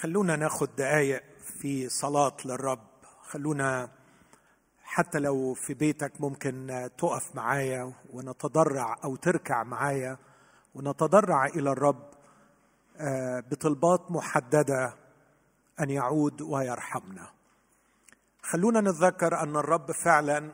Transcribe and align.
خلونا 0.00 0.36
ناخد 0.36 0.76
دقايق 0.76 1.22
في 1.60 1.88
صلاة 1.88 2.36
للرب. 2.44 2.86
خلونا 3.22 3.90
حتى 4.82 5.18
لو 5.18 5.54
في 5.54 5.74
بيتك 5.74 6.20
ممكن 6.20 6.88
تقف 6.98 7.36
معايا 7.36 7.92
ونتضرع 8.12 8.98
أو 9.04 9.16
تركع 9.16 9.62
معايا 9.62 10.18
ونتضرع 10.74 11.46
إلى 11.46 11.72
الرب 11.72 12.10
آه، 12.96 13.40
بطلبات 13.40 14.10
محددة 14.10 14.94
أن 15.80 15.90
يعود 15.90 16.42
ويرحمنا. 16.42 17.30
خلونا 18.42 18.80
نتذكر 18.80 19.42
أن 19.42 19.56
الرب 19.56 19.92
فعلا 19.92 20.52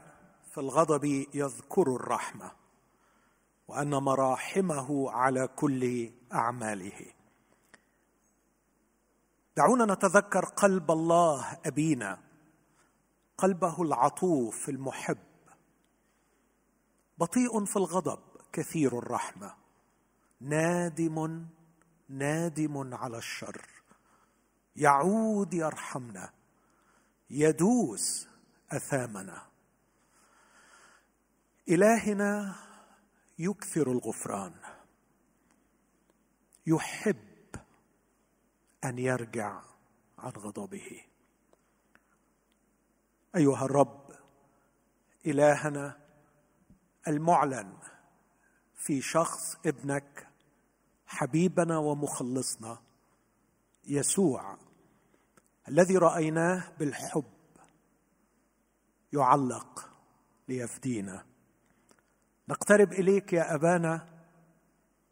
في 0.54 0.58
الغضب 0.60 1.04
يذكر 1.34 1.96
الرحمة 1.96 2.50
وأن 3.68 3.94
مراحمه 3.94 5.10
على 5.10 5.48
كل 5.56 6.10
أعماله. 6.32 7.15
دعونا 9.56 9.94
نتذكر 9.94 10.44
قلب 10.44 10.90
الله 10.90 11.58
أبينا 11.66 12.18
قلبه 13.38 13.82
العطوف 13.82 14.68
المحب. 14.68 15.18
بطيء 17.18 17.64
في 17.64 17.76
الغضب 17.76 18.20
كثير 18.52 18.98
الرحمة 18.98 19.54
نادم 20.40 21.46
نادم 22.08 22.94
على 22.94 23.18
الشر. 23.18 23.66
يعود 24.76 25.54
يرحمنا 25.54 26.32
يدوس 27.30 28.28
أثامنا. 28.72 29.46
إلهنا 31.68 32.54
يكثر 33.38 33.90
الغفران 33.92 34.54
يحب 36.66 37.25
أن 38.88 38.98
يرجع 38.98 39.62
عن 40.18 40.30
غضبه. 40.30 41.00
أيها 43.36 43.64
الرب 43.64 44.10
إلهنا 45.26 45.96
المعلن 47.08 47.76
في 48.74 49.00
شخص 49.00 49.56
ابنك 49.66 50.28
حبيبنا 51.06 51.78
ومخلصنا 51.78 52.78
يسوع 53.84 54.56
الذي 55.68 55.96
رأيناه 55.96 56.72
بالحب 56.78 57.24
يعلق 59.12 59.90
ليفدينا. 60.48 61.26
نقترب 62.48 62.92
إليك 62.92 63.32
يا 63.32 63.54
أبانا 63.54 64.08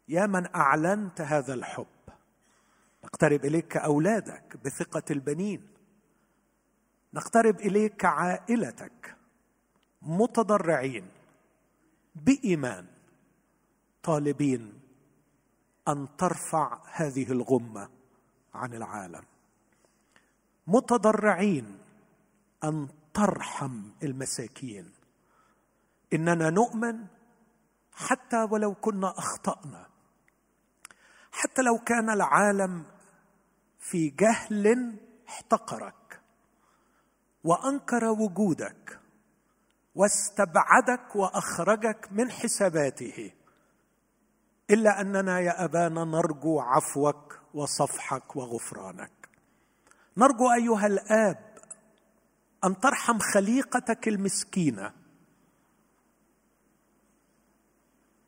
يا 0.07 0.25
من 0.25 0.55
أعلنت 0.55 1.21
هذا 1.21 1.53
الحب. 1.53 1.94
نقترب 3.05 3.45
إليك 3.45 3.67
كأولادك 3.67 4.57
بثقة 4.65 5.03
البنين. 5.11 5.67
نقترب 7.13 7.59
إليك 7.59 7.95
كعائلتك 7.95 9.15
متضرعين 10.01 11.07
بإيمان 12.15 12.85
طالبين 14.03 14.79
أن 15.87 16.07
ترفع 16.17 16.79
هذه 16.91 17.31
الغمة 17.31 17.89
عن 18.53 18.73
العالم. 18.73 19.23
متضرعين 20.67 21.77
أن 22.63 22.87
ترحم 23.13 23.81
المساكين. 24.03 24.91
إننا 26.13 26.49
نؤمن 26.49 27.05
حتى 27.93 28.47
ولو 28.51 28.73
كنا 28.73 29.09
أخطأنا. 29.17 29.87
حتى 31.31 31.61
لو 31.61 31.77
كان 31.77 32.09
العالم 32.09 32.94
في 33.89 34.09
جهل 34.09 34.95
احتقرك 35.27 36.21
وأنكر 37.43 38.05
وجودك 38.05 38.99
واستبعدك 39.95 41.15
وأخرجك 41.15 42.07
من 42.11 42.31
حساباته 42.31 43.31
إلا 44.69 45.01
أننا 45.01 45.39
يا 45.39 45.65
أبانا 45.65 46.03
نرجو 46.03 46.59
عفوك 46.59 47.39
وصفحك 47.53 48.35
وغفرانك. 48.35 49.29
نرجو 50.17 50.51
أيها 50.53 50.87
الآب 50.87 51.57
أن 52.63 52.79
ترحم 52.79 53.19
خليقتك 53.19 54.07
المسكينة. 54.07 54.93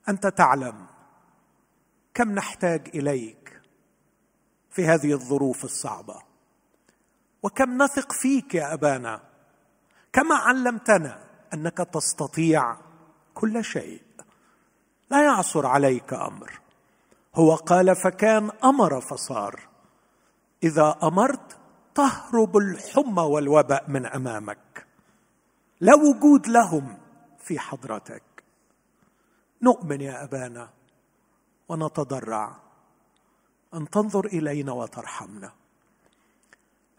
أنت 0.10 0.28
تعلم 0.28 0.88
كم 2.14 2.32
نحتاج 2.32 2.88
إليك 2.96 3.37
في 4.78 4.86
هذه 4.86 5.14
الظروف 5.14 5.66
الصعبة. 5.66 6.22
وكم 7.44 7.82
نثق 7.84 8.12
فيك 8.12 8.56
يا 8.56 8.74
أبانا؟ 8.74 9.22
كما 10.14 10.36
علمتنا 10.36 11.24
أنك 11.54 11.78
تستطيع 11.78 12.78
كل 13.34 13.64
شيء. 13.64 14.02
لا 15.10 15.24
يعصر 15.24 15.66
عليك 15.66 16.14
أمر. 16.14 16.60
هو 17.36 17.56
قال 17.56 17.96
فكان 17.96 18.52
أمر 18.64 19.02
فصار. 19.02 19.60
إذا 20.64 20.96
أمرت 21.04 21.58
تهرب 21.96 22.58
الحمى 22.58 23.22
والوباء 23.22 23.90
من 23.90 24.06
أمامك. 24.06 24.88
لا 25.82 25.94
وجود 25.96 26.48
لهم 26.48 26.98
في 27.40 27.60
حضرتك. 27.60 28.24
نؤمن 29.62 30.02
يا 30.02 30.24
أبانا 30.24 30.70
ونتضرع. 31.70 32.67
أن 33.78 33.90
تنظر 33.90 34.26
إلينا 34.26 34.72
وترحمنا. 34.72 35.52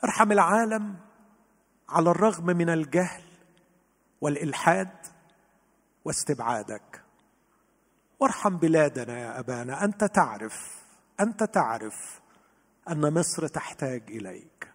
أرحم 0.04 0.32
العالم 0.32 0.96
على 1.88 2.10
الرغم 2.10 2.46
من 2.46 2.70
الجهل 2.70 3.22
والإلحاد 4.20 4.90
واستبعادك. 6.04 7.02
وارحم 8.20 8.56
بلادنا 8.56 9.18
يا 9.18 9.38
أبانا. 9.38 9.84
أنت 9.84 10.04
تعرف 10.04 10.84
أنت 11.20 11.44
تعرف 11.44 12.20
أن 12.88 13.14
مصر 13.14 13.46
تحتاج 13.46 14.02
إليك. 14.08 14.72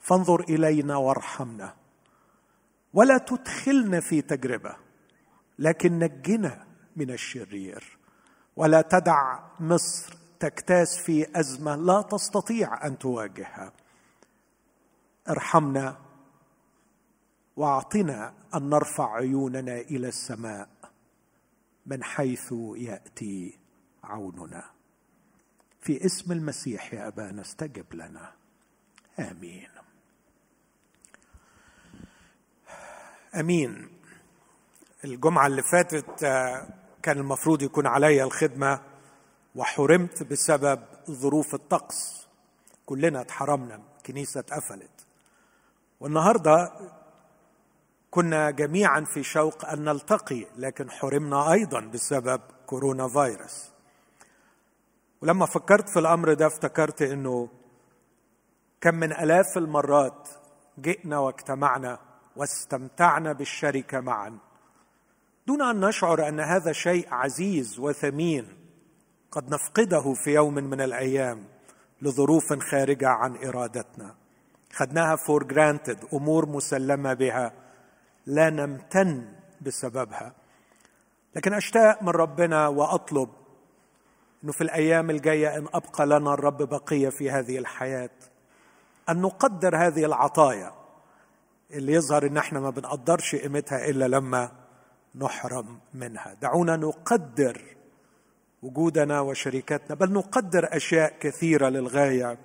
فانظر 0.00 0.40
إلينا 0.40 0.96
وارحمنا. 0.96 1.74
ولا 2.94 3.18
تدخلنا 3.18 4.00
في 4.00 4.22
تجربة 4.22 4.76
لكن 5.58 5.98
نجنا 5.98 6.66
من 6.96 7.10
الشرير. 7.10 7.98
ولا 8.56 8.82
تدع 8.82 9.38
مصر 9.60 10.25
تكتاز 10.40 10.98
في 10.98 11.40
أزمة 11.40 11.76
لا 11.76 12.02
تستطيع 12.02 12.86
أن 12.86 12.98
تواجهها. 12.98 13.72
ارحمنا 15.28 15.98
واعطنا 17.56 18.34
أن 18.54 18.70
نرفع 18.70 19.14
عيوننا 19.14 19.76
إلى 19.80 20.08
السماء 20.08 20.68
من 21.86 22.04
حيث 22.04 22.54
يأتي 22.76 23.58
عوننا. 24.04 24.64
في 25.80 26.06
اسم 26.06 26.32
المسيح 26.32 26.94
يا 26.94 27.08
ابانا 27.08 27.40
استجب 27.42 27.94
لنا. 27.94 28.32
آمين. 29.18 29.68
آمين. 33.34 33.88
الجمعة 35.04 35.46
اللي 35.46 35.62
فاتت 35.62 36.24
آه، 36.24 36.68
كان 37.02 37.18
المفروض 37.18 37.62
يكون 37.62 37.86
علي 37.86 38.22
الخدمة. 38.22 38.95
وحرمت 39.56 40.22
بسبب 40.22 40.82
ظروف 41.10 41.54
الطقس. 41.54 42.26
كلنا 42.86 43.20
اتحرمنا 43.20 43.80
الكنيسة 43.98 44.40
اتقفلت. 44.40 45.06
والنهاردة 46.00 46.72
كنا 48.10 48.50
جميعا 48.50 49.00
في 49.00 49.22
شوق 49.22 49.64
أن 49.64 49.84
نلتقي 49.84 50.46
لكن 50.56 50.90
حرمنا 50.90 51.52
أيضا 51.52 51.80
بسبب 51.80 52.40
كورونا 52.66 53.08
فيروس. 53.08 53.70
ولما 55.22 55.46
فكرت 55.46 55.88
في 55.88 55.98
الأمر 55.98 56.34
ده 56.34 56.46
افتكرت 56.46 57.02
إنه 57.02 57.48
كم 58.80 58.94
من 58.94 59.12
آلاف 59.12 59.58
المرات 59.58 60.28
جئنا 60.78 61.18
واجتمعنا 61.18 61.98
واستمتعنا 62.36 63.32
بالشركة 63.32 64.00
معا. 64.00 64.38
دون 65.46 65.62
أن 65.62 65.80
نشعر 65.80 66.28
أن 66.28 66.40
هذا 66.40 66.72
شيء 66.72 67.14
عزيز 67.14 67.78
وثمين 67.78 68.65
قد 69.36 69.54
نفقده 69.54 70.12
في 70.14 70.34
يوم 70.34 70.54
من 70.54 70.80
الأيام 70.80 71.44
لظروف 72.02 72.52
خارجة 72.70 73.08
عن 73.08 73.36
إرادتنا. 73.36 74.14
خدناها 74.72 75.16
for 75.16 75.44
granted 75.44 75.98
أمور 76.14 76.46
مسلمة 76.46 77.14
بها. 77.14 77.52
لا 78.26 78.50
نمتن 78.50 79.28
بسببها. 79.60 80.32
لكن 81.36 81.54
أشتاق 81.54 82.02
من 82.02 82.08
ربنا 82.08 82.68
وأطلب 82.68 83.28
إنه 84.44 84.52
في 84.52 84.60
الأيام 84.60 85.10
الجاية 85.10 85.58
إن 85.58 85.66
أبقى 85.74 86.06
لنا 86.06 86.34
الرب 86.34 86.62
بقية 86.62 87.08
في 87.08 87.30
هذه 87.30 87.58
الحياة. 87.58 88.10
أن 89.08 89.20
نقدر 89.20 89.76
هذه 89.76 90.04
العطايا 90.04 90.72
اللي 91.70 91.92
يظهر 91.92 92.26
إن 92.26 92.36
إحنا 92.36 92.60
ما 92.60 92.70
بنقدرش 92.70 93.36
قيمتها 93.36 93.88
إلا 93.88 94.08
لما 94.08 94.52
نحرم 95.14 95.80
منها. 95.94 96.34
دعونا 96.42 96.76
نقدر 96.76 97.75
وجودنا 98.66 99.20
وشركتنا 99.20 99.96
بل 99.96 100.12
نقدر 100.12 100.76
أشياء 100.76 101.18
كثيرة 101.20 101.68
للغاية. 101.68 102.38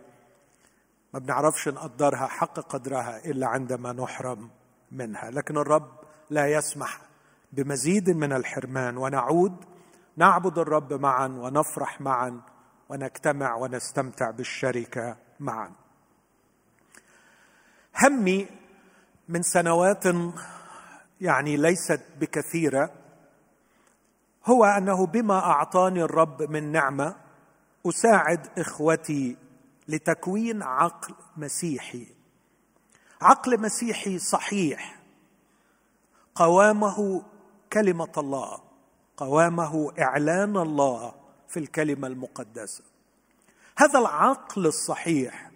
ما 1.14 1.20
بنعرفش 1.20 1.68
نقدرها 1.68 2.28
حق 2.28 2.60
قدرها 2.60 3.26
إلا 3.26 3.48
عندما 3.48 3.94
نحرم 3.94 4.50
منها. 4.92 5.32
لكن 5.32 5.58
الرب 5.58 5.92
لا 6.30 6.48
يسمح 6.48 7.02
بمزيد 7.52 8.10
من 8.10 8.34
الحرمان 8.34 8.98
ونعود 8.98 9.56
نعبد 10.18 10.58
الرب 10.58 10.94
معا 10.94 11.28
ونفرح 11.28 12.02
معا 12.02 12.42
ونجتمع 12.90 13.56
ونستمتع 13.56 14.32
بالشركة 14.32 15.18
معا. 15.40 15.72
همي 18.04 18.48
من 19.30 19.42
سنوات 19.42 20.04
يعني 21.22 21.58
ليست 21.58 22.02
بكثيرة 22.20 23.01
هو 24.46 24.66
أنه 24.66 25.06
بما 25.06 25.40
أعطاني 25.40 26.04
الرب 26.04 26.52
من 26.52 26.72
نعمة 26.72 27.16
أساعد 27.86 28.60
إخوتي 28.60 29.38
لتكوين 29.88 30.64
عقل 30.64 31.16
مسيحي. 31.38 32.08
عقل 33.22 33.62
مسيحي 33.62 34.20
صحيح. 34.20 35.00
قوامه 36.36 37.24
كلمة 37.74 38.12
الله. 38.18 38.60
قوامه 39.18 39.92
إعلان 40.00 40.58
الله 40.58 41.14
في 41.48 41.60
الكلمة 41.60 42.08
المقدسة. 42.08 42.84
هذا 43.78 44.00
العقل 44.00 44.68
الصحيح 44.68 45.52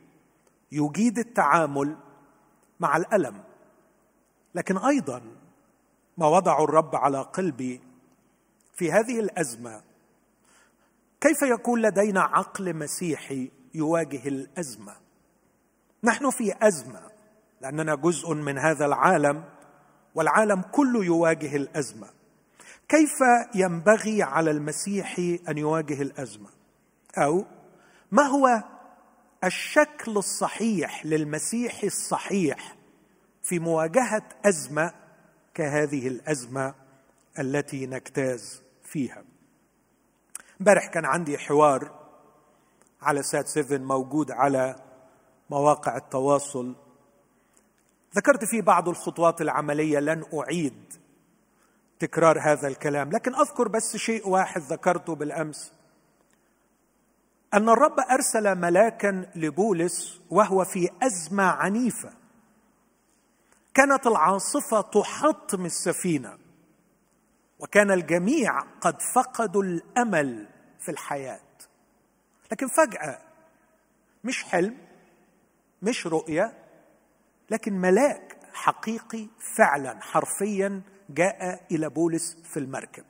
يجيد 0.71 1.19
التعامل 1.19 1.97
مع 2.79 2.97
الألم. 2.97 3.43
لكن 4.55 4.77
أيضا 4.77 5.21
ما 6.17 6.27
وضع 6.27 6.63
الرب 6.63 6.95
على 6.95 7.21
قلبي 7.21 7.81
في 8.75 8.91
هذه 8.91 9.19
الأزمة 9.19 9.81
كيف 11.21 11.41
يكون 11.41 11.81
لدينا 11.81 12.21
عقل 12.21 12.75
مسيحي 12.75 13.51
يواجه 13.73 14.27
الأزمة؟ 14.27 14.95
نحن 16.03 16.29
في 16.29 16.55
أزمة 16.61 17.01
لأننا 17.61 17.95
جزء 17.95 18.33
من 18.33 18.57
هذا 18.57 18.85
العالم 18.85 19.43
والعالم 20.15 20.61
كله 20.61 21.05
يواجه 21.05 21.55
الأزمة. 21.55 22.07
كيف 22.89 23.19
ينبغي 23.55 24.23
على 24.23 24.51
المسيحي 24.51 25.39
أن 25.49 25.57
يواجه 25.57 26.01
الأزمة؟ 26.01 26.49
أو 27.17 27.45
ما 28.11 28.23
هو 28.23 28.63
الشكل 29.43 30.17
الصحيح 30.17 31.05
للمسيحي 31.05 31.87
الصحيح 31.87 32.75
في 33.43 33.59
مواجهة 33.59 34.23
أزمة 34.45 34.93
كهذه 35.53 36.07
الأزمة 36.07 36.73
التي 37.39 37.85
نجتاز؟ 37.85 38.64
فيها. 38.85 39.23
امبارح 40.61 40.87
كان 40.87 41.05
عندي 41.05 41.37
حوار 41.37 42.05
على 43.01 43.23
سات 43.23 43.47
7 43.47 43.77
موجود 43.77 44.31
على 44.31 44.75
مواقع 45.49 45.97
التواصل. 45.97 46.75
ذكرت 48.15 48.45
فيه 48.45 48.61
بعض 48.61 48.89
الخطوات 48.89 49.41
العملية 49.41 49.99
لن 49.99 50.25
أعيد 50.33 50.93
تكرار 51.99 52.39
هذا 52.39 52.67
الكلام 52.67 53.11
لكن 53.11 53.35
أذكر 53.35 53.67
بس 53.67 53.97
شيء 53.97 54.29
واحد 54.29 54.61
ذكرته 54.61 55.15
بالأمس. 55.15 55.73
أن 57.53 57.69
الرب 57.69 57.99
أرسل 58.11 58.55
ملاكا 58.55 59.31
لبولس 59.35 60.21
وهو 60.29 60.63
في 60.63 60.89
أزمة 61.03 61.43
عنيفة. 61.43 62.13
كانت 63.73 64.07
العاصفة 64.07 64.81
تحطم 64.81 65.65
السفينة. 65.65 66.44
وكان 67.65 67.91
الجميع 67.91 68.59
قد 68.59 69.01
فقدوا 69.15 69.63
الأمل 69.63 70.47
في 70.79 70.91
الحياة. 70.91 71.39
لكن 72.51 72.67
فجأة 72.67 73.19
مش 74.23 74.43
حلم 74.43 74.77
مش 75.81 76.07
رؤية 76.07 76.53
لكن 77.49 77.73
ملاك 77.73 78.37
حقيقي 78.53 79.27
فعلا 79.57 80.01
حرفيا 80.01 80.81
جاء 81.09 81.65
إلى 81.71 81.89
بولس 81.89 82.37
في 82.53 82.59
المركب. 82.59 83.03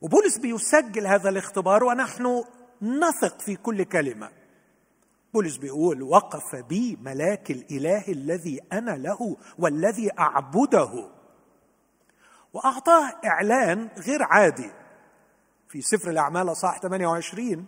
وبولس 0.00 0.38
بيسجل 0.38 1.06
هذا 1.06 1.28
الاختبار 1.28 1.84
ونحن 1.84 2.44
نثق 2.82 3.40
في 3.40 3.56
كل 3.56 3.82
كلمة. 3.82 4.30
بولس 5.34 5.56
بيقول 5.56 6.02
وقف 6.02 6.56
بي 6.56 6.98
ملاك 7.02 7.50
الإله 7.50 8.08
الذي 8.08 8.60
أنا 8.72 8.90
له 8.90 9.36
والذي 9.58 10.18
أعبده 10.18 11.19
وأعطاه 12.52 13.14
إعلان 13.24 13.88
غير 13.98 14.22
عادي. 14.22 14.70
في 15.68 15.82
سفر 15.82 16.10
الأعمال 16.10 16.52
أصحاح 16.52 16.78
28 16.80 17.66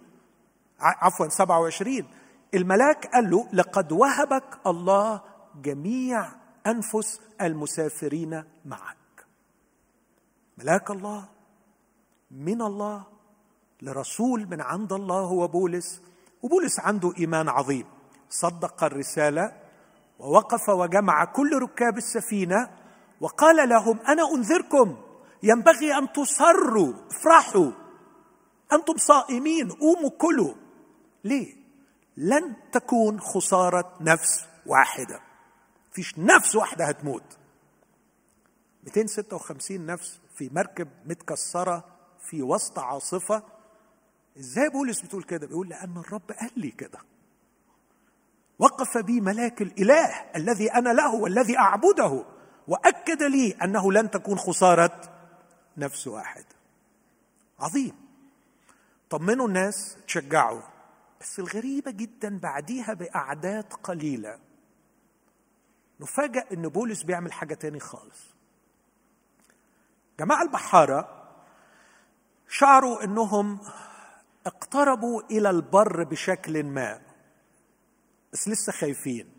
عفوا 0.80 1.28
27 1.28 2.04
الملاك 2.54 3.06
قال 3.06 3.30
له 3.30 3.48
لقد 3.52 3.92
وهبك 3.92 4.58
الله 4.66 5.20
جميع 5.62 6.28
أنفس 6.66 7.20
المسافرين 7.40 8.44
معك. 8.64 9.26
ملاك 10.58 10.90
الله 10.90 11.28
من 12.30 12.62
الله 12.62 13.04
لرسول 13.82 14.46
من 14.50 14.60
عند 14.60 14.92
الله 14.92 15.20
هو 15.20 15.48
بولس 15.48 16.02
وبولس 16.42 16.80
عنده 16.80 17.12
إيمان 17.18 17.48
عظيم. 17.48 17.86
صدق 18.30 18.84
الرسالة 18.84 19.52
ووقف 20.18 20.68
وجمع 20.68 21.24
كل 21.24 21.58
ركاب 21.62 21.96
السفينة 21.96 22.70
وقال 23.22 23.68
لهم 23.68 23.98
أنا 24.08 24.22
أنذركم. 24.34 24.96
ينبغي 25.42 25.98
أن 25.98 26.12
تصروا 26.12 26.92
افرحوا. 27.10 27.70
أنتم 28.72 28.96
صائمين 28.96 29.72
قوموا 29.72 30.10
كلوا. 30.10 30.54
ليه؟ 31.24 31.56
لن 32.16 32.56
تكون 32.72 33.20
خسارة 33.20 33.96
نفس 34.00 34.46
واحدة. 34.66 35.20
فيش 35.92 36.18
نفس 36.18 36.56
واحدة 36.56 36.84
هتموت. 36.84 37.38
256 38.84 39.86
نفس 39.86 40.20
في 40.34 40.50
مركب 40.52 40.88
متكسرة 41.06 41.84
في 42.18 42.42
وسط 42.42 42.78
عاصفة. 42.78 43.42
إزاي 44.38 44.68
بولس 44.68 45.00
بتقول 45.00 45.22
كده؟ 45.22 45.46
بيقول 45.46 45.68
لأن 45.68 45.96
الرب 45.96 46.32
قال 46.40 46.50
لي 46.56 46.70
كده. 46.70 46.98
وقف 48.58 48.98
بي 48.98 49.20
ملاك 49.20 49.62
الإله 49.62 50.10
الذي 50.36 50.72
أنا 50.72 50.90
له 50.90 51.14
والذي 51.14 51.58
أعبده. 51.58 52.24
وأكد 52.68 53.22
لي 53.22 53.52
أنه 53.52 53.92
لن 53.92 54.10
تكون 54.10 54.38
خسارة 54.38 55.00
نفس 55.76 56.06
واحد. 56.06 56.44
عظيم. 57.60 57.94
طمنوا 59.10 59.48
الناس 59.48 59.96
تشجعوا. 60.06 60.62
بس 61.20 61.38
الغريبة 61.38 61.90
جدا 61.90 62.38
بعديها 62.38 62.94
بأعداد 62.94 63.72
قليلة. 63.72 64.38
نفاجأ 66.00 66.44
إن 66.52 66.68
بولس 66.68 67.02
بيعمل 67.02 67.32
حاجة 67.32 67.54
تاني 67.54 67.80
خالص. 67.80 68.20
جماعة 70.20 70.42
البحارة 70.42 71.28
شعروا 72.48 73.04
إنهم 73.04 73.58
اقتربوا 74.46 75.22
إلى 75.30 75.50
البر 75.50 76.04
بشكل 76.04 76.64
ما. 76.64 77.00
بس 78.32 78.48
لسه 78.48 78.72
خايفين. 78.72 79.32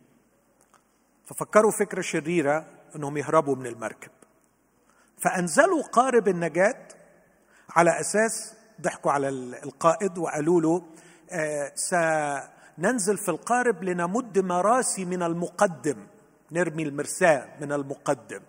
ففكروا 1.25 1.71
فكرة 1.71 2.01
شريرة 2.01 2.65
انهم 2.95 3.17
يهربوا 3.17 3.55
من 3.55 3.65
المركب. 3.67 4.11
فانزلوا 5.17 5.83
قارب 5.83 6.27
النجاة 6.27 6.87
على 7.69 7.99
أساس 7.99 8.53
ضحكوا 8.81 9.11
على 9.11 9.29
القائد 9.63 10.17
وقالوا 10.17 10.61
له 10.61 10.83
آه 11.31 11.71
سننزل 11.75 13.17
في 13.17 13.29
القارب 13.29 13.83
لنمد 13.83 14.39
مراسي 14.39 15.05
من 15.05 15.23
المقدم 15.23 16.07
نرمي 16.51 16.83
المرساه 16.83 17.47
من 17.61 17.71
المقدم. 17.71 18.41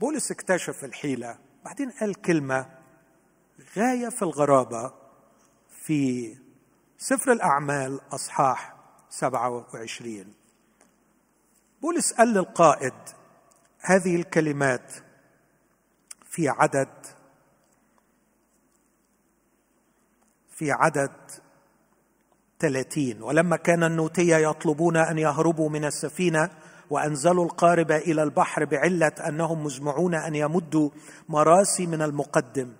بولس 0.00 0.30
اكتشف 0.30 0.84
الحيلة 0.84 1.38
بعدين 1.64 1.90
قال 1.90 2.14
كلمة 2.14 2.66
غاية 3.76 4.08
في 4.08 4.22
الغرابة 4.22 4.92
في 5.70 6.34
سفر 6.98 7.32
الأعمال 7.32 8.00
أصحاح 8.12 8.76
27 9.10 10.34
بولس 11.82 12.12
قال 12.12 12.28
للقائد 12.28 12.94
هذه 13.80 14.16
الكلمات 14.16 14.92
في 16.24 16.48
عدد 16.48 16.88
في 20.50 20.72
عدد 20.72 21.10
ثلاثين. 22.60 23.22
ولما 23.22 23.56
كان 23.56 23.84
النوتية 23.84 24.36
يطلبون 24.36 24.96
أن 24.96 25.18
يهربوا 25.18 25.68
من 25.68 25.84
السفينة 25.84 26.50
وأنزلوا 26.90 27.44
القارب 27.44 27.92
إلى 27.92 28.22
البحر 28.22 28.64
بعلة 28.64 29.12
أنهم 29.28 29.64
مزمعون 29.64 30.14
أن 30.14 30.34
يمدوا 30.34 30.90
مراسي 31.28 31.86
من 31.86 32.02
المقدم 32.02 32.72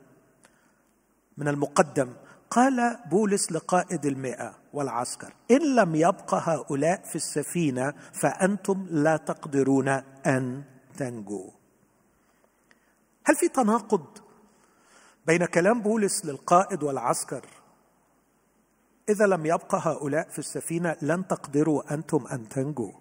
من 1.37 1.49
المقدم. 1.49 2.13
قال 2.53 2.99
بولس 3.11 3.53
لقائد 3.53 4.07
المئة 4.07 4.55
والعسكر 4.73 5.35
إن 5.51 5.75
لم 5.77 5.95
يبق 5.95 6.35
هؤلاء 6.35 7.03
في 7.03 7.17
السفينة 7.17 7.95
فأنتم 8.13 8.87
لا 8.91 9.17
تقدرون 9.17 9.89
أن 10.27 10.65
تنجوا. 10.97 11.51
هل 13.25 13.37
في 13.37 13.49
تناقض 13.49 14.07
بين 15.27 15.45
كلام 15.45 15.83
بولس 15.83 16.25
للقائد 16.25 16.83
والعسكر؟ 16.83 17.47
إذا 19.09 19.27
لم 19.27 19.47
يبقى 19.47 19.81
هؤلاء 19.83 20.29
في 20.29 20.39
السفينة 20.39 20.97
لن 21.03 21.27
تقدروا 21.27 21.95
أنتم 21.95 22.27
أن 22.27 22.49
تنجوا. 22.49 22.93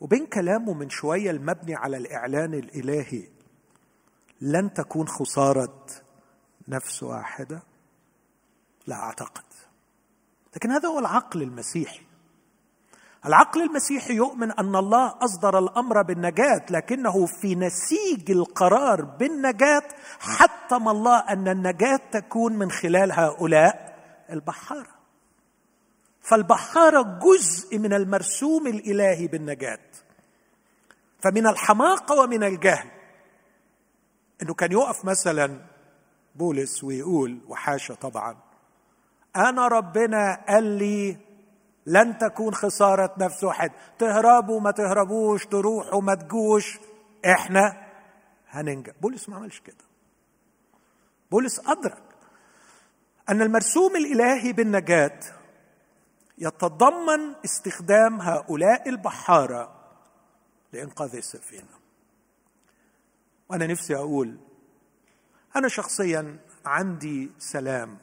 وبين 0.00 0.26
كلامه 0.26 0.72
من 0.74 0.90
شوية 0.90 1.30
المبني 1.30 1.74
على 1.74 1.96
الإعلان 1.96 2.54
الإلهي 2.54 3.28
لن 4.40 4.72
تكون 4.72 5.08
خسارة 5.08 5.86
نفس 6.68 7.02
واحدة. 7.02 7.71
لا 8.86 8.96
أعتقد. 8.96 9.44
لكن 10.56 10.70
هذا 10.70 10.88
هو 10.88 10.98
العقل 10.98 11.42
المسيحي. 11.42 12.00
العقل 13.26 13.62
المسيحي 13.62 14.14
يؤمن 14.14 14.50
أن 14.50 14.76
الله 14.76 15.14
أصدر 15.20 15.58
الأمر 15.58 16.02
بالنجاة 16.02 16.66
لكنه 16.70 17.26
في 17.26 17.54
نسيج 17.54 18.30
القرار 18.30 19.02
بالنجاة 19.02 19.88
حتم 20.20 20.88
الله 20.88 21.18
أن 21.18 21.48
النجاة 21.48 22.00
تكون 22.12 22.52
من 22.52 22.70
خلال 22.70 23.12
هؤلاء 23.12 23.98
البحارة. 24.30 25.02
فالبحارة 26.20 27.02
جزء 27.02 27.78
من 27.78 27.92
المرسوم 27.92 28.66
الإلهي 28.66 29.26
بالنجاة. 29.26 29.78
فمن 31.20 31.46
الحماقة 31.46 32.20
ومن 32.20 32.44
الجهل. 32.44 32.90
إنه 34.42 34.54
كان 34.54 34.72
يقف 34.72 35.04
مثلا 35.04 35.60
بولس 36.34 36.84
ويقول 36.84 37.38
وحاشا 37.48 37.94
طبعا 37.94 38.36
أنا 39.36 39.68
ربنا 39.68 40.44
قال 40.48 40.64
لي 40.64 41.16
لن 41.86 42.18
تكون 42.18 42.54
خسارة 42.54 43.14
نفس 43.18 43.44
واحد. 43.44 43.72
تهربوا 43.98 44.60
ما 44.60 44.70
تهربوش 44.70 45.46
تروحوا 45.46 46.02
ما 46.02 46.14
تجوش. 46.14 46.78
إحنا 47.24 47.86
هننجح. 48.48 48.92
بولس 49.00 49.28
ما 49.28 49.36
عملش 49.36 49.60
كده. 49.60 49.84
بولس 51.30 51.60
أدرك 51.68 52.02
أن 53.28 53.42
المرسوم 53.42 53.96
الإلهي 53.96 54.52
بالنجاة 54.52 55.20
يتضمن 56.38 57.34
استخدام 57.44 58.20
هؤلاء 58.20 58.88
البحارة 58.88 59.74
لإنقاذ 60.72 61.16
السفينة. 61.16 61.82
وأنا 63.48 63.66
نفسي 63.66 63.96
أقول 63.96 64.36
أنا 65.56 65.68
شخصيا 65.68 66.38
عندي 66.66 67.30
سلام 67.38 67.98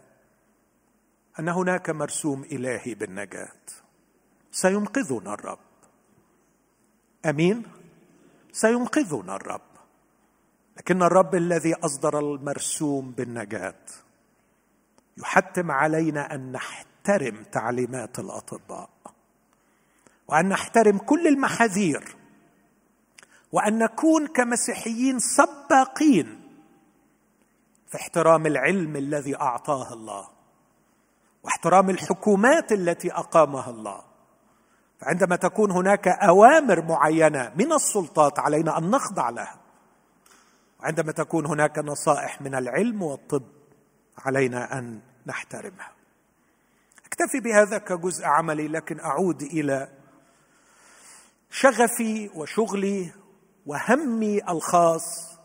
أن 1.39 1.50
هناك 1.50 1.89
مرسوم 1.89 2.43
إلهي 2.43 2.93
بالنجاة. 2.96 3.65
سينقذنا 4.51 5.34
الرب. 5.34 5.60
أمين؟ 7.25 7.63
سينقذنا 8.51 9.36
الرب. 9.36 9.62
لكن 10.77 11.03
الرب 11.03 11.36
الذي 11.36 11.74
أصدر 11.74 12.19
المرسوم 12.19 13.12
بالنجاة 13.12 13.86
يحتم 15.17 15.72
علينا 15.72 16.36
أن 16.36 16.51
نحترم 16.51 17.43
تعليمات 17.43 18.19
الأطباء 18.19 18.89
وأن 20.27 20.50
نحترم 20.50 20.98
كل 20.98 21.27
المحاذير 21.27 22.15
وأن 23.51 23.77
نكون 23.77 24.27
كمسيحيين 24.27 25.19
سباقين 25.19 26.41
في 27.88 27.98
احترام 27.98 28.46
العلم 28.46 28.96
الذي 28.96 29.36
أعطاه 29.36 29.93
الله. 29.93 30.38
واحترام 31.43 31.89
الحكومات 31.89 32.72
التي 32.72 33.13
أقامها 33.13 33.69
الله. 33.69 34.01
فعندما 35.00 35.36
تكون 35.36 35.72
هناك 35.72 36.08
أوامر 36.08 36.81
معينة 36.81 37.51
من 37.55 37.74
السلطات 37.74 38.39
علينا 38.39 38.77
أن 38.77 38.89
نخضع 38.91 39.29
لها 39.29 39.60
وعندما 40.79 41.12
تكون 41.12 41.46
هناك 41.46 41.79
نصائح 41.79 42.41
من 42.41 42.55
العلم 42.55 43.01
والطب 43.01 43.43
علينا 44.17 44.77
أن 44.77 45.00
نحترمها. 45.25 45.91
أكتفي 47.05 47.39
بهذا 47.39 47.77
كجزء 47.77 48.25
عملي 48.25 48.67
لكن 48.67 49.00
أعود 49.00 49.41
إلى 49.41 49.89
شغفي 51.51 52.29
وشغلي 52.36 53.12
وهمي 53.65 54.41
الخاص 54.50 55.38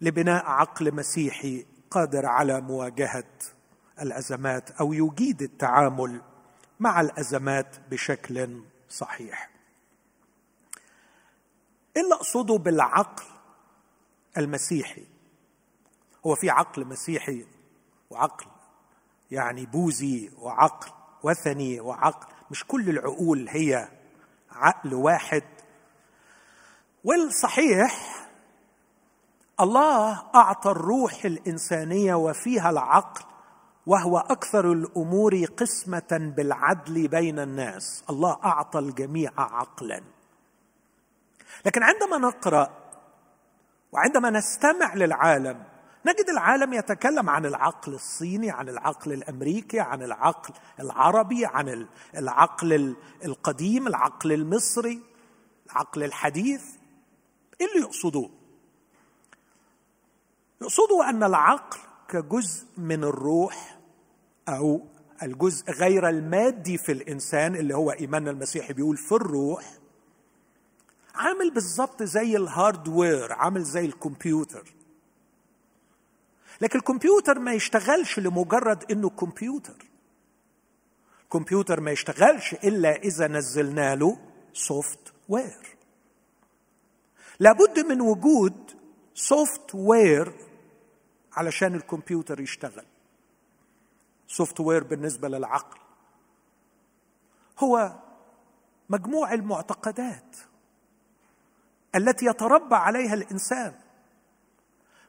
لبناء 0.00 0.44
عقل 0.46 0.94
مسيحي 0.94 1.66
قادر 1.90 2.26
على 2.26 2.60
مواجهة 2.60 3.24
الأزمات 4.02 4.70
أو 4.70 4.92
يجيد 4.92 5.42
التعامل 5.42 6.20
مع 6.80 7.00
الأزمات 7.00 7.76
بشكل 7.90 8.62
صحيح. 8.90 9.50
إيه 11.96 12.02
اللي 12.02 12.14
أقصده 12.14 12.56
بالعقل 12.56 13.24
المسيحي؟ 14.38 15.04
هو 16.26 16.34
في 16.34 16.50
عقل 16.50 16.84
مسيحي 16.84 17.46
وعقل 18.10 18.46
يعني 19.30 19.66
بوذي 19.66 20.30
وعقل 20.38 20.92
وثني 21.22 21.80
وعقل 21.80 22.26
مش 22.50 22.64
كل 22.64 22.90
العقول 22.90 23.48
هي 23.48 23.88
عقل 24.50 24.94
واحد. 24.94 25.42
والصحيح 27.04 28.20
الله 29.60 30.22
أعطى 30.34 30.70
الروح 30.70 31.24
الإنسانية 31.24 32.14
وفيها 32.14 32.70
العقل 32.70 33.24
وهو 33.86 34.18
أكثر 34.18 34.72
الأمور 34.72 35.44
قسمة 35.44 36.32
بالعدل 36.36 37.08
بين 37.08 37.38
الناس. 37.38 38.04
الله 38.10 38.38
أعطى 38.44 38.78
الجميع 38.78 39.32
عقلا. 39.36 40.02
لكن 41.66 41.82
عندما 41.82 42.18
نقرأ 42.18 42.70
وعندما 43.92 44.30
نستمع 44.30 44.94
للعالم 44.94 45.64
نجد 46.06 46.30
العالم 46.30 46.72
يتكلم 46.72 47.30
عن 47.30 47.46
العقل 47.46 47.94
الصيني 47.94 48.50
عن 48.50 48.68
العقل 48.68 49.12
الأمريكي 49.12 49.80
عن 49.80 50.02
العقل 50.02 50.54
العربي 50.80 51.46
عن 51.46 51.86
العقل 52.16 52.96
القديم 53.24 53.86
العقل 53.86 54.32
المصري 54.32 55.02
العقل 55.66 56.02
الحديث. 56.02 56.64
إيه 57.60 57.66
اللي 57.66 57.80
يقصدوه 57.80 58.30
يقصدوا 60.60 61.10
أن 61.10 61.22
العقل 61.22 61.78
كجزء 62.10 62.66
من 62.78 63.04
الروح 63.04 63.78
أو 64.48 64.80
الجزء 65.22 65.70
غير 65.70 66.08
المادي 66.08 66.78
في 66.78 66.92
الإنسان 66.92 67.56
اللي 67.56 67.74
هو 67.74 67.90
ايماننا 67.90 68.30
المسيحي 68.30 68.72
بيقول 68.72 68.96
في 68.96 69.12
الروح 69.12 69.64
عامل 71.14 71.50
بالظبط 71.50 72.02
زي 72.02 72.36
ال 72.36 72.47
hardware 72.47 73.32
عامل 73.32 73.62
زي 73.62 73.84
الكمبيوتر. 73.84 74.74
لكن 76.60 76.78
الكمبيوتر 76.78 77.38
ما 77.38 77.52
يشتغلش 77.52 78.18
لمجرد 78.18 78.92
إنه 78.92 79.10
كمبيوتر. 79.10 79.86
الكمبيوتر 81.24 81.80
ما 81.80 81.90
يشتغلش 81.90 82.54
إلا 82.54 82.96
إذا 82.96 83.26
نزلنا 83.28 83.94
له 83.94 84.18
software 84.52 85.76
لابد 87.40 87.78
من 87.78 88.00
وجود 88.00 88.54
software 89.14 90.32
علشان 91.40 91.74
الكمبيوتر 91.74 92.40
يشتغل. 92.40 92.84
software 94.28 94.84
بالنسبة 94.84 95.28
للعقل. 95.28 95.78
هو 97.58 97.92
مجموع 98.90 99.32
المعتقدات 99.32 100.36
التي 101.94 102.26
يتربى 102.26 102.74
عليها 102.74 103.14
الإنسان. 103.14 103.74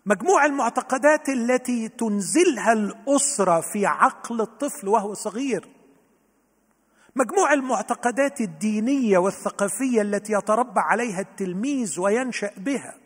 مجموع 0.06 0.46
المعتقدات 0.46 1.30
التي 1.30 1.90
تنزلها 1.90 2.74
الأسرة 2.74 3.62
في 3.62 3.86
عقل 3.86 4.42
الطفل 4.42 4.88
وهو 4.88 5.14
صغير. 5.14 5.68
مجموع 7.16 7.54
المعتقدات 7.54 8.42
الدينية 8.42 9.18
والثقافية 9.18 10.02
التي 10.02 10.34
يتربى 10.34 10.80
عليها 10.80 11.20
التلميذ 11.20 12.00
وينشأ 12.00 12.52
بها. 12.58 13.01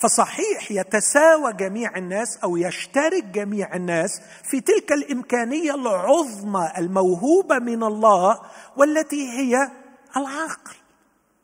فصحيح 0.00 0.70
يتساوى 0.70 1.52
جميع 1.52 1.96
الناس 1.96 2.36
أو 2.36 2.56
يشترك 2.56 3.24
جميع 3.24 3.76
الناس 3.76 4.20
في 4.50 4.60
تلك 4.60 4.92
الإمكانية 4.92 5.74
العظمى 5.74 6.72
الموهوبة 6.78 7.58
من 7.58 7.82
الله 7.82 8.40
والتي 8.76 9.28
هي 9.30 9.70
العقل 10.16 10.76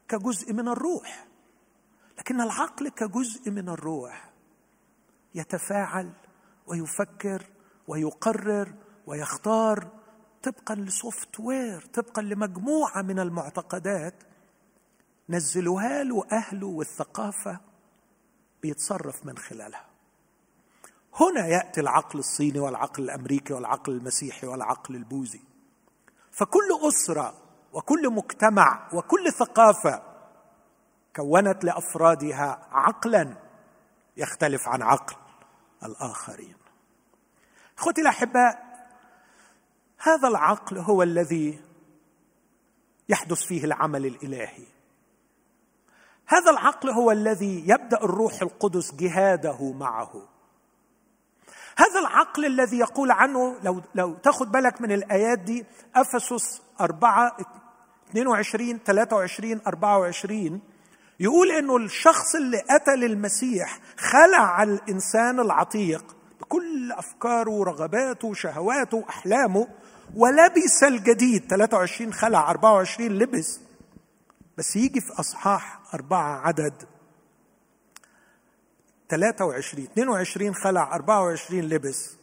كجزء 0.08 0.52
من 0.52 0.68
الروح. 0.68 1.26
لكن 2.18 2.40
العقل 2.40 2.88
كجزء 2.88 3.50
من 3.50 3.68
الروح 3.68 4.30
يتفاعل 5.34 6.12
ويفكر 6.66 7.42
ويقرر 7.88 8.75
ويختار 9.06 9.88
طبقا 10.42 10.75
لسوفت 10.75 11.40
وير 11.40 11.80
طبقا 11.94 12.22
لمجموعة 12.22 13.02
من 13.02 13.18
المعتقدات 13.18 14.14
نزلوها 15.28 16.02
له 16.02 16.25
أهله 16.32 16.66
والثقافة 16.66 17.60
بيتصرف 18.66 19.26
من 19.26 19.38
خلالها. 19.38 19.87
هنا 21.14 21.46
يأتي 21.46 21.80
العقل 21.80 22.18
الصيني 22.18 22.58
والعقل 22.58 23.02
الأمريكي 23.02 23.52
والعقل 23.52 23.92
المسيحي 23.92 24.46
والعقل 24.46 24.94
البوذي. 24.94 25.42
فكل 26.30 26.88
أسرة 26.88 27.35
وكل 27.73 28.11
مجتمع 28.11 28.88
وكل 28.92 29.32
ثقافة 29.32 30.02
كونت 31.16 31.64
لأفرادها 31.64 32.68
عقلا 32.70 33.37
يختلف 34.16 34.68
عن 34.68 34.82
عقل 34.82 35.16
الآخرين. 35.85 36.56
أخوتي 37.78 38.00
الأحباء 38.00 38.66
هذا 39.99 40.28
العقل 40.28 40.78
هو 40.78 41.02
الذي 41.02 41.61
يحدث 43.08 43.42
فيه 43.42 43.64
العمل 43.64 44.06
الإلهي. 44.06 44.66
هذا 46.26 46.50
العقل 46.50 46.90
هو 46.90 47.11
الذي 47.11 47.64
يبدأ 47.66 48.02
الروح 48.02 48.42
القدس 48.42 48.95
جهاده 48.95 49.73
معه. 49.73 50.23
هذا 51.78 52.00
العقل 52.00 52.45
الذي 52.45 52.78
يقول 52.78 53.11
عنه 53.11 53.56
لو 53.62 53.83
لو 53.95 54.14
تاخد 54.14 54.52
بالك 54.52 54.80
من 54.80 54.92
الآيات 54.92 55.38
دي 55.38 55.66
أفسس 55.95 56.62
4 56.80 57.37
22 58.11 58.78
23 58.78 59.61
24 59.66 60.61
يقول 61.21 61.50
إنه 61.50 61.76
الشخص 61.76 62.35
اللي 62.35 62.59
قتل 62.59 63.04
المسيح 63.04 63.78
خلع 63.97 64.62
الإنسان 64.62 65.40
العتيق 65.40 66.16
بكل 66.40 66.92
أفكاره 66.92 67.50
ورغباته 67.50 68.28
وشهواته 68.28 68.97
وأحلامه 68.97 69.68
ولبس 70.16 70.83
الجديد 70.83 71.47
23 71.50 72.12
خلع 72.12 72.50
24 72.50 73.09
لبس. 73.09 73.65
بس 74.58 74.76
يجي 74.76 75.00
في 75.00 75.12
أصحاح 75.12 75.94
أربعة 75.94 76.46
عدد 76.46 76.88
23 79.08 79.84
22 79.84 80.54
خلع 80.54 80.94
24 80.94 81.60
لبس. 81.60 82.16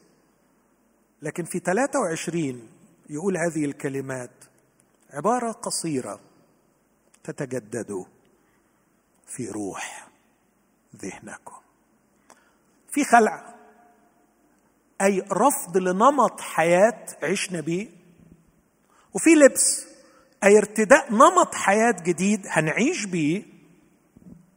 لكن 1.22 1.44
في 1.44 1.60
23 1.60 2.70
يقول 3.10 3.38
هذه 3.38 3.66
الكلمات 3.66 4.32
عبارة 5.10 5.52
قصيرة 5.52 6.20
تتجدد 7.24 8.06
في 9.28 9.50
روح 9.50 10.08
ذهنكم. 10.96 11.56
في 12.92 13.04
خلع 13.04 13.54
أي 15.02 15.22
رفض 15.32 15.78
لنمط 15.78 16.42
حياة 16.42 17.06
عشنا 17.24 17.62
به 17.62 17.92
وفي 19.14 19.30
لبس. 19.30 19.93
أي 20.44 20.58
ارتداء 20.58 21.14
نمط 21.14 21.56
حياة 21.56 21.96
جديد 22.04 22.46
هنعيش 22.48 23.06
به 23.06 23.46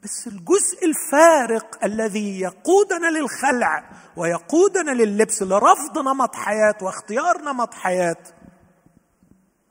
بس 0.02 0.26
الجزء 0.26 0.85
الفارق 0.85 1.85
الذي 1.85 2.40
يقودنا 2.40 3.07
للخلع 3.19 3.90
ويقودنا 4.16 4.90
لللبس 4.90 5.43
لرفض 5.43 5.99
نمط 5.99 6.35
حياة 6.35 6.75
واختيار 6.83 7.43
نمط 7.43 7.75
حياة 7.75 8.16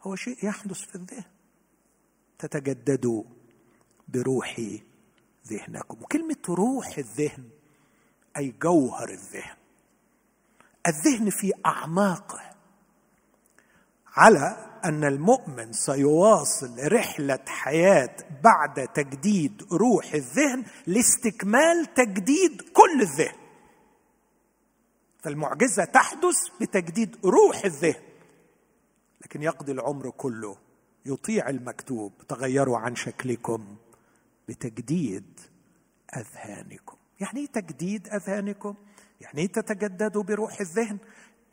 هو 0.02 0.16
شيء 0.16 0.46
يحدث 0.46 0.82
في 0.82 0.96
الذهن. 0.96 1.24
تتجددوا 2.40 3.24
بروحي 4.08 4.84
ذهنكم. 5.48 6.04
وكلمة 6.04 6.36
روح 6.50 6.98
الذهن 6.98 7.50
أي 8.38 8.54
جوهر 8.62 9.10
الذهن. 9.10 9.56
الذهن 10.88 11.30
في 11.30 11.54
أعماقه 11.66 12.42
على 14.16 14.75
أن 14.86 15.04
المؤمن 15.04 15.74
سيواصل 15.74 16.92
رحلة 16.92 17.40
حياة 17.48 18.16
بعد 18.44 18.88
تجديد 18.88 19.64
روح 19.72 20.14
الذهن 20.14 20.64
لاستكمال 20.88 21.94
تجديد 21.94 22.62
كل 22.62 23.02
الذهن. 23.02 23.36
فالمعجزة 25.20 25.86
تحدث 25.86 26.36
بتجديد 26.62 27.18
روح 27.26 27.66
الذهن 27.66 28.02
لكن 29.22 29.44
يقضي 29.44 29.72
العمر 29.72 30.10
كله 30.10 30.58
يطيع 31.06 31.50
المكتوب 31.50 32.14
تغيروا 32.30 32.78
عن 32.78 32.96
شكلكم 32.96 33.76
بتجديد 34.48 35.40
أذهانكم. 36.18 36.98
يعني 37.20 37.40
إيه 37.40 37.48
تجديد 37.48 38.08
أذهانكم؟ 38.08 38.76
يعني 39.22 39.42
إيه 39.42 39.48
تتجددوا 39.48 40.24
بروح 40.24 40.60
الذهن؟ 40.60 40.98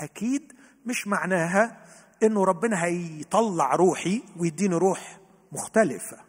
أكيد 0.00 0.52
مش 0.86 1.06
معناها 1.06 1.84
إنه 2.22 2.44
ربنا 2.44 2.84
هيطلع 2.84 3.74
روحي 3.74 4.22
ويديني 4.36 4.74
روح 4.74 5.20
مختلفة 5.52 6.20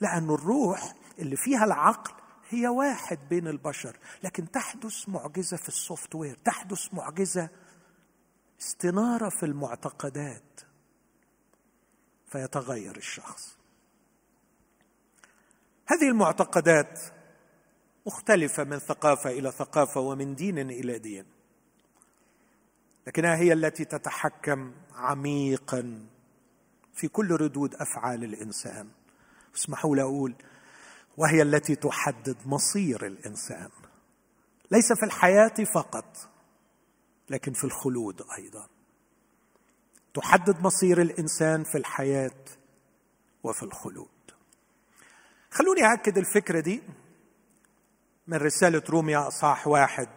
لأن 0.00 0.30
الروح 0.30 0.94
اللي 1.18 1.36
فيها 1.36 1.64
العقل 1.64 2.12
هي 2.48 2.68
واحد 2.68 3.18
بين 3.30 3.48
البشر 3.48 3.98
لكن 4.22 4.50
تحدث 4.50 5.08
معجزة 5.08 5.56
في 5.56 5.68
السوفت 5.68 6.14
وير 6.14 6.38
تحدث 6.44 6.94
معجزة 6.94 7.48
استنارة 8.60 9.28
في 9.28 9.46
المعتقدات. 9.46 10.60
فيتغير 12.26 12.96
الشخص. 12.96 13.58
هذه 15.86 16.08
المعتقدات 16.08 17.00
مختلفة 18.06 18.64
من 18.64 18.78
ثقافة 18.78 19.30
إلى 19.30 19.50
ثقافة 19.50 20.00
ومن 20.00 20.34
دين 20.34 20.58
إلى 20.58 20.98
دين. 20.98 21.24
لكنها 23.06 23.36
هي 23.36 23.52
التي 23.52 23.84
تتحكم 23.84 24.72
عميقا 24.94 26.06
في 26.94 27.08
كل 27.08 27.30
ردود 27.30 27.74
أفعال 27.74 28.24
الإنسان. 28.24 28.88
اسمحوا 29.56 29.96
لي 29.96 30.02
أقول 30.02 30.34
وهي 31.16 31.42
التي 31.42 31.74
تحدد 31.74 32.36
مصير 32.46 33.06
الإنسان. 33.06 33.70
ليس 34.70 34.92
في 34.92 35.06
الحياة 35.06 35.54
فقط 35.74 36.16
لكن 37.30 37.52
في 37.52 37.64
الخلود 37.64 38.22
أيضا. 38.38 38.68
تحدد 40.14 40.60
مصير 40.60 41.00
الإنسان 41.02 41.64
في 41.64 41.78
الحياة 41.78 42.44
وفي 43.44 43.62
الخلود. 43.62 44.08
خلوني 45.50 45.92
أكد 45.94 46.18
الفكرة 46.18 46.60
دي 46.60 46.82
من 48.26 48.36
رسالة 48.36 48.82
روميا 48.90 49.28
أصحاح 49.28 49.66
واحد 49.66 50.08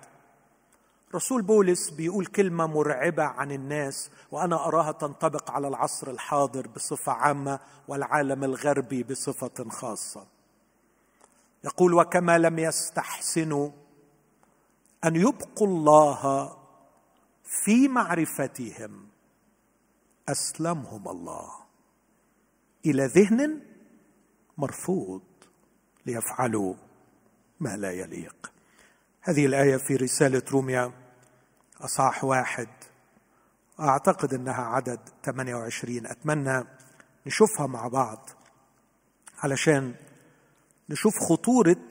رسول 1.15 1.41
بولس 1.41 1.89
بيقول 1.89 2.25
كلمة 2.25 2.67
مرعبة 2.67 3.23
عن 3.23 3.51
الناس 3.51 4.11
وأنا 4.31 4.65
أراها 4.65 4.91
تنطبق 4.91 5.51
على 5.51 5.67
العصر 5.67 6.11
الحاضر 6.11 6.67
بصفة 6.67 7.11
عامة 7.11 7.59
والعالم 7.87 8.43
الغربي 8.43 9.03
بصفة 9.03 9.69
خاصة. 9.69 10.27
يقول 11.63 11.93
وكما 11.93 12.37
لم 12.37 12.59
يستحسنوا 12.59 13.69
أن 15.05 15.15
يبقوا 15.15 15.67
الله 15.67 16.55
في 17.43 17.87
معرفتهم 17.87 19.07
أسلمهم 20.29 21.07
الله 21.07 21.51
إلى 22.85 23.05
ذهن 23.05 23.61
مرفوض 24.57 25.21
ليفعلوا 26.05 26.73
ما 27.59 27.77
لا 27.77 27.91
يليق. 27.91 28.51
هذه 29.21 29.45
الآية 29.45 29.77
في 29.77 29.95
رسالة 29.95 30.41
روميا 30.51 31.04
أصح 31.81 32.23
واحد. 32.23 32.67
أعتقد 33.79 34.33
أنها 34.33 34.63
عدد 34.63 34.99
28 35.23 36.05
أتمنى 36.05 36.63
نشوفها 37.27 37.67
مع 37.67 37.87
بعض. 37.87 38.29
علشان 39.39 39.95
نشوف 40.89 41.19
خطورة 41.19 41.87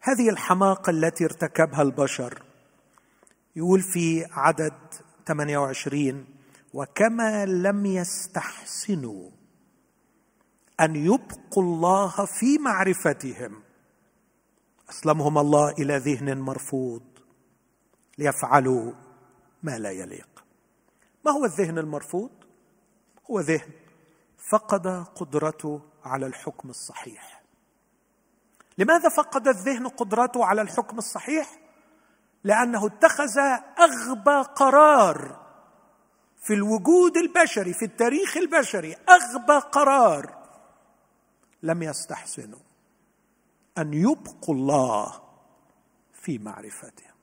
هذه 0.00 0.30
الحماقة 0.30 0.90
التي 0.90 1.24
ارتكبها 1.24 1.82
البشر. 1.82 2.42
يقول 3.56 3.80
في 3.82 4.26
عدد 4.30 4.74
28 5.26 6.26
وكما 6.74 7.46
لم 7.46 7.86
يستحسنوا 7.86 9.30
أن 10.80 10.96
يبقوا 10.96 11.62
الله 11.62 12.26
في 12.26 12.58
معرفتهم. 12.58 13.62
أسلمهم 14.90 15.38
الله 15.38 15.70
إلى 15.70 15.96
ذهن 15.96 16.38
مرفوض. 16.40 17.13
ليفعلوا 18.18 18.92
ما 19.62 19.78
لا 19.78 19.90
يليق. 19.90 20.44
ما 21.24 21.30
هو 21.32 21.44
الذهن 21.44 21.78
المرفوض؟ 21.78 22.30
هو 23.30 23.40
ذهن 23.40 23.72
فقد 24.48 24.86
قدرته 25.16 25.80
على 26.04 26.26
الحكم 26.26 26.70
الصحيح. 26.70 27.42
لماذا 28.78 29.08
فقد 29.08 29.48
الذهن 29.48 29.88
قدرته 29.88 30.44
على 30.44 30.62
الحكم 30.62 30.98
الصحيح؟ 30.98 31.58
لأنه 32.44 32.86
اتخذ 32.86 33.38
أغبى 33.78 34.48
قرار 34.54 35.44
في 36.42 36.54
الوجود 36.54 37.16
البشري 37.16 37.72
في 37.72 37.84
التاريخ 37.84 38.36
البشري 38.36 38.96
أغبى 39.08 39.58
قرار 39.72 40.44
لم 41.62 41.82
يستحسنوا 41.82 42.58
أن 43.78 43.94
يبقوا 43.94 44.54
الله 44.54 45.22
في 46.12 46.38
معرفته. 46.38 47.13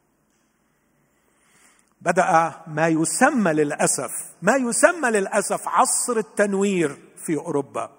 بدأ 2.02 2.56
ما 2.68 2.88
يسمى 2.88 3.54
للأسف 3.54 4.12
ما 4.42 4.56
يسمى 4.56 5.10
للأسف 5.10 5.68
عصر 5.68 6.18
التنوير 6.18 7.14
في 7.18 7.36
أوروبا 7.36 7.92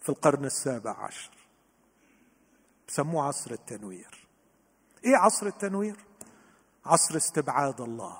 في 0.00 0.08
القرن 0.08 0.44
السابع 0.44 0.90
عشر. 0.90 1.30
بسموه 2.88 3.26
عصر 3.26 3.50
التنوير. 3.50 4.28
إيه 5.04 5.16
عصر 5.16 5.46
التنوير؟ 5.46 5.96
عصر 6.86 7.16
استبعاد 7.16 7.80
الله. 7.80 8.18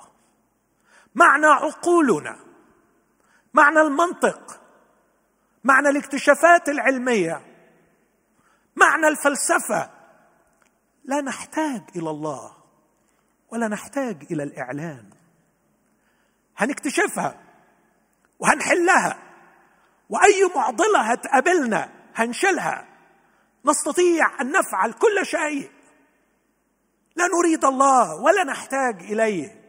معنى 1.14 1.46
عقولنا 1.46 2.38
معنى 3.54 3.80
المنطق 3.80 4.60
معنى 5.64 5.88
الاكتشافات 5.88 6.68
العلمية 6.68 7.46
معنى 8.76 9.08
الفلسفة. 9.08 9.90
لا 11.04 11.20
نحتاج 11.20 11.82
إلى 11.96 12.10
الله. 12.10 12.63
ولا 13.54 13.68
نحتاج 13.68 14.26
إلى 14.30 14.42
الإعلان. 14.42 15.10
هنكتشفها 16.56 17.40
وهنحلها. 18.38 19.18
وأي 20.10 20.50
معضلة 20.54 21.00
هتقابلنا 21.00 21.92
هنشيلها. 22.14 22.88
نستطيع 23.64 24.40
أن 24.40 24.52
نفعل 24.52 24.92
كل 24.92 25.26
شيء. 25.26 25.70
لا 27.16 27.26
نريد 27.26 27.64
الله 27.64 28.14
ولا 28.14 28.44
نحتاج 28.44 29.02
إليه. 29.02 29.64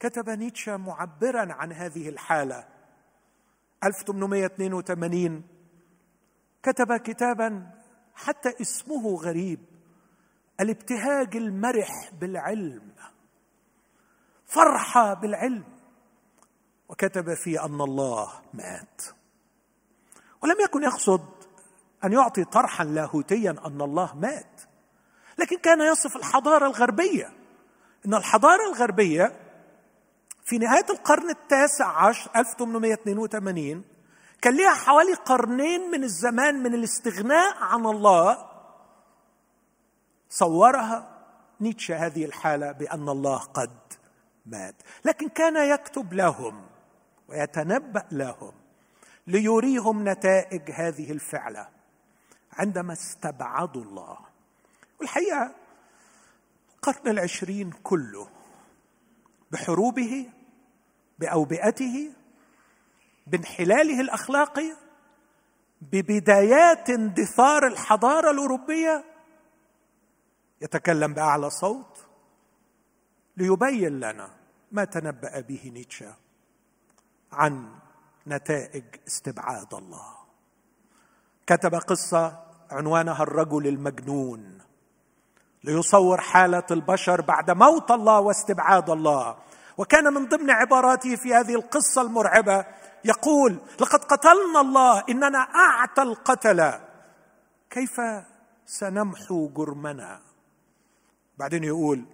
كتب 0.00 0.30
نيتشه 0.30 0.76
معبرا 0.76 1.52
عن 1.52 1.72
هذه 1.72 2.08
الحالة. 2.08 2.68
1882 3.84 5.42
كتب 6.62 6.96
كتابا 6.96 7.70
حتى 8.14 8.54
اسمه 8.60 9.16
غريب. 9.16 9.71
الابتهاج 10.62 11.36
المرح 11.36 12.10
بالعلم 12.20 12.92
فرحة 14.46 15.14
بالعلم. 15.14 15.64
وكتب 16.88 17.34
فيه 17.34 17.64
أن 17.64 17.80
الله 17.80 18.32
مات. 18.54 19.02
ولم 20.42 20.56
يكن 20.64 20.82
يقصد 20.82 21.28
أن 22.04 22.12
يعطي 22.12 22.44
طرحا 22.44 22.84
لاهوتيا 22.84 23.50
أن 23.66 23.80
الله 23.80 24.14
مات 24.16 24.60
لكن 25.38 25.56
كان 25.56 25.80
يصف 25.80 26.16
الحضارة 26.16 26.66
الغربية. 26.66 27.32
إن 28.06 28.14
الحضارة 28.14 28.68
الغربية 28.72 29.32
في 30.44 30.58
نهاية 30.58 30.86
القرن 30.90 31.30
التاسع 31.30 32.06
عشر 32.06 32.30
1882 32.36 33.84
كان 34.42 34.56
لها 34.56 34.74
حوالي 34.74 35.14
قرنين 35.14 35.90
من 35.90 36.04
الزمان 36.04 36.62
من 36.62 36.74
الاستغناء 36.74 37.56
عن 37.60 37.86
الله 37.86 38.51
صورها 40.32 41.08
نيتشه 41.60 42.06
هذه 42.06 42.24
الحالة 42.24 42.72
بأن 42.72 43.08
الله 43.08 43.38
قد 43.38 43.70
مات. 44.46 44.74
لكن 45.04 45.28
كان 45.28 45.70
يكتب 45.74 46.12
لهم 46.12 46.66
ويتنبأ 47.28 48.04
لهم 48.12 48.52
ليريهم 49.26 50.08
نتائج 50.08 50.70
هذه 50.70 51.12
الفعلة 51.12 51.68
عندما 52.52 52.92
استبعدوا 52.92 53.82
الله. 53.82 54.18
والحقيقة 55.00 55.54
القرن 56.74 57.10
العشرين 57.10 57.70
كله 57.82 58.28
بحروبه 59.50 60.30
بأوبئته 61.18 62.12
بانحلاله 63.26 64.00
الأخلاقي 64.00 64.76
ببدايات 65.80 66.90
اندثار 66.90 67.66
الحضارة 67.66 68.30
الأوروبية 68.30 69.11
يتكلم 70.62 71.14
بأعلى 71.14 71.50
صوت 71.50 72.06
ليبين 73.36 74.00
لنا 74.00 74.30
ما 74.72 74.84
تنبأ 74.84 75.40
به 75.40 75.70
نيتشه 75.74 76.14
عن 77.32 77.68
نتائج 78.26 78.84
استبعاد 79.06 79.74
الله. 79.74 80.14
كتب 81.46 81.74
قصة 81.74 82.38
عنوانها 82.70 83.22
الرجل 83.22 83.66
المجنون 83.66 84.58
ليصور 85.64 86.20
حالة 86.20 86.66
البشر 86.70 87.20
بعد 87.20 87.50
موت 87.50 87.90
الله 87.90 88.20
واستبعاد 88.20 88.90
الله. 88.90 89.36
وكان 89.78 90.14
من 90.14 90.28
ضمن 90.28 90.50
عباراته 90.50 91.16
في 91.16 91.34
هذه 91.34 91.54
القصة 91.54 92.02
المرعبة 92.02 92.66
يقول 93.04 93.58
لقد 93.80 94.04
قتلنا 94.04 94.60
الله 94.60 95.04
إننا 95.08 95.38
أعتى 95.38 96.02
القتله 96.02 96.88
كيف 97.70 98.00
سنمحو 98.66 99.48
جرمنا؟ 99.48 100.31
بعدين 101.38 101.64
يقول 101.64 102.04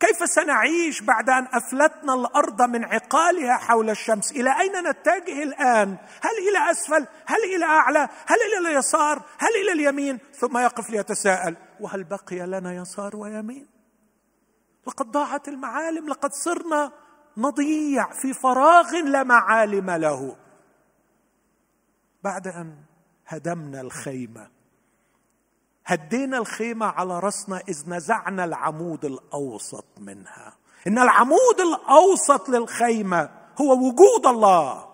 كيف 0.00 0.30
سنعيش 0.30 1.02
بعد 1.02 1.30
أن 1.30 1.46
أفلتنا 1.52 2.14
الأرض 2.14 2.62
من 2.62 2.84
عقالها 2.84 3.56
حول 3.56 3.90
الشمس؟ 3.90 4.32
إلى 4.32 4.60
أين 4.60 4.88
نتجه 4.90 5.42
الآن؟ 5.42 5.88
هل 6.22 6.48
إلى 6.48 6.70
أسفل؟ 6.70 7.06
هل 7.26 7.56
إلى 7.56 7.64
أعلى؟ 7.64 8.08
هل 8.26 8.36
إلى 8.36 8.70
اليسار؟ 8.70 9.22
هل 9.38 9.48
إلى 9.62 9.72
اليمين؟ 9.72 10.18
ثم 10.34 10.58
يقف 10.58 10.90
ليتساءل 10.90 11.56
وهل 11.80 12.04
بقي 12.04 12.46
لنا 12.46 12.74
يسار 12.74 13.16
ويمين؟ 13.16 13.66
لقد 14.86 15.06
ضاعت 15.10 15.48
المعالم 15.48 16.08
لقد 16.08 16.32
صرنا 16.32 16.92
نضيع 17.36 18.10
في 18.10 18.32
فراغ 18.32 18.96
لا 18.96 19.22
معالم 19.22 19.90
له. 19.90 20.36
بعد 22.22 22.48
أن 22.48 22.76
هدمنا 23.26 23.80
الخيمة 23.80 24.61
هدينا 25.86 26.38
الخيمة 26.38 26.86
على 26.86 27.18
رأسنا 27.18 27.56
إذ 27.68 27.90
نزعنا 27.90 28.44
العمود 28.44 29.04
الأوسط 29.04 29.86
منها. 29.98 30.56
إن 30.86 30.98
العمود 30.98 31.60
الأوسط 31.60 32.48
للخيمة 32.48 33.30
هو 33.60 33.72
وجود 33.72 34.26
الله. 34.26 34.88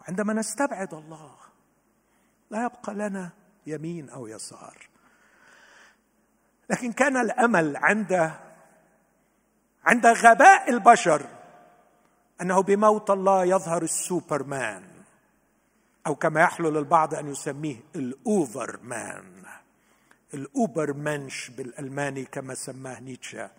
وعندما 0.00 0.32
نستبعد 0.32 0.94
الله 0.94 1.34
لا 2.50 2.64
يبقى 2.64 2.94
لنا 2.94 3.30
يمين 3.66 4.10
أو 4.10 4.26
يسار. 4.26 4.88
لكن 6.70 6.92
كان 6.92 7.16
الأمل 7.16 7.76
عند 7.76 8.32
عند 9.84 10.06
غباء 10.06 10.70
البشر 10.70 11.26
أنه 12.40 12.62
بموت 12.62 13.10
الله 13.10 13.44
يظهر 13.44 13.82
السوبرمان 13.82 14.84
أو 16.06 16.14
كما 16.14 16.40
يحلو 16.40 16.70
للبعض 16.70 17.14
أن 17.14 17.28
يسميه 17.28 17.80
ال 17.96 18.78
overman 18.82 19.44
ال 20.34 20.92
Übermensch 20.92 21.50
بالألماني 21.50 22.24
كما 22.24 22.54
سماه 22.54 23.00
نيتشه. 23.00 23.50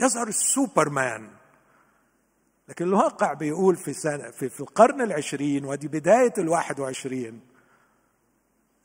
يظهر 0.00 0.28
السوبرمان. 0.28 1.30
لكن 2.68 2.84
الواقع 2.84 3.32
بيقول 3.32 3.76
في 3.76 3.92
سنة 3.92 4.30
في, 4.30 4.48
في 4.48 4.60
القرن 4.60 5.00
العشرين 5.00 5.64
ودي 5.64 5.88
بداية 5.88 6.32
الواحد 6.38 6.80
وعشرين 6.80 7.40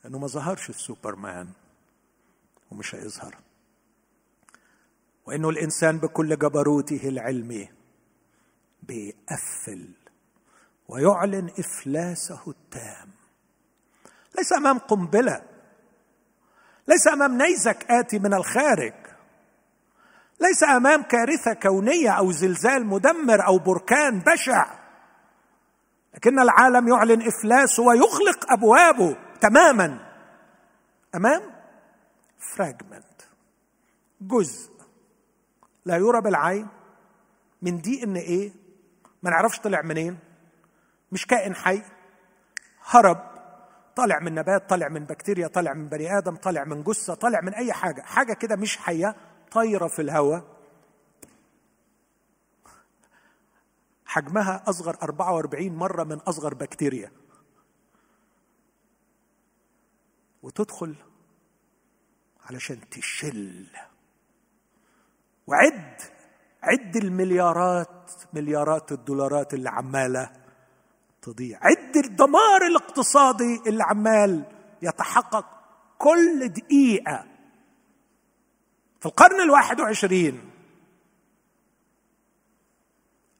أنه 0.06 0.18
ما 0.18 0.26
ظهرش 0.26 0.70
السوبرمان 0.70 1.48
ومش 2.70 2.94
هيظهر. 2.94 3.36
وأنه 5.26 5.50
الإنسان 5.50 5.98
بكل 5.98 6.38
جبروته 6.38 7.08
العلمي 7.08 7.68
بيقفل 8.82 9.88
ويعلن 10.88 11.50
إفلاسه 11.58 12.40
التام. 12.48 13.08
ليس 14.38 14.52
أمام 14.52 14.78
قنبلة 14.78 15.53
ليس 16.88 17.08
أمام 17.08 17.42
نيزك 17.42 17.90
آتي 17.90 18.18
من 18.18 18.34
الخارج. 18.34 18.92
ليس 20.40 20.62
أمام 20.62 21.02
كارثة 21.02 21.52
كونية 21.52 22.10
أو 22.10 22.32
زلزال 22.32 22.86
مدمر 22.86 23.46
أو 23.46 23.58
بركان 23.58 24.20
بشع. 24.20 24.78
لكن 26.14 26.38
العالم 26.38 26.88
يعلن 26.88 27.22
افلاسه 27.28 27.82
ويغلق 27.82 28.52
أبوابه 28.52 29.16
تماما. 29.40 29.98
أمام 31.14 31.42
فراجمنت 32.38 33.22
جزء. 34.20 34.72
لا 35.84 35.96
يرى 35.96 36.20
بالعين. 36.20 36.68
من 37.62 37.80
دي 37.80 38.04
ان 38.04 38.16
إيه 38.16 38.52
ما 39.22 39.30
نعرفش 39.30 39.58
طلع 39.58 39.82
منين. 39.82 40.18
مش 41.12 41.26
كائن 41.26 41.54
حي. 41.54 41.82
هرب. 42.84 43.33
طالع 43.96 44.18
من 44.18 44.34
نبات 44.34 44.70
طالع 44.70 44.88
من 44.88 45.04
بكتيريا 45.04 45.48
طالع 45.48 45.74
من 45.74 45.88
بني 45.88 46.18
آدم 46.18 46.36
طالع 46.36 46.64
من 46.64 46.82
جثة 46.82 47.14
طالع 47.14 47.40
من 47.40 47.54
أي 47.54 47.72
حاجة. 47.72 48.02
حاجة 48.02 48.32
كده 48.32 48.56
مش 48.56 48.76
حية 48.76 49.16
طايرة 49.52 49.88
في 49.88 50.02
الهواء. 50.02 50.44
حجمها 54.04 54.62
أصغر 54.66 54.96
44 55.02 55.72
مرة 55.72 56.04
من 56.04 56.16
أصغر 56.16 56.54
بكتيريا. 56.54 57.12
وتدخل 60.42 60.94
علشان 62.46 62.88
تشل. 62.90 63.66
وعد 65.46 66.00
عد 66.62 66.96
المليارات 66.96 68.12
مليارات 68.32 68.92
الدولارات 68.92 69.54
اللي 69.54 69.70
عمالة 69.70 70.43
تضيع. 71.24 71.58
عد 71.62 71.96
الدمار 71.96 72.66
الاقتصادي 72.66 73.62
اللي 73.66 73.82
عمال 73.84 74.44
يتحقق 74.82 75.46
كل 75.98 76.48
دقيقة. 76.48 77.26
في 79.00 79.06
القرن 79.06 79.40
الواحد 79.40 79.80
وعشرين 79.80 80.50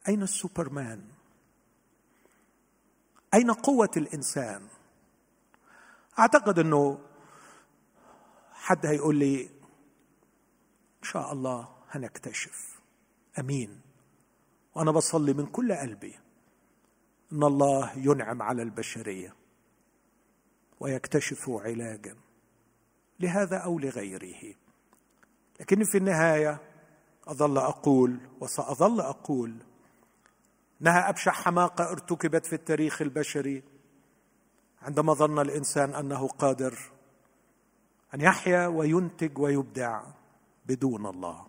أين 0.09 0.23
السوبرمان؟ 0.23 1.09
أين 3.35 3.51
قوة 3.51 3.91
الإنسان؟ 3.97 4.69
أعتقد 6.19 6.59
أنه 6.59 6.99
حد 8.53 8.87
هيقول 8.87 9.17
لي 9.17 9.43
إن 11.03 11.03
شاء 11.03 11.33
الله 11.33 11.69
هنكتشف. 11.91 12.81
أمين. 13.39 13.81
وأنا 14.75 14.91
بصلي 14.91 15.33
من 15.33 15.47
كل 15.47 15.73
قلبي. 15.73 16.24
أن 17.35 17.43
الله 17.43 17.93
ينعم 17.97 18.43
على 18.43 18.63
البشرية 18.63 19.35
ويكتشف 20.81 21.51
علاجا. 21.51 22.17
لهذا 23.21 23.57
أو 23.57 23.79
لغيره. 23.79 24.55
لكن 25.61 25.85
في 25.85 25.99
النهاية 25.99 26.61
أظل 27.27 27.59
أقول 27.59 28.19
وسأظل 28.41 29.01
أقول 29.01 29.57
إنها 30.83 31.09
أبشع 31.09 31.33
حماقة 31.33 31.91
ارتكبت 31.91 32.47
في 32.47 32.53
التاريخ 32.53 33.03
البشري 33.03 33.63
عندما 34.83 35.15
ظن 35.15 35.39
الإنسان 35.39 35.95
أنه 35.95 36.29
قادر 36.29 36.79
أن 38.15 38.21
يحيا 38.21 38.67
وينتج 38.67 39.39
ويبدع 39.39 40.03
بدون 40.67 41.07
الله. 41.07 41.47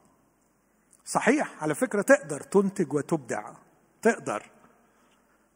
صحيح 1.05 1.63
على 1.63 1.75
فكرة 1.75 2.01
تقدر 2.01 2.41
تنتج 2.41 2.93
وتبدع. 2.93 3.53
تقدر. 4.01 4.54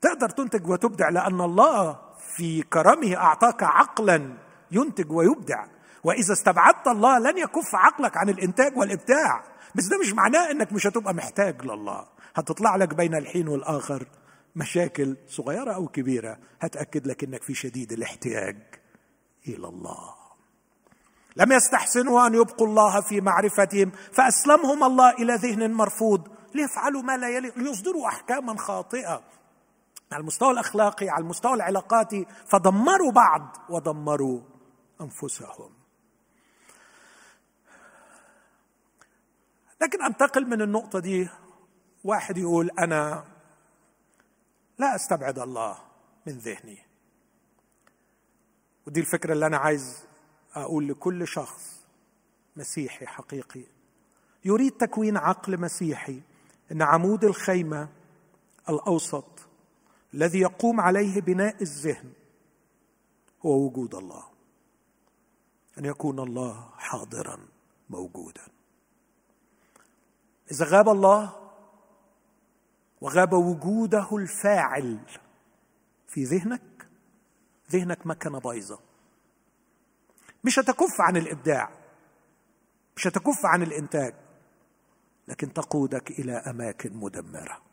تقدر 0.02 0.30
تنتج 0.30 0.70
وتبدع 0.70 1.10
لأن 1.10 1.42
الله 1.42 2.00
في 2.36 2.62
كرمه 2.62 3.16
أعطاك 3.16 3.64
عقلا 3.64 4.38
ينتج 4.72 5.12
ويبدع. 5.12 5.66
وإذا 6.04 6.34
استبعدت 6.34 6.88
الله 6.88 7.20
لن 7.20 7.38
يكف 7.38 7.76
عقلك 7.76 8.18
عن 8.18 8.30
الإنتاج 8.30 8.78
والإبداع. 8.78 9.44
بس 9.76 9.86
ده 9.86 10.00
مش 10.00 10.14
معناه 10.14 10.52
إنك 10.52 10.74
مش 10.74 10.88
هتبقى 10.88 11.14
محتاج 11.14 11.66
لله. 11.66 12.06
هتطلع 12.36 12.76
لك 12.76 12.94
بين 12.94 13.16
الحين 13.16 13.48
والآخر 13.48 14.08
مشاكل 14.56 15.18
صغيرة 15.28 15.74
أو 15.74 15.88
كبيرة. 15.88 16.38
هتأكد 16.62 17.08
لك 17.08 17.24
إنك 17.24 17.44
في 17.44 17.54
شديد 17.54 17.92
الاحتياج 17.92 18.58
إلى 19.48 19.68
الله. 19.68 20.14
لم 21.36 21.52
يستحسنوا 21.52 22.28
أن 22.28 22.34
يبقوا 22.34 22.68
الله 22.68 23.02
في 23.02 23.22
معرفتهم 23.22 23.92
فأسلمهم 24.14 24.84
الله 24.84 25.10
إلى 25.10 25.36
ذهن 25.36 25.74
مرفوض. 25.74 26.28
ليفعلوا 26.56 27.02
ما 27.02 27.18
لا 27.18 27.30
يليق 27.30 27.58
ليصدروا 27.58 28.08
احكاما 28.08 28.58
خاطئة. 28.58 29.22
على 30.12 30.22
المستوى 30.22 30.52
الأخلاقي 30.52 31.10
على 31.10 31.22
المستوى 31.22 31.54
العلاقاتي 31.54 32.26
فدمروا 32.46 33.12
بعض 33.12 33.58
ودمروا 33.70 34.42
أنفسهم. 35.02 35.72
لكن 39.82 40.04
أنتقل 40.04 40.46
من 40.46 40.62
النقطة 40.62 41.00
دي 41.00 41.30
واحد 42.04 42.38
يقول 42.38 42.70
أنا 42.80 43.24
لا 44.78 44.96
أستبعد 44.96 45.40
الله 45.40 45.78
من 46.28 46.34
ذهني. 46.34 46.78
ودي 48.88 49.00
الفكرة 49.00 49.34
اللي 49.34 49.46
أنا 49.46 49.58
عايز 49.58 50.04
أقول 50.56 50.88
لكل 50.88 51.28
شخص 51.28 51.86
مسيحي 52.56 53.06
حقيقي. 53.08 53.64
يريد 54.46 54.72
تكوين 54.72 55.18
عقل 55.18 55.60
مسيحي 55.62 56.22
إن 56.72 56.82
عمود 56.82 57.24
الخيمة 57.24 57.90
الأوسط 58.70 59.39
الذي 60.14 60.40
يقوم 60.40 60.82
عليه 60.82 61.22
بناء 61.22 61.62
الذهن 61.62 62.14
هو 63.46 63.66
وجود 63.66 63.96
الله. 63.96 64.24
أن 65.78 65.86
يكون 65.86 66.20
الله 66.20 66.70
حاضرا 66.78 67.38
موجودا. 67.90 68.42
إذا 70.52 70.66
غاب 70.66 70.90
الله 70.90 71.52
وغاب 73.02 73.34
وجوده 73.34 74.08
الفاعل 74.12 75.00
في 76.08 76.24
ذهنك 76.24 76.88
ذهنك 77.72 78.08
مكنه 78.08 78.40
بايظة. 78.40 78.80
مش 80.44 80.60
هتكف 80.60 81.02
عن 81.02 81.18
الإبداع 81.18 81.70
مش 82.96 83.08
هتكف 83.08 83.46
عن 83.46 83.64
الإنتاج 83.64 84.14
لكن 85.28 85.54
تقودك 85.54 86.12
إلى 86.12 86.32
أماكن 86.32 86.98
مدمرة. 86.98 87.69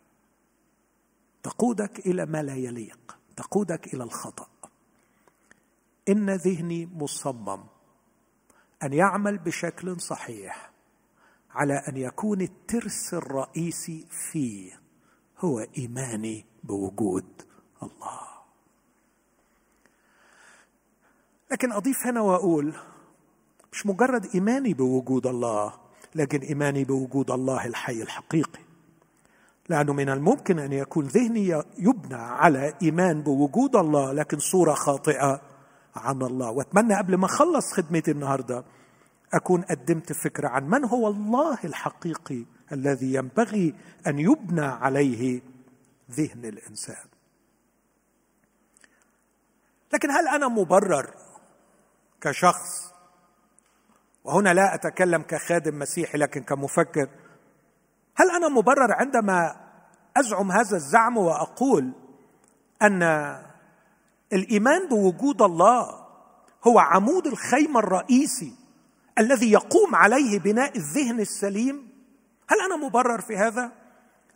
تقودك 1.47 2.07
إلى 2.07 2.27
ما 2.27 2.43
لا 2.43 2.55
يليق 2.55 3.19
تقودك 3.37 3.95
إلى 3.95 4.05
الخطأ. 4.05 4.49
إن 6.09 6.31
ذهني 6.31 6.89
مصمم 6.95 7.65
أن 8.83 8.93
يعمل 8.93 9.39
بشكل 9.39 10.01
صحيح 10.01 10.71
على 11.51 11.75
أن 11.75 11.97
يكون 11.97 12.41
الترس 12.41 13.15
الرئيسي 13.15 14.07
فيه 14.11 14.81
هو 15.39 15.67
إيماني 15.79 16.45
بوجود 16.65 17.43
الله. 17.83 18.29
لكن 21.51 21.73
أضيف 21.73 22.07
هنا 22.07 22.21
وأقول 22.21 22.75
مش 23.73 23.87
مجرد 23.87 24.27
إيماني 24.35 24.75
بوجود 24.75 25.27
الله 25.27 25.75
لكن 26.15 26.41
إيماني 26.41 26.85
بوجود 26.85 27.31
الله 27.31 27.67
الحي 27.67 28.03
الحقيقي. 28.03 28.66
لأنه 29.69 29.93
من 29.93 30.09
الممكن 30.09 30.59
أن 30.59 30.73
يكون 30.73 31.05
ذهني 31.05 31.63
يبنى 31.79 32.15
على 32.15 32.75
إيمان 32.83 33.23
بوجود 33.23 33.77
الله 33.77 34.13
لكن 34.13 34.39
صورة 34.39 34.75
خاطئة 34.75 35.41
عن 35.97 36.23
الله. 36.23 36.51
وأتمنى 36.51 36.99
قبل 36.99 37.15
ما 37.15 37.27
أخلص 37.27 37.73
خدمتي 37.73 38.11
النهارده 38.11 38.65
أكون 39.35 39.63
قدمت 39.63 40.13
فكرة 40.13 40.49
عن 40.49 40.69
من 40.69 40.85
هو 40.85 41.09
الله 41.09 41.59
الحقيقي 41.65 42.45
الذي 42.73 43.15
ينبغي 43.15 43.75
أن 44.07 44.19
يبنى 44.19 44.67
عليه 44.67 45.41
ذهن 46.11 46.45
الإنسان. 46.45 47.05
لكن 49.95 50.11
هل 50.11 50.29
أنا 50.29 50.49
مبرر 50.49 51.15
كشخص؟ 52.21 52.93
وهنا 54.25 54.55
لا 54.55 54.75
أتكلم 54.75 55.23
كخادم 55.23 55.79
مسيحي 55.79 56.19
لكن 56.19 56.43
كمفكر 56.43 57.09
هل 58.17 58.31
أنا 58.31 58.49
مبرر 58.49 58.93
عندما 58.93 59.57
أزعم 60.17 60.53
هذا 60.53 60.77
الزعم 60.77 61.17
وأقول 61.17 61.93
أن 62.83 63.03
الإيمان 64.33 64.89
بوجود 64.89 65.43
الله 65.43 66.07
هو 66.67 66.79
عمود 66.79 67.27
الخيمه 67.27 67.81
الرئيسي 67.81 68.53
الذي 69.19 69.53
يقوم 69.53 69.95
عليه 69.95 70.39
بناء 70.39 70.77
الذهن 70.77 71.21
السليم؟ 71.21 71.89
هل 72.49 72.61
أنا 72.61 72.77
مبرر 72.77 73.21
في 73.21 73.37
هذا؟ 73.37 73.73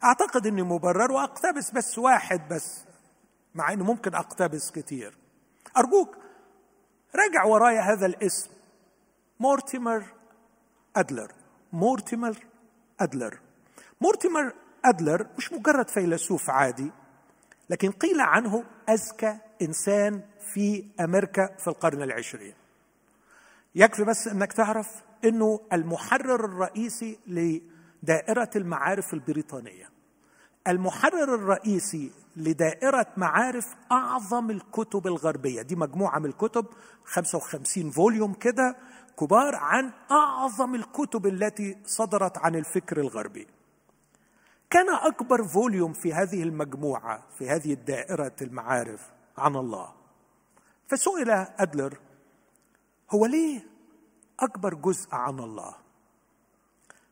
أعتقد 0.05 0.47
إني 0.47 0.63
مبرر 0.63 1.13
وأقتبس 1.13 1.71
بس 1.71 1.99
واحد 1.99 2.49
بس 2.49 2.85
مع 3.55 3.73
انه 3.73 3.85
ممكن 3.85 4.15
أقتبس 4.15 4.71
كثير 4.71 5.17
أرجوك 5.77 6.17
راجع 7.15 7.45
ورايا 7.45 7.81
هذا 7.81 8.07
الاسم 8.07 8.51
مورتيمر 9.41 10.05
أدلر. 10.97 11.33
مورتيمر 11.73 12.37
أدلر. 13.01 13.39
مورتيمر 14.01 14.53
أدلر 14.85 15.27
مش 15.39 15.53
مجرد 15.53 15.89
فيلسوف 15.89 16.51
عادي 16.51 16.91
لكن 17.71 17.91
قيل 17.91 18.21
عنه 18.21 18.65
أذكى 18.89 19.39
إنسان 19.63 20.23
في 20.55 20.85
أمريكا 21.01 21.57
في 21.59 21.69
القرن 21.69 22.03
العشرين. 22.03 22.55
يكفي 23.75 24.05
بس 24.05 24.29
إنك 24.29 24.53
تعرف 24.53 24.89
إنه 25.25 25.61
المحرر 25.73 26.45
الرئيسي 26.45 27.19
لدائرة 27.27 28.51
المعارف 28.57 29.15
البريطانية. 29.15 29.91
المحرر 30.69 31.35
الرئيسي 31.35 32.13
لدائرة 32.37 33.07
معارف 33.17 33.67
أعظم 33.93 34.51
الكتب 34.51 35.07
الغربية. 35.07 35.63
دي 35.63 35.77
مجموعة 35.77 36.19
من 36.19 36.27
الكتب 36.27 36.67
55 37.05 37.91
volume 37.91 38.35
كده 38.35 38.77
كبار 39.19 39.55
عن 39.55 39.91
أعظم 40.11 40.75
الكتب 40.75 41.27
التي 41.27 41.77
صدرت 41.85 42.39
عن 42.39 42.55
الفكر 42.55 43.01
الغربي. 43.01 43.47
كان 44.71 44.95
أكبر 44.95 45.45
volume 45.45 45.93
في 45.93 46.15
هذه 46.15 46.43
المجموعة 46.43 47.23
في 47.39 47.51
هذه 47.51 47.73
الدائرة 47.73 48.37
المعارف 48.43 49.11
عن 49.39 49.57
الله. 49.57 49.93
فسئل 50.89 51.31
أدلر 51.31 51.99
هو 53.11 53.27
ليه 53.27 53.67
أكبر 54.41 54.75
جزء 54.75 55.15
عن 55.15 55.39
الله؟ 55.39 55.75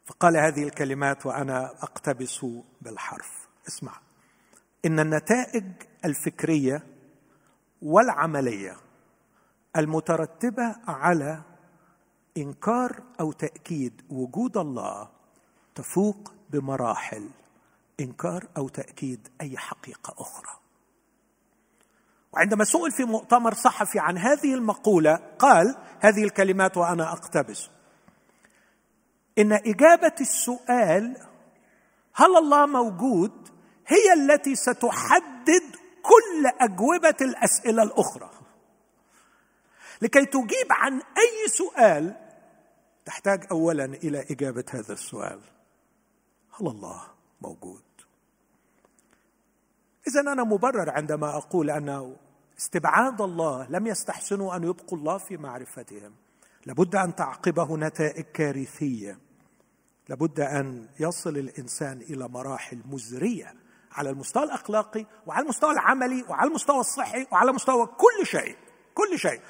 فقال 0.07 0.37
هذه 0.37 0.62
الكلمات 0.62 1.27
وأنا 1.27 1.66
أقتبس 1.66 2.47
بالحرف. 2.81 3.49
اسمع. 3.68 3.92
إن 4.85 5.01
النتائج 5.01 5.64
الفكرية 6.05 6.87
والعملية 7.83 8.77
المترتبة 9.77 10.77
على 10.87 11.42
إنكار 12.37 13.03
أو 13.21 13.33
تأكيد 13.33 14.03
وجود 14.11 14.57
الله 14.57 15.09
تفوق 15.75 16.33
بمراحل. 16.51 17.29
إنكار 18.01 18.49
أو 18.57 18.69
تأكيد 18.69 19.29
أي 19.41 19.59
حقيقة 19.59 20.15
أخرى. 20.19 20.59
وعندما 22.33 22.65
سئل 22.65 22.93
في 22.93 23.05
مؤتمر 23.05 23.55
صحفي 23.55 23.99
عن 23.99 24.19
هذه 24.19 24.55
المقولة 24.55 25.15
قال 25.39 25.77
هذه 26.01 26.25
الكلمات 26.25 26.77
وأنا 26.77 27.13
أقتبس. 27.13 27.71
إن 29.39 29.53
إجابة 29.53 30.15
السؤال 30.21 31.17
هل 32.15 32.37
الله 32.37 32.67
موجود؟ 32.67 33.49
هي 33.87 34.13
التي 34.13 34.55
ستحدد 34.55 35.77
كل 36.03 36.47
أجوبة 36.61 37.17
الأسئلة 37.21 37.83
الأخرى. 37.83 38.31
لكي 40.03 40.27
تجيب 40.27 40.67
عن 40.71 40.93
أي 40.95 41.49
سؤال 41.49 42.17
تحتاج 43.05 43.47
اولا 43.51 43.85
إلى 43.85 44.27
إجابة 44.31 44.65
هذا 44.71 44.93
السؤال 44.93 45.41
هل 46.61 46.67
الله 46.67 47.03
موجود؟ 47.41 47.88
اذا 50.09 50.21
أنا 50.21 50.44
مبرر 50.44 50.90
عندما 50.90 51.37
أقول 51.37 51.71
انه 51.71 52.16
استبعاد 52.59 53.21
الله 53.21 53.66
لم 53.71 53.87
يستحسنوا 53.87 54.57
أن 54.57 54.64
يبقوا 54.64 54.99
الله 54.99 55.18
في 55.18 55.37
معرفتهم. 55.37 56.12
لابد 56.66 56.97
أن 56.97 57.14
تعقبه 57.14 57.77
نتائج 57.77 58.25
كارثية. 58.25 59.18
لابد 60.09 60.40
أن 60.40 60.88
يصل 61.01 61.37
الإنسان 61.37 62.01
إلى 62.01 62.29
مراحل 62.29 62.79
مزرية 62.90 63.55
على 63.92 64.11
المستوى 64.11 64.44
الأخلاقي 64.44 65.07
وعلى 65.27 65.42
المستوى 65.42 65.73
العملي 65.73 66.25
وعلى 66.29 66.49
المستوى 66.49 66.81
الصحي 66.81 67.27
وعلى 67.33 67.53
مستوى 67.53 67.87
كل 67.87 68.27
شيء 68.27 68.57
كل 68.94 69.18
شيء. 69.18 69.40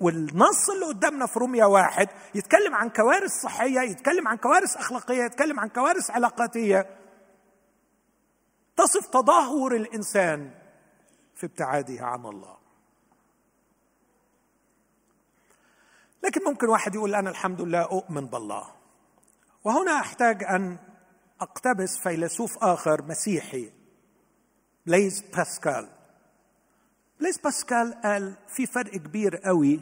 والنص 0.00 0.70
اللي 0.74 0.86
قدامنا 0.86 1.26
في 1.26 1.38
روميا 1.38 1.64
واحد 1.64 2.08
يتكلم 2.34 2.74
عن 2.74 2.88
كوارث 2.88 3.30
صحية 3.42 3.80
يتكلم 3.80 4.28
عن 4.28 4.36
كوارث 4.36 4.76
أخلاقية 4.76 5.24
يتكلم 5.24 5.60
عن 5.60 5.68
كوارث 5.68 6.10
علاقاتية. 6.10 6.86
تصف 8.76 9.06
تدهور 9.06 9.76
الإنسان 9.76 10.54
في 11.34 11.46
ابتعاده 11.46 12.06
عن 12.06 12.26
الله. 12.26 12.56
لكن 16.22 16.44
ممكن 16.44 16.68
واحد 16.68 16.94
يقول 16.94 17.14
أنا 17.14 17.30
الحمد 17.30 17.60
لله 17.60 17.82
أؤمن 17.82 18.26
بالله. 18.26 18.74
وهنا 19.64 20.00
أحتاج 20.00 20.44
أن 20.44 20.78
أقتبس 21.40 21.98
فيلسوف 21.98 22.64
آخر 22.64 23.02
مسيحي 23.02 23.72
بليز 24.86 25.22
باسكال. 25.22 25.88
بليز 27.20 27.38
باسكال 27.38 28.00
قال 28.02 28.36
في 28.48 28.66
فرق 28.66 28.96
كبير 28.96 29.36
قوي 29.36 29.80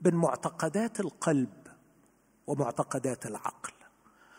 بين 0.00 0.14
معتقدات 0.14 1.00
القلب 1.00 1.66
ومعتقدات 2.46 3.26
العقل. 3.26 3.72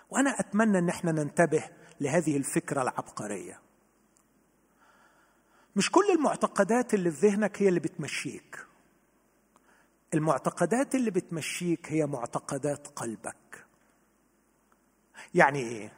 وأنا 0.09 0.39
أتمنى 0.39 0.77
إن 0.77 0.89
إحنا 0.89 1.11
ننتبه 1.11 1.69
لهذه 2.01 2.37
الفكرة 2.37 2.81
العبقرية. 2.81 3.64
مش 5.75 5.91
كل 5.91 6.11
المعتقدات 6.11 6.93
اللي 6.93 7.11
في 7.11 7.27
ذهنك 7.27 7.61
هي 7.61 7.67
اللي 7.69 7.79
بتمشيك. 7.79 8.59
المعتقدات 10.13 10.95
اللي 10.95 11.11
بتمشيك 11.11 11.91
هي 11.91 12.05
معتقدات 12.05 12.87
قلبك. 12.87 13.65
يعني 15.33 15.59
إيه؟ 15.59 15.91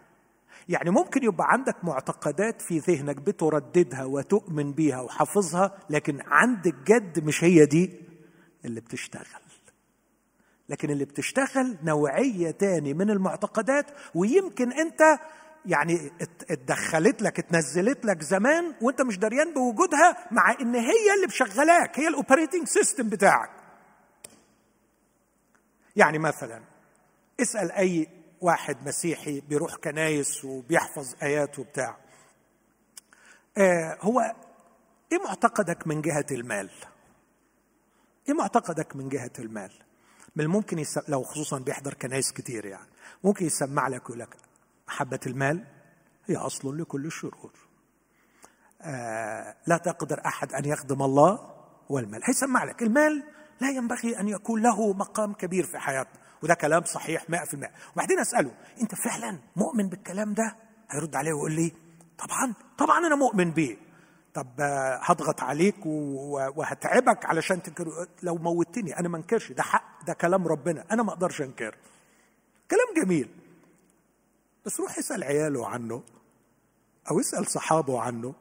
يعني 0.70 0.90
ممكن 0.90 1.24
يبقى 1.24 1.48
عندك 1.52 1.86
معتقدات 1.86 2.62
في 2.62 2.80
ذهنك 2.80 3.16
بترددها 3.16 4.06
وتؤمن 4.06 4.72
بيها 4.72 5.02
وحافظها 5.02 5.78
لكن 5.90 6.20
عندك 6.26 6.76
جد 6.86 7.24
مش 7.26 7.44
هي 7.44 7.66
دي 7.66 7.92
اللي 8.66 8.82
بتشتغل. 8.82 9.26
لكن 10.70 10.90
اللي 10.90 11.06
بتشتغل 11.06 11.78
نوعية 11.84 12.52
تاني 12.52 12.94
من 12.94 13.10
المعتقدات 13.10 13.86
ويمكن 14.16 14.72
أنت 14.72 15.02
يعني 15.68 16.12
اتدخلت 16.50 17.22
لك 17.22 17.40
اتنزلت 17.40 18.06
لك 18.06 18.22
زمان 18.22 18.74
وانت 18.82 19.02
مش 19.02 19.18
دريان 19.18 19.54
بوجودها 19.54 20.28
مع 20.32 20.56
ان 20.62 20.76
هي 20.76 21.14
اللي 21.16 21.28
مشغلاك 21.28 22.00
هي 22.00 22.08
ال 22.08 22.14
operating 22.14 22.68
system 22.68 23.10
بتاعك. 23.10 23.50
يعني 25.96 26.20
مثلا 26.20 26.64
اسأل 27.42 27.72
أي 27.72 28.08
واحد 28.42 28.88
مسيحي 28.88 29.40
بيروح 29.42 29.76
كنايس 29.76 30.46
وبيحفظ 30.46 31.16
آيات 31.24 31.60
وبتاع. 31.60 31.98
آه 33.58 33.98
هو 34.02 34.36
إيه 35.12 35.18
معتقدك 35.26 35.88
من 35.88 36.02
جهة 36.02 36.26
المال؟ 36.32 36.70
إيه 38.30 38.34
معتقدك 38.34 38.96
من 38.96 39.10
جهة 39.10 39.32
المال؟ 39.40 39.72
من 40.36 40.44
الممكن 40.44 40.80
يس... 40.80 41.00
لو 41.08 41.24
خصوصا 41.24 41.60
بيحضر 41.60 41.94
كنايس 41.94 42.32
كتير 42.32 42.66
يعني 42.66 42.90
ممكن 43.24 43.46
يسمع 43.46 43.88
لك 43.88 44.02
يقول 44.02 44.20
لك 44.20 44.38
محبه 44.88 45.20
المال 45.28 45.64
هي 46.26 46.36
أصل 46.36 46.78
لكل 46.82 47.06
الشرور. 47.06 47.52
آه 48.82 49.56
لا 49.68 49.78
تقدر 49.78 50.22
أحد 50.26 50.54
أن 50.54 50.66
يخدم 50.66 51.02
الله 51.02 51.56
والمال. 51.90 52.22
هيسمع 52.24 52.64
لك 52.64 52.82
المال 52.84 53.24
لا 53.62 53.70
ينبغي 53.70 54.20
أن 54.20 54.28
يكون 54.28 54.62
له 54.62 54.94
مقام 54.94 55.34
كبير 55.34 55.64
في 55.66 55.80
حياتنا 55.80 56.14
وده 56.44 56.54
كلام 56.54 56.84
صحيح 56.84 57.24
100% 57.32 57.56
وبعدين 57.94 58.20
أسأله 58.20 58.52
أنت 58.82 58.96
فعلا 58.96 59.40
مؤمن 59.56 59.90
بالكلام 59.90 60.34
ده؟ 60.34 60.56
هيرد 60.90 61.16
عليه 61.16 61.34
ويقول 61.34 61.52
لي 61.52 61.72
طبعا 62.18 62.54
طبعا 62.78 63.08
أنا 63.08 63.16
مؤمن 63.16 63.52
بيه. 63.52 63.78
طب 64.34 64.48
هضغط 65.02 65.42
عليك 65.42 65.86
وهتعبك 65.86 67.26
علشان 67.26 67.64
تنكر 67.64 68.08
لو 68.24 68.36
موتني 68.36 69.00
أنا 69.00 69.10
ما 69.10 69.18
انكرش 69.18 69.52
ده 69.52 69.64
حق 69.64 70.06
ده 70.06 70.14
كلام 70.14 70.48
ربنا 70.48 70.86
أنا 70.92 71.04
ما 71.04 71.10
أقدرش 71.14 71.42
أنكر. 71.42 71.76
كلام 72.72 73.06
جميل. 73.06 73.30
بس 74.68 74.80
روح 74.80 74.98
اسأل 74.98 75.24
عياله 75.24 75.68
عنه 75.68 76.04
أو 77.12 77.20
اسأل 77.20 77.48
صحابه 77.48 78.02
عنه 78.02 78.34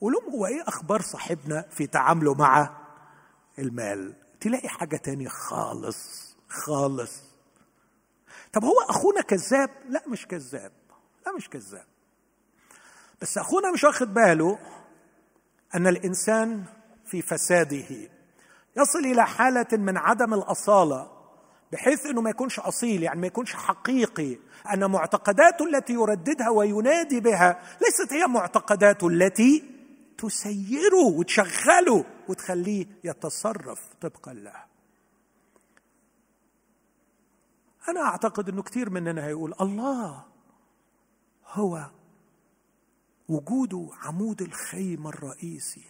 ولهم 0.00 0.30
هو 0.30 0.46
إيه 0.46 0.62
أخبار 0.68 1.02
صاحبنا 1.02 1.62
في 1.70 1.86
تعامله 1.86 2.34
مع 2.34 2.76
المال؟ 3.58 4.14
تلاقي 4.40 4.68
حاجة 4.68 4.96
تانية 4.96 5.28
خالص 5.28 6.36
خالص. 6.48 7.22
طب 8.52 8.64
هو 8.64 8.80
أخونا 8.88 9.20
كذاب؟ 9.20 9.70
لا 9.88 10.02
مش 10.08 10.26
كذاب 10.26 10.72
لا 11.26 11.32
مش 11.36 11.48
كذاب. 11.48 11.86
بس 13.22 13.38
أخونا 13.38 13.72
مش 13.72 13.84
واخد 13.84 14.14
باله 14.14 14.58
أن 15.74 15.86
الإنسان 15.86 16.64
في 17.06 17.22
فساده. 17.22 18.10
يصل 18.76 18.98
إلى 18.98 19.26
حالة 19.26 19.68
من 19.72 19.96
عدم 19.96 20.34
الأصالة. 20.34 21.15
بحيث 21.72 22.06
إنه 22.06 22.20
ما 22.20 22.30
يكونش 22.30 22.58
أصيل 22.60 23.02
يعني 23.02 23.20
ما 23.20 23.26
يكونش 23.26 23.52
حقيقي. 23.54 24.38
أن 24.74 24.90
معتقداته 24.90 25.64
التي 25.64 25.92
يرددها 25.92 26.50
وينادي 26.50 27.20
بها 27.20 27.62
ليست 27.80 28.12
هي 28.12 28.26
معتقداته 28.26 29.08
التي 29.08 29.64
تسيره 30.18 31.04
وتشغله 31.18 32.04
وتخليه 32.28 32.86
يتصرف 33.04 33.80
طبقا 34.00 34.32
لها 34.34 34.66
أنا 37.88 38.00
أعتقد 38.00 38.48
إنه 38.48 38.62
كثير 38.62 38.90
مننا 38.90 39.24
هيقول 39.26 39.54
الله 39.60 40.24
هو 41.46 41.90
وجوده 43.28 43.88
عمود 44.02 44.42
الخيمه 44.42 45.10
الرئيسي. 45.10 45.84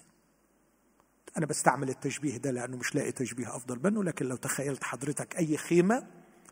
أنا 1.39 1.47
بستعمل 1.47 1.89
التشبيه 1.89 2.37
ده 2.37 2.51
لأنه 2.51 2.77
مش 2.77 2.95
لاقي 2.95 3.13
تشبيه 3.13 3.57
أفضل 3.57 3.81
منه 3.85 4.05
لكن 4.05 4.27
لو 4.27 4.37
تخيلت 4.37 4.85
حضرتك 4.85 5.37
أي 5.39 5.57
خيمة 5.57 6.03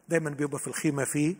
دايما 0.08 0.30
بيبقى 0.30 0.58
في 0.58 0.66
الخيمة 0.66 1.04
في 1.04 1.36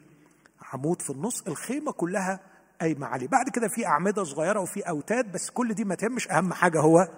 عمود 0.73 1.03
في 1.03 1.11
النص 1.11 1.43
الخيمة 1.43 1.93
كلها 1.93 2.41
قايمة 2.81 3.07
عليه. 3.07 3.29
بعد 3.29 3.49
كده 3.49 3.69
في 3.69 3.87
أعمدة 3.87 4.25
صغيرة 4.25 4.61
وفي 4.61 4.81
أوتاد 4.81 5.33
بس 5.33 5.51
كل 5.51 5.75
دي 5.75 5.85
ما 5.85 5.95
تهمش 5.95 6.31
أهم 6.31 6.53
حاجة 6.53 6.81
هو 6.81 7.09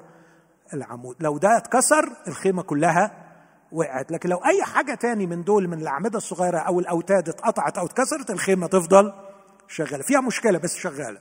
العمود. 0.74 1.16
لو 1.20 1.38
ده 1.38 1.56
اتكسر 1.56 2.12
الخيمة 2.28 2.62
كلها 2.62 3.26
وقعت. 3.72 4.12
لكن 4.12 4.28
لو 4.28 4.36
أي 4.36 4.64
حاجة 4.64 4.94
تاني 4.94 5.26
من 5.26 5.44
دول 5.44 5.68
من 5.68 5.80
الأعمدة 5.82 6.16
الصغيرة 6.18 6.58
أو 6.58 6.80
الأوتاد 6.80 7.28
اتقطعت 7.28 7.78
أو 7.78 7.86
اتكسرت 7.86 8.30
الخيمة 8.30 8.66
تفضل 8.66 9.12
شغالة. 9.68 10.02
فيها 10.02 10.20
مشكلة 10.20 10.58
بس 10.58 10.76
شغالة. 10.76 11.20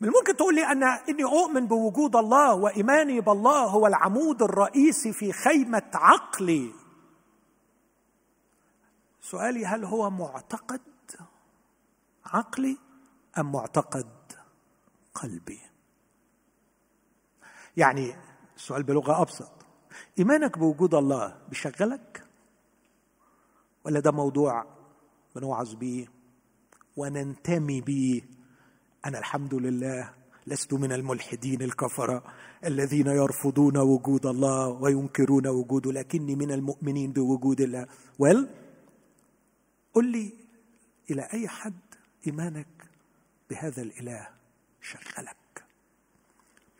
من 0.00 0.08
الممكن 0.08 0.36
تقول 0.36 0.54
لي 0.54 0.66
أن 0.66 0.82
إني 0.82 1.24
أؤمن 1.24 1.66
بوجود 1.66 2.16
الله 2.16 2.54
وإيماني 2.54 3.20
بالله 3.20 3.64
هو 3.64 3.86
العمود 3.86 4.42
الرئيسي 4.42 5.12
في 5.12 5.32
خيمة 5.32 5.90
عقلي؟ 5.94 6.72
سؤالي 9.20 9.66
هل 9.66 9.84
هو 9.84 10.10
معتقد 10.10 10.80
عقلي 12.26 12.76
أم 13.38 13.52
معتقد 13.52 14.08
قلبي؟ 15.14 15.60
يعني 17.76 18.16
السؤال 18.56 18.82
بلغة 18.82 19.22
أبسط. 19.22 19.52
إيمانك 20.18 20.58
بوجود 20.58 20.94
الله 20.94 21.38
بيشغلك؟ 21.48 22.26
ولا 23.84 24.00
ده 24.00 24.12
موضوع 24.12 24.66
بنوعظ 25.36 25.74
بيه 25.74 26.06
وننتمي 26.96 27.80
بيه؟ 27.80 28.39
أنا 29.06 29.18
الحمد 29.18 29.54
لله 29.54 30.14
لست 30.46 30.74
من 30.74 30.92
الملحدين 30.92 31.62
الكفرة 31.62 32.22
الذين 32.64 33.06
يرفضون 33.06 33.76
وجود 33.76 34.26
الله 34.26 34.68
وينكرون 34.68 35.46
وجوده 35.46 35.92
لكني 35.92 36.34
من 36.34 36.52
المؤمنين 36.52 37.12
بوجود 37.12 37.60
الله. 37.60 37.86
ول 38.18 38.48
قل 39.94 40.12
لي 40.12 40.32
إلى 41.10 41.28
أي 41.32 41.48
حد 41.48 41.80
إيمانك 42.26 42.90
بهذا 43.50 43.82
الإله 43.82 44.28
شغلك؟ 44.80 45.64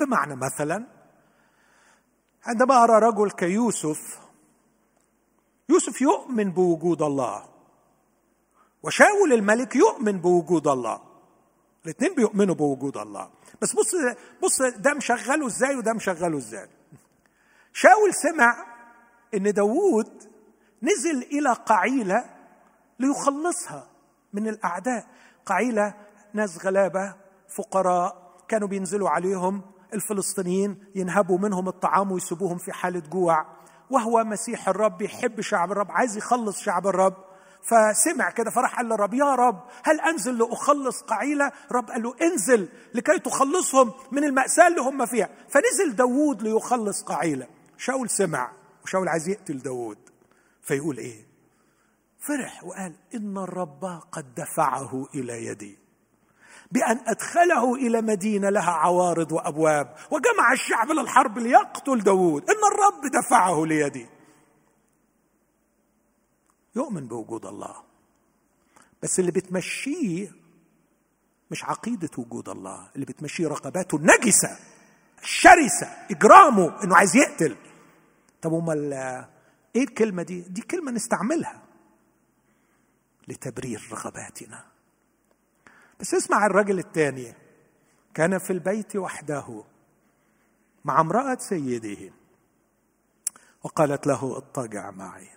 بمعنى 0.00 0.36
مثلا 0.36 0.86
عندما 2.44 2.84
أرى 2.84 3.06
رجل 3.08 3.30
كيوسف 3.30 4.20
يوسف 5.68 6.00
يؤمن 6.00 6.50
بوجود 6.50 7.02
الله 7.02 7.48
وشاول 8.82 9.32
الملك 9.32 9.76
يؤمن 9.76 10.20
بوجود 10.20 10.68
الله. 10.68 11.09
الاثنين 11.84 12.14
بيؤمنوا 12.14 12.54
بوجود 12.54 12.96
الله. 12.96 13.30
بس 13.62 13.72
بص 13.72 13.94
بص 14.42 14.62
ده 14.62 14.94
مشغله 14.94 15.46
إزاي 15.46 15.76
وده 15.76 15.92
مشغله 15.92 16.38
إزاي؟ 16.38 16.68
شاول 17.72 18.14
سمع 18.14 18.66
إن 19.34 19.52
داوود 19.52 20.22
نزل 20.82 21.22
إلى 21.22 21.52
قعيلة 21.52 22.24
ليخلصها 22.98 23.88
من 24.32 24.48
الأعداء. 24.48 25.06
قعيلة 25.46 25.94
ناس 26.32 26.66
غلابة 26.66 27.14
فقراء 27.48 28.36
كانوا 28.48 28.68
بينزلوا 28.68 29.10
عليهم 29.10 29.62
الفلسطينيين 29.94 30.84
ينهبوا 30.94 31.38
منهم 31.38 31.68
الطعام 31.68 32.12
ويسيبوهم 32.12 32.58
في 32.58 32.72
حالة 32.72 33.00
جوع. 33.00 33.46
وهو 33.90 34.24
مسيح 34.24 34.68
الرب 34.68 35.02
يحب 35.02 35.40
شعب 35.40 35.72
الرب 35.72 35.90
عايز 35.90 36.16
يخلص 36.16 36.60
شعب 36.60 36.86
الرب. 36.86 37.29
فسمع 37.62 38.30
كده 38.30 38.50
فراح 38.50 38.76
قال 38.76 38.86
للرب 38.86 39.14
يا 39.14 39.34
رب 39.34 39.60
هل 39.84 40.00
أنزل 40.00 40.38
لأخلص 40.38 41.02
قعيلة؟ 41.02 41.52
رب 41.72 41.90
قال 41.90 42.02
له 42.02 42.14
انزل 42.22 42.68
لكي 42.94 43.18
تخلصهم 43.18 43.92
من 44.12 44.24
المأساة 44.24 44.68
اللي 44.68 44.80
هم 44.80 45.06
فيها. 45.06 45.28
فنزل 45.48 45.96
داوود 45.96 46.42
ليخلص 46.42 47.02
قعيلة. 47.02 47.46
شاول 47.78 48.10
سمع 48.10 48.52
وشاول 48.84 49.08
عايز 49.08 49.28
يقتل 49.28 49.58
داوود. 49.58 49.98
فيقول 50.62 50.98
إيه؟ 50.98 51.26
فرح 52.18 52.64
وقال 52.64 52.94
إن 53.14 53.38
الرب 53.38 53.84
قد 54.12 54.34
دفعه 54.34 55.08
إلى 55.14 55.46
يدي 55.46 55.78
بأن 56.72 57.00
أدخله 57.06 57.74
إلى 57.74 58.02
مدينة 58.02 58.50
لها 58.50 58.70
عوارض 58.70 59.32
وأبواب 59.32 59.94
وجمع 60.10 60.52
الشعب 60.52 60.90
للحرب 60.90 61.38
ليقتل 61.38 62.00
داوود. 62.00 62.50
إن 62.50 62.72
الرب 62.72 63.10
دفعه 63.12 63.66
ليدي. 63.66 64.06
يؤمن 66.76 67.08
بوجود 67.08 67.46
الله. 67.46 67.82
بس 69.02 69.20
اللي 69.20 69.30
بتمشيه 69.30 70.32
مش 71.50 71.64
عقيدة 71.64 72.10
وجود 72.18 72.48
الله 72.48 72.90
اللي 72.94 73.06
بتمشيه 73.06 73.48
رغباته 73.48 73.96
النجسة 73.96 74.58
الشرسة 75.22 75.86
إجرامه 76.10 76.84
إنه 76.84 76.96
عايز 76.96 77.16
يقتل. 77.16 77.56
طب 78.42 78.54
أمال 78.54 78.92
إيه 79.76 79.82
الكلمة 79.82 80.22
دي؟ 80.22 80.40
دي 80.40 80.62
كلمة 80.62 80.90
نستعملها 80.92 81.62
لتبرير 83.28 83.88
رغباتنا 83.92 84.64
بس 86.00 86.14
اسمع 86.14 86.46
الرجل 86.46 86.78
الثاني. 86.78 87.34
كان 88.14 88.38
في 88.38 88.52
البيت 88.52 88.96
وحده 88.96 89.64
مع 90.84 91.00
امرأة 91.00 91.38
سيده 91.40 92.12
وقالت 93.62 94.06
له 94.06 94.36
اضطجع 94.36 94.90
معي. 94.90 95.28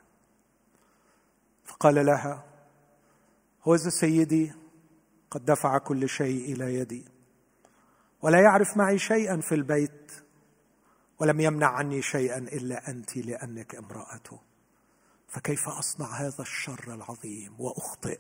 فقال 1.84 2.06
لها 2.06 2.44
هو 3.64 3.76
إذا 3.76 3.90
سيدي 3.90 4.54
قد 5.32 5.46
دفع 5.46 5.78
كل 5.78 6.10
شيء 6.10 6.54
إلى 6.54 6.76
يدي 6.76 7.06
ولا 8.22 8.42
يعرف 8.42 8.78
معي 8.78 9.00
شيئا 9.00 9.42
في 9.42 9.56
البيت 9.56 10.12
ولم 11.20 11.40
يمنع 11.40 11.68
عني 11.68 12.02
شيئا 12.02 12.38
إلا 12.38 12.90
أنت 12.90 13.18
لأنك 13.18 13.76
امرأته 13.76 14.40
فكيف 15.28 15.70
أصنع 15.70 16.06
هذا 16.06 16.42
الشر 16.42 16.94
العظيم 16.94 17.56
وأخطئ 17.60 18.20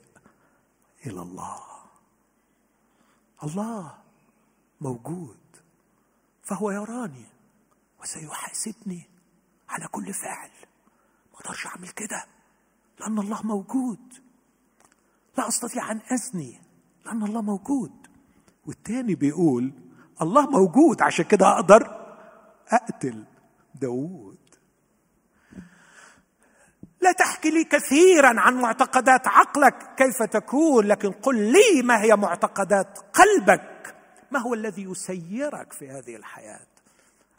إلى 1.05 1.22
الله؟ 1.22 1.64
الله 3.43 3.97
موجود 4.82 5.39
فهو 6.43 6.72
يراني 6.72 7.26
وسيحاسبني 8.01 9.09
على 9.70 9.88
كل 9.88 10.14
فعل. 10.14 10.51
ما 11.34 11.39
أقدرش 11.39 11.68
أعمل 11.68 11.89
كده. 11.89 12.33
لأن 13.00 13.20
الله 13.20 13.46
موجود. 13.46 14.14
لا 15.38 15.48
أستطيع 15.48 15.91
أن 15.91 16.02
أزني 16.12 16.62
لأن 17.06 17.24
الله 17.24 17.41
موجود. 17.41 17.91
والتاني 18.66 19.16
بيقول 19.16 19.74
الله 20.22 20.50
موجود 20.50 21.02
عشان 21.02 21.26
كده 21.26 21.48
أقدر 21.48 22.08
أقتل 22.72 23.24
داوود. 23.76 24.38
لا 27.02 27.12
تحكي 27.12 27.50
لي 27.50 27.64
كثيرا 27.64 28.39
عن 28.39 28.62
معتقدات 28.62 29.28
عقلك 29.28 29.96
كيف 29.98 30.24
تكون 30.24 30.86
لكن 30.86 31.12
قل 31.12 31.36
لي 31.36 31.82
ما 31.84 32.02
هي 32.02 32.16
معتقدات 32.16 33.00
قلبك. 33.14 33.96
ما 34.32 34.39
هو 34.39 34.54
الذي 34.54 34.84
يسيرك 34.84 35.74
في 35.74 35.89
هذه 35.89 36.16
الحياة؟ 36.16 36.68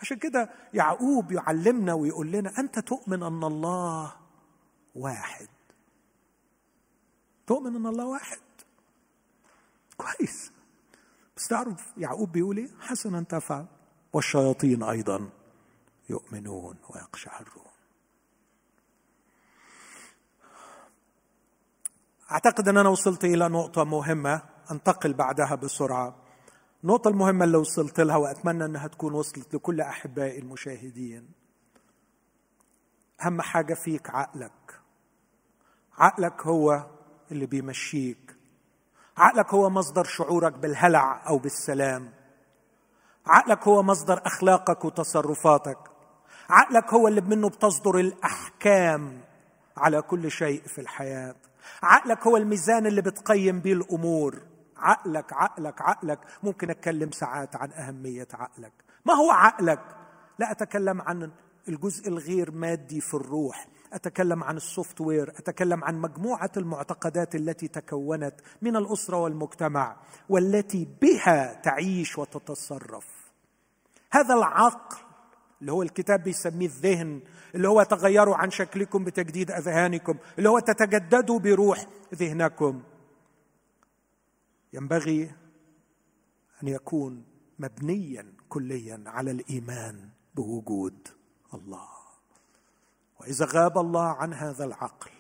عشان 0.01 0.17
كده 0.17 0.51
يعقوب 0.75 1.33
يعلمنا 1.33 1.95
ويقول 1.95 2.33
لنا 2.33 2.59
أنت 2.59 2.79
تؤمن 2.79 3.23
أن 3.23 3.45
الله 3.45 4.13
واحد. 4.95 5.49
تؤمن 7.47 7.77
إن 7.77 7.87
الله 7.87 8.07
واحد. 8.07 8.41
كويس. 9.97 10.53
بس 11.37 11.49
تعرف 11.49 11.93
يعقوب 11.97 12.33
بيقول 12.33 12.57
إيه؟ 12.57 12.69
حسنا 12.81 13.23
تفعل 13.23 13.67
والشياطين 14.13 14.83
أيضا 14.83 15.31
يؤمنون 16.11 16.77
ويقشعرون. 16.91 17.65
أعتقد 22.31 22.69
ان 22.69 22.77
أنا 22.79 22.89
وصلت 22.89 23.25
إلى 23.25 23.49
نقطة 23.49 23.85
مهمة. 23.85 24.43
أنتقل 24.71 25.15
بعدها 25.15 25.55
بسرعة. 25.55 26.17
النقطة 26.85 27.09
المهمة 27.09 27.45
اللي 27.45 27.57
وصلت 27.57 28.01
لها 28.01 28.17
وأتمنى 28.17 28.65
إنها 28.65 28.87
تكون 28.89 29.13
وصلت 29.13 29.55
لكل 29.55 29.81
أحبائي 29.81 30.39
المشاهدين. 30.39 31.29
أهم 33.23 33.43
حاجة 33.43 33.75
فيك 33.75 34.11
عقلك. 34.11 34.64
عقلك 35.99 36.47
هو 36.47 36.87
اللي 37.33 37.47
بيمشيك. 37.47 38.37
عقلك 39.17 39.55
هو 39.55 39.71
مصدر 39.71 40.05
شعورك 40.05 40.53
بالهلع 40.53 41.29
أو 41.29 41.39
بالسلام. 41.39 42.11
عقلك 43.27 43.69
هو 43.69 43.83
مصدر 43.83 44.23
أخلاقك 44.27 44.85
وتصرفاتك. 44.85 45.79
عقلك 46.51 46.95
هو 46.95 47.09
اللي 47.09 47.21
منه 47.21 47.49
بتصدر 47.49 47.99
الأحكام 47.99 49.21
على 49.77 50.03
كل 50.03 50.31
شيء 50.31 50.63
في 50.63 50.81
الحياة. 50.81 51.35
عقلك 51.83 52.27
هو 52.27 52.37
الميزان 52.37 52.87
اللي 52.87 53.03
بتقيم 53.03 53.61
بيه 53.61 53.73
الأمور. 53.73 54.43
عقلك 54.77 55.33
عقلك 55.33 55.83
عقلك. 55.83 56.19
ممكن 56.43 56.71
أتكلم 56.71 57.11
ساعات 57.11 57.57
عن 57.57 57.73
أهمية 57.73 58.29
عقلك. 58.35 58.73
ما 59.05 59.15
هو 59.15 59.31
عقلك؟ 59.31 59.81
لا 60.39 60.51
أتكلم 60.51 61.03
عن 61.03 61.31
الجزء 61.69 62.09
الغير 62.09 62.51
مادي 62.51 63.01
في 63.01 63.15
الروح. 63.15 63.67
أتكلم 63.95 64.45
عن 64.45 64.57
السوفت 64.57 65.01
وير 65.01 65.31
أتكلم 65.31 65.85
عن 65.85 66.01
مجموعة 66.01 66.51
المعتقدات 66.57 67.35
التي 67.35 67.69
تكونت 67.69 68.35
من 68.63 68.77
الأسرة 68.77 69.17
والمجتمع 69.17 69.97
والتي 70.29 70.89
بها 71.03 71.61
تعيش 71.63 72.19
وتتصرف. 72.19 73.07
هذا 74.11 74.35
العقل 74.35 74.97
اللي 75.61 75.73
هو 75.73 75.83
الكتاب 75.83 76.23
بيسميه 76.23 76.67
الذهن 76.67 77.21
اللي 77.55 77.69
هو 77.69 77.83
تغيروا 77.83 78.37
عن 78.37 78.51
شكلكم 78.51 79.05
بتجديد 79.05 79.51
أذهانكم 79.51 80.19
اللي 80.39 80.49
هو 80.49 80.59
تتجددوا 80.59 81.39
بروح 81.39 81.87
ذهنكم. 82.15 82.83
ينبغي 84.73 85.31
أن 86.63 86.69
يكون 86.69 87.25
مبنيا 87.59 88.33
كليا 88.49 89.03
على 89.07 89.31
الإيمان 89.31 90.09
بوجود 90.35 91.09
الله. 91.55 92.04
وإذا 93.21 93.47
غاب 93.47 93.79
الله 93.79 94.09
عن 94.09 94.35
هذا 94.35 94.65
العقل 94.65 95.11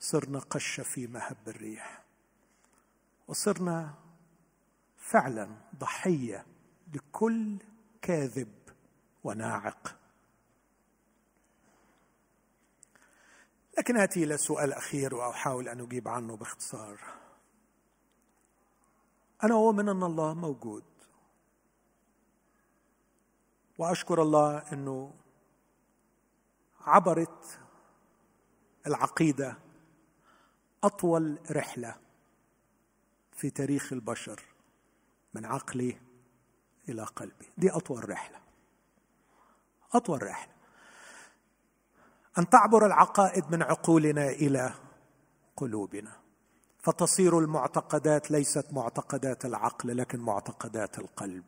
صرنا 0.00 0.38
قشه 0.38 0.82
في 0.82 1.06
مهب 1.06 1.48
الريح. 1.48 2.02
وصرنا 3.28 3.94
فعلا 4.96 5.48
ضحية 5.76 6.46
لكل 6.94 7.58
كاذب 8.02 8.52
وناعق. 9.24 9.96
لكن 13.78 13.96
اتي 13.96 14.24
إلى 14.24 14.36
سؤال 14.36 14.72
أخير 14.72 15.14
وأحاول 15.14 15.68
أن 15.68 15.80
أجيب 15.80 16.08
عنه 16.08 16.36
باختصار. 16.36 17.00
أنا 19.44 19.54
أؤمن 19.54 19.88
أن 19.88 20.02
الله 20.02 20.34
موجود. 20.34 20.84
وأشكر 23.78 24.22
الله 24.22 24.58
إنه 24.72 25.14
عبرت 26.86 27.58
العقيدة 28.86 29.58
أطول 30.84 31.38
رحلة 31.50 31.94
في 33.32 33.50
تاريخ 33.50 33.92
البشر 33.92 34.42
من 35.34 35.46
عقلي 35.46 36.00
إلى 36.88 37.04
قلبي. 37.04 37.48
دي 37.58 37.70
أطول 37.70 38.10
رحلة. 38.10 38.38
أطول 39.92 40.22
رحلة. 40.22 40.52
أن 42.38 42.48
تعبر 42.48 42.86
العقائد 42.86 43.50
من 43.50 43.62
عقولنا 43.62 44.28
إلى 44.28 44.74
قلوبنا. 45.56 46.12
فتصير 46.78 47.38
المعتقدات 47.38 48.30
ليست 48.30 48.72
معتقدات 48.72 49.44
العقل 49.44 49.96
لكن 49.96 50.20
معتقدات 50.20 50.98
القلب. 50.98 51.44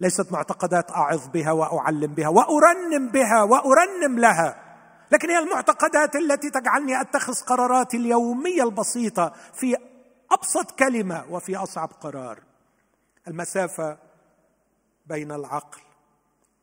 ليست 0.00 0.32
معتقدات 0.32 0.90
أعظ 0.90 1.28
بها 1.28 1.52
وأعلم 1.52 2.14
بها 2.14 2.28
وأرنم 2.28 3.08
بها 3.08 3.42
وأرنم 3.42 4.18
لها. 4.18 4.70
لكن 5.12 5.30
هي 5.30 5.38
المعتقدات 5.38 6.16
التي 6.16 6.50
تجعلني 6.50 7.00
أتخذ 7.00 7.34
قراراتي 7.34 7.96
اليومية 7.96 8.62
البسيطة 8.62 9.32
في 9.54 9.76
أبسط 10.32 10.70
كلمة 10.70 11.24
وفي 11.30 11.56
أصعب 11.56 11.88
قرار. 11.88 12.42
المسافة 13.28 13.98
بين 15.06 15.32
العقل 15.32 15.80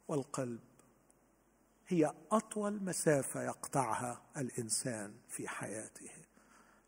والقلب 0.07 0.59
هي 1.87 2.11
أطول 2.31 2.83
مسافة 2.83 3.43
يقطعها 3.43 4.21
الإنسان 4.37 5.13
في 5.29 5.47
حياته. 5.47 6.09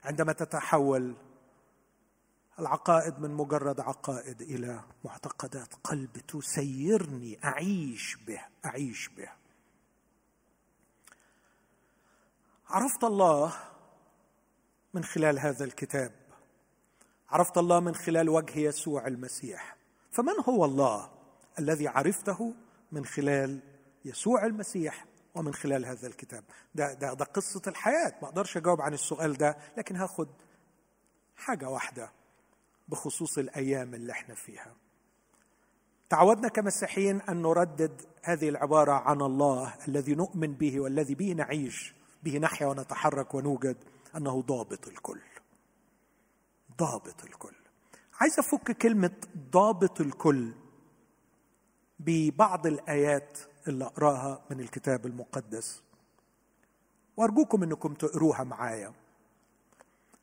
عندما 0.04 0.34
تتحول 0.34 1.16
العقائد 2.60 3.20
من 3.20 3.32
مجرد 3.32 3.80
عقائد 3.80 4.42
إلى 4.42 4.84
معتقدات 5.06 5.74
قلب 5.84 6.12
تسيرني. 6.12 7.40
أعيش 7.44 8.16
به 8.28 8.42
أعيش 8.66 9.08
به. 9.08 9.30
عرفت 12.68 13.04
الله 13.04 13.54
من 14.94 15.04
خلال 15.04 15.40
هذا 15.40 15.66
الكتاب. 15.66 16.12
عرفت 17.30 17.58
الله 17.58 17.80
من 17.80 17.96
خلال 17.96 18.30
وجه 18.30 18.60
يسوع 18.60 19.08
المسيح. 19.08 19.78
فمن 20.12 20.34
هو 20.50 20.66
الله 20.66 21.12
الذي 21.60 21.88
عرفته 21.88 22.54
من 22.92 23.06
خلال 23.06 23.60
يسوع 24.06 24.46
المسيح 24.46 25.06
ومن 25.36 25.54
خلال 25.54 25.86
هذا 25.86 26.08
الكتاب؟ 26.08 26.44
ده 26.76 26.94
ده 26.94 27.14
ده 27.14 27.26
قصة 27.26 27.62
الحياة. 27.68 28.14
ما 28.22 28.28
أقدرش 28.28 28.58
أجاوب 28.58 28.82
عن 28.82 28.94
السؤال 28.94 29.34
ده 29.34 29.58
لكن 29.78 29.96
هاخد 29.96 30.30
حاجة 31.36 31.70
واحدة. 31.70 32.19
بخصوص 32.90 33.38
الأيام 33.38 33.94
اللي 33.94 34.12
إحنا 34.12 34.36
فيها. 34.36 34.76
تعودنا 36.10 36.48
كمسيحيين 36.48 37.22
أن 37.22 37.42
نردد 37.42 38.02
هذه 38.24 38.50
العبارة 38.50 38.92
عن 38.92 39.22
الله 39.22 39.74
الذي 39.88 40.16
نؤمن 40.16 40.54
به 40.54 40.80
والذي 40.80 41.16
به 41.16 41.34
نعيش 41.34 41.94
به 42.24 42.38
نحيا 42.38 42.68
ونتحرك 42.68 43.34
ونوجد 43.34 43.78
أنه 44.16 44.42
ضابط 44.42 44.88
الكل. 44.88 45.22
ضابط 46.78 47.24
الكل. 47.24 47.56
عايز 48.22 48.40
أفك 48.40 48.72
كلمة 48.72 49.16
ضابط 49.52 50.02
الكل 50.02 50.54
ببعض 52.00 52.68
الآيات 52.68 53.38
اللي 53.68 53.86
أقراها 53.86 54.46
من 54.52 54.60
الكتاب 54.60 55.06
المقدس. 55.06 55.84
وأرجوكم 57.18 57.64
إنكم 57.64 57.94
تقروها 57.94 58.44
معايا. 58.44 58.94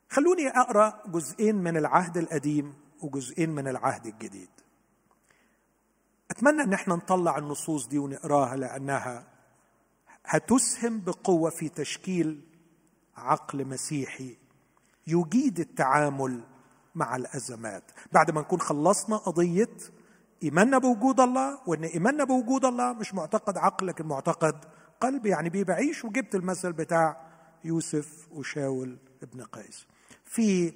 خلوني 0.09 0.49
أقرأ 0.49 1.03
جزئين 1.07 1.57
من 1.57 1.77
العهد 1.77 2.17
القديم 2.17 2.75
وجزئين 3.03 3.51
من 3.51 3.69
العهد 3.69 4.07
الجديد. 4.07 4.49
أتمنى 6.31 6.63
إن 6.63 6.73
إحنا 6.73 6.95
نطلع 6.95 7.39
النصوص 7.39 7.87
دي 7.87 7.99
ونقراها 7.99 8.57
لأنها 8.57 9.27
هتسهم 10.25 11.01
بقوة 11.01 11.51
في 11.51 11.69
تشكيل 11.69 12.41
عقل 13.17 13.65
مسيحي 13.65 14.37
يجيد 15.07 15.61
التعامل 15.61 16.45
مع 16.95 17.17
الأزمات. 17.17 17.83
بعد 18.13 18.31
ما 18.31 18.41
نكون 18.41 18.61
خلصنا 18.61 19.17
قضية 19.17 19.77
إيماننا 20.43 20.79
بوجود 20.79 21.21
الله 21.21 21.59
وإن 21.67 21.85
إيماننا 21.85 22.25
بوجود 22.25 22.65
الله 22.65 22.93
مش 22.93 23.15
معتقد 23.15 23.59
عقل 23.59 23.87
لكن 23.87 24.07
معتقد 24.07 24.65
قلب 25.01 25.27
يعني 25.27 25.51
بيه 25.51 25.65
وجبت 26.05 26.35
المثل 26.35 26.73
بتاع 26.73 27.27
يوسف 27.65 28.29
وشاول 28.33 28.99
ابن 29.23 29.43
قيس. 29.43 29.87
في 30.27 30.73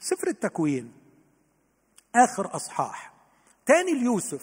سفر 0.00 0.28
التكوين. 0.28 0.92
آخر 2.14 2.56
أصحاح. 2.56 3.14
تاني 3.66 3.94
ليوسف. 3.94 4.42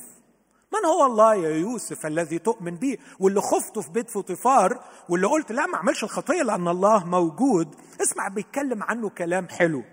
من 0.73 0.85
هو 0.85 1.05
الله 1.05 1.35
يا 1.35 1.49
يوسف 1.49 2.05
الذي 2.05 2.39
تؤمن 2.39 2.75
به 2.75 2.97
واللي 3.19 3.41
خفته 3.41 3.81
في 3.81 3.89
بيت 3.91 4.09
فوطيفار 4.09 4.83
واللي 5.09 5.27
قلت 5.27 5.51
لا 5.51 5.65
ما 5.65 5.75
اعملش 5.75 6.03
الخطية 6.03 6.43
لأن 6.43 6.67
الله 6.67 7.05
موجود. 7.05 7.75
اسمع 8.01 8.27
بيتكلم 8.27 8.83
عنه 8.83 9.09
كلام 9.09 9.47
حلو. 9.49 9.83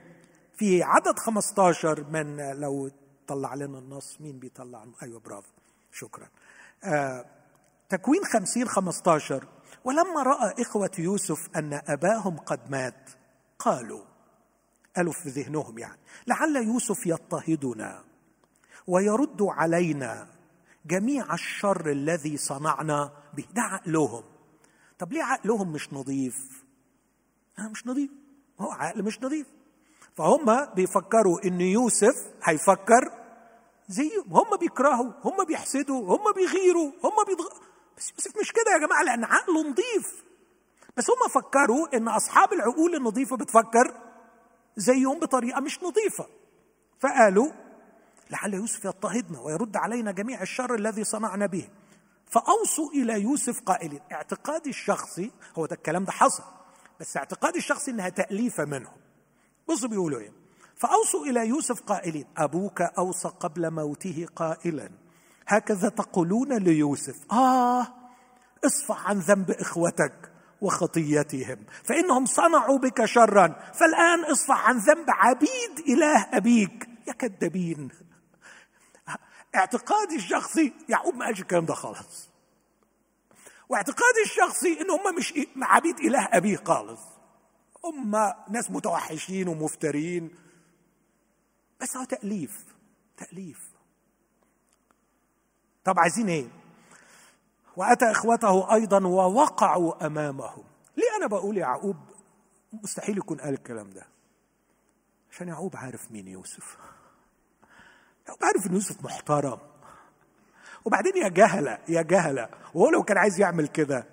في 0.57 0.83
عدد 0.83 1.19
15 1.19 2.05
من 2.11 2.51
لو 2.61 2.91
طلع 3.27 3.55
لنا 3.55 3.79
النص 3.79 4.21
مين 4.21 4.39
بيطلع؟ 4.39 4.85
أيوه 5.03 5.21
برافو. 5.21 5.51
شكرا. 5.93 6.29
آه 6.85 7.25
تكوين 7.89 8.25
خمسين 8.25 8.69
خمستاشر. 8.69 9.47
ولما 9.85 10.23
رأى 10.23 10.63
إخوة 10.63 10.91
يوسف 10.99 11.49
أن 11.57 11.81
أباهم 11.89 12.37
قد 12.37 12.71
مات 12.71 13.11
قالوا 13.59 14.08
قالوا 14.99 15.13
في 15.13 15.29
ذهنهم 15.29 15.79
يعني. 15.79 15.99
لعل 16.27 16.57
يوسف 16.57 17.07
يضطهدنا 17.07 18.05
ويرد 18.87 19.43
علينا 19.43 20.29
جميع 20.87 21.35
الشر 21.35 21.91
الذي 21.91 22.37
صنعنا 22.37 23.13
به. 23.35 23.45
ده 23.55 23.63
عقلهم. 23.63 24.23
طب 24.99 25.13
ليه 25.13 25.23
عقلهم 25.23 25.73
مش 25.73 25.93
نظيف؟ 25.93 26.65
مش 27.59 27.87
نظيف. 27.87 28.11
هو 28.61 28.73
عقل 28.73 29.03
مش 29.03 29.23
نظيف. 29.23 29.47
فهم 30.17 30.75
بيفكروا 30.75 31.45
إن 31.45 31.61
يوسف 31.61 32.27
هيفكر 32.43 33.13
زيهم. 33.89 34.25
هم 34.31 34.57
بيكرهوا 34.57 35.13
هم 35.25 35.45
بيحسدوا 35.45 36.17
هم 36.17 36.33
بيغيروا 36.33 36.93
هم 37.05 37.25
بيضغ... 37.27 37.49
بس 37.97 38.11
يوسف 38.11 38.41
مش 38.41 38.53
كده 38.53 38.73
يا 38.73 38.87
جماعة 38.87 39.03
لأن 39.03 39.25
عقله 39.25 39.71
نظيف. 39.71 40.25
بس 40.97 41.11
هم 41.11 41.29
فكروا 41.29 41.97
إن 41.97 42.09
أصحاب 42.09 42.53
العقول 42.53 42.95
النظيفة 42.95 43.37
بتفكر 43.37 44.08
زيهم 44.79 45.21
بطريقة 45.21 45.61
مش 45.61 45.83
نظيفة. 45.83 46.27
فقالوا 47.01 47.53
لعل 48.31 48.55
يوسف 48.55 48.85
يضطهدنا 48.85 49.41
ويرد 49.41 49.77
علينا 49.77 50.13
جميع 50.13 50.43
الشر 50.43 50.75
الذي 50.75 51.05
صنعنا 51.05 51.47
به. 51.47 51.69
فأوصوا 52.31 52.91
إلى 52.95 53.23
يوسف 53.23 53.61
قائلين 53.61 54.01
اعتقادي 54.13 54.71
الشخصي 54.71 55.31
هو 55.59 55.67
ده 55.67 55.77
الكلام 55.77 56.05
ده 56.05 56.13
حصل 56.13 56.43
بس 57.01 57.17
اعتقادي 57.17 57.59
الشخصي 57.59 57.91
إنها 57.91 58.09
تاليفه 58.09 58.65
منهم. 58.65 58.97
بصوا 59.69 59.89
بيقولوا 59.89 60.21
إيه. 60.21 60.33
فأوصوا 60.77 61.27
إلى 61.27 61.49
يوسف 61.49 61.81
قائلين 61.81 62.25
أبوك 62.37 62.83
أوصى 62.83 63.29
قبل 63.29 63.71
موته 63.71 64.27
قائلا. 64.37 64.91
هكذا 65.47 65.89
تقولون 65.89 66.53
ليوسف. 66.53 67.33
آه 67.33 67.87
اصفح 68.65 69.09
عن 69.09 69.19
ذنب 69.19 69.51
إخوتك. 69.51 70.33
وخطيتهم. 70.61 71.65
فإنهم 71.85 72.27
صنعوا 72.27 72.79
بك 72.79 73.05
شرا. 73.05 73.73
فالآن 73.75 74.25
اصفح 74.25 74.69
عن 74.69 74.79
ذنب 74.79 75.07
عبيد 75.09 75.79
إله 75.89 76.29
أبيك. 76.33 76.89
يا 77.09 77.13
كذابين 77.13 77.89
اعتقادي 79.55 80.17
الشخصي 80.17 80.73
يعقوب 80.89 81.15
ما 81.15 81.25
قالش 81.25 81.41
الكلام 81.41 81.65
ده 81.65 81.75
خالص. 81.75 82.29
واعتقادي 83.69 84.23
الشخصي 84.25 84.81
إن 84.81 84.91
هم 84.91 85.15
مش 85.17 85.35
عبيد 85.63 86.01
إله 86.01 86.29
ابيه 86.33 86.57
خالص. 86.57 87.01
هم 87.85 88.17
ناس 88.51 88.71
متوحشين 88.71 89.49
ومفترين. 89.49 90.31
بس 91.81 91.97
هو 91.97 92.05
تأليف. 92.05 92.65
تأليف. 93.17 93.59
طب 95.85 95.99
عايزين 95.99 96.29
إيه؟ 96.29 96.58
وأتى 97.79 98.11
إخوته 98.11 98.75
أيضا 98.75 99.07
ووقعوا 99.07 100.07
أمامهم. 100.07 100.65
ليه 100.97 101.17
أنا 101.19 101.27
بقول 101.27 101.59
يعقوب 101.59 101.97
مستحيل 102.73 103.19
يكون 103.19 103.41
قال 103.41 103.55
الكلام 103.55 103.91
ده. 103.91 104.07
عشان 105.33 105.49
يعقوب 105.49 105.77
عارف 105.77 106.13
مين 106.13 106.29
يوسف. 106.29 106.77
يعقوب 108.27 108.45
عارف 108.45 108.67
إن 108.67 108.75
يوسف 108.75 109.05
محترم. 109.05 109.59
وبعدين 110.85 111.17
يا 111.17 111.29
جهلة 111.29 111.79
يا 111.89 112.03
جهلة 112.03 112.49
وهو 112.75 112.91
لو 112.91 113.03
كان 113.03 113.19
عايز 113.19 113.41
يعمل 113.41 113.67
كده 113.67 114.07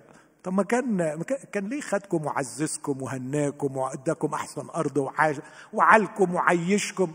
طب 0.44 0.52
ما 0.52 0.62
كان 0.62 1.22
كان 1.52 1.68
ليه 1.68 1.80
خدكم 1.80 2.26
وعززكم 2.26 3.02
وهناكم 3.02 3.76
وإداكم 3.76 4.34
أحسن 4.34 4.68
أرض 4.70 4.96
وعاش 4.96 5.36
وعيشكم؟ 5.72 7.14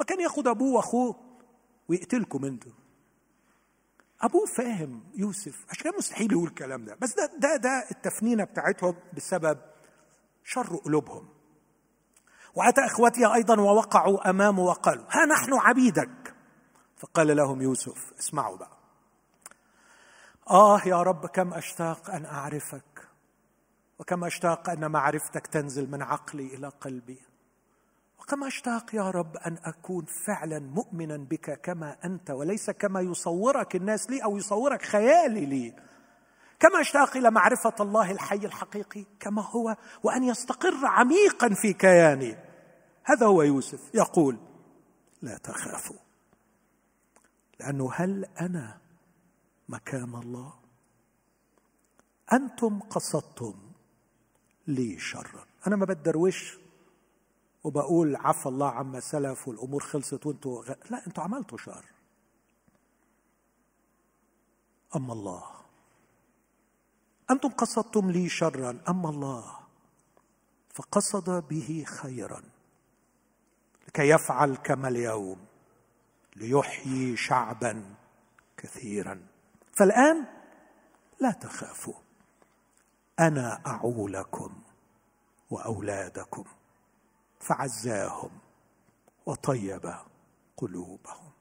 ما 0.00 0.06
كان 0.06 0.20
ياخد 0.20 0.48
أبوه 0.48 0.76
وأخوه 0.76 1.16
ويقتلكم 1.88 2.44
أنتوا. 2.44 2.72
أبوه 4.22 4.46
فاهم 4.46 5.02
يوسف 5.14 5.64
عشان 5.70 5.92
مستحيل 5.98 6.32
يقول 6.32 6.48
الكلام 6.48 6.84
ده. 6.84 6.96
بس 7.00 7.14
ده 7.14 7.30
ده 7.38 7.56
ده 7.56 7.84
التفنينة 7.90 8.44
بتاعتهم 8.44 8.94
بسبب 9.12 9.58
شر 10.44 10.76
قلوبهم. 10.76 11.28
وأتى 12.54 12.80
إخوتي 12.80 13.34
أيضا 13.34 13.60
ووقعوا 13.60 14.30
أمامه 14.30 14.62
وقالوا 14.62 15.04
ها 15.10 15.26
نحن 15.26 15.54
عبيدك. 15.54 16.34
فقال 16.98 17.36
لهم 17.36 17.62
يوسف 17.62 18.12
اسمعوا 18.18 18.56
بقى. 18.56 18.78
آه 20.50 20.80
يا 20.86 21.02
رب 21.02 21.26
كم 21.26 21.54
أشتاق 21.54 22.10
أن 22.10 22.24
أعرفك 22.26 23.08
وكم 23.98 24.24
أشتاق 24.24 24.70
أن 24.70 24.90
معرفتك 24.90 25.46
تنزل 25.46 25.90
من 25.90 26.02
عقلي 26.02 26.54
إلى 26.54 26.68
قلبي. 26.68 27.31
وكم 28.22 28.44
اشتاق 28.44 28.94
يا 28.94 29.10
رب 29.10 29.36
أن 29.36 29.58
أكون 29.64 30.04
فعلا 30.04 30.58
مؤمنا 30.58 31.16
بك 31.16 31.60
كما 31.60 31.96
أنت 32.04 32.30
وليس 32.30 32.70
كما 32.70 33.00
يصورك 33.00 33.76
الناس 33.76 34.10
لي 34.10 34.24
أو 34.24 34.36
يصورك 34.36 34.82
خيالي 34.82 35.46
لي. 35.46 35.76
كما 36.60 36.80
اشتاق 36.80 37.16
إلى 37.16 37.30
معرفة 37.30 37.74
الله 37.80 38.10
الحي 38.10 38.36
الحقيقي 38.36 39.04
كما 39.20 39.42
هو 39.42 39.76
وأن 40.02 40.24
يستقر 40.24 40.86
عميقا 40.86 41.48
في 41.54 41.72
كياني. 41.72 42.36
هذا 43.04 43.26
هو 43.26 43.42
يوسف 43.42 43.94
يقول 43.94 44.38
لا 45.22 45.38
تخافوا 45.38 45.98
لأنه 47.60 47.92
هل 47.94 48.24
أنا 48.40 48.78
مكان 49.68 50.14
الله؟ 50.14 50.52
أنتم 52.32 52.80
قصدتم 52.80 53.54
لي 54.66 54.98
شرا. 54.98 55.44
أنا 55.66 55.76
ما 55.76 55.84
بدروش 55.84 56.61
وبقول 57.64 58.16
عفى 58.16 58.46
الله 58.46 58.70
عما 58.70 59.00
سلف 59.00 59.48
والأمور 59.48 59.82
خلصت 59.82 60.26
وانتوا 60.26 60.62
غ... 60.62 60.74
لا 60.90 61.06
أنتوا 61.06 61.24
عملتوا 61.24 61.58
شر 61.58 61.84
أما 64.96 65.12
الله. 65.12 65.44
أنتم 67.30 67.48
قصدتم 67.48 68.10
لي 68.10 68.28
شرا 68.28 68.82
أما 68.88 69.08
الله. 69.10 69.58
فقصد 70.74 71.48
به 71.48 71.84
خيرا. 71.86 72.42
لكي 73.88 74.08
يفعل 74.08 74.56
كما 74.56 74.88
اليوم. 74.88 75.46
ليحيي 76.36 77.16
شعبا 77.16 77.94
كثيرا. 78.56 79.26
فالآن 79.72 80.26
لا 81.20 81.30
تخافوا. 81.30 81.94
أنا 83.20 83.62
أعولكم 83.66 84.62
وأولادكم. 85.50 86.44
فعزاهم 87.42 88.30
وطيب 89.26 89.94
قلوبهم. 90.56 91.32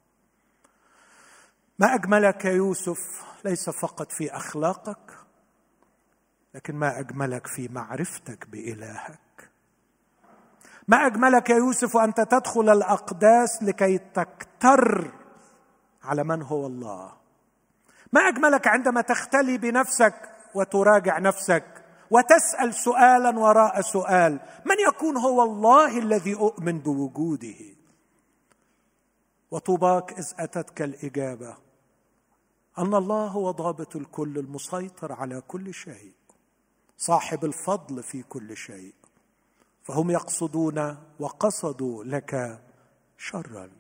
ما 1.80 1.95
أجملك 1.95 2.45
يا 2.45 2.52
يوسف 2.52 2.99
ليس 3.45 3.70
فقط 3.70 4.12
في 4.12 4.36
أخلاقك 4.36 5.12
لكن 6.56 6.76
ما 6.76 6.99
أجملك 6.99 7.47
في 7.47 7.68
معرفتك 7.68 8.47
بإلهك. 8.47 9.49
ما 10.88 10.97
أجملك 10.97 11.49
يا 11.49 11.56
يوسف 11.56 11.97
انت 11.97 12.22
تدخل 12.22 12.70
الأقداس 12.70 13.64
لكي 13.64 13.97
تكتر 13.97 15.12
على 16.04 16.24
من 16.24 16.41
هو 16.41 16.68
الله. 16.68 17.14
ما 18.14 18.22
أجملك 18.22 18.68
عندما 18.68 19.02
تختلي 19.02 19.58
بنفسك 19.58 20.16
وتراجع 20.56 21.20
نفسك 21.20 21.81
وتسأل 22.12 22.74
سؤالا 22.74 23.39
وراء 23.39 23.82
سؤال. 23.82 24.39
من 24.66 24.76
يكون 24.89 25.18
هو 25.18 25.43
الله 25.43 25.97
الذي 25.97 26.34
أؤمن 26.34 26.80
بوجوده؟ 26.80 27.59
وطوباك 29.51 30.12
إذ 30.12 30.26
أتتك 30.39 30.82
الإجابة. 30.82 31.57
أن 32.78 32.95
الله 32.95 33.28
هو 33.28 33.51
ضابط 33.51 33.95
الكل 33.95 34.38
المسيطر 34.38 35.12
على 35.12 35.41
كل 35.47 35.74
شيء. 35.74 36.12
صاحب 36.97 37.45
الفضل 37.45 38.03
في 38.03 38.24
كل 38.24 38.57
شيء. 38.57 38.93
فهم 39.84 40.12
يقصدون 40.12 40.97
وقصدوا 41.20 42.03
لك 42.03 42.64
شرا. 43.18 43.72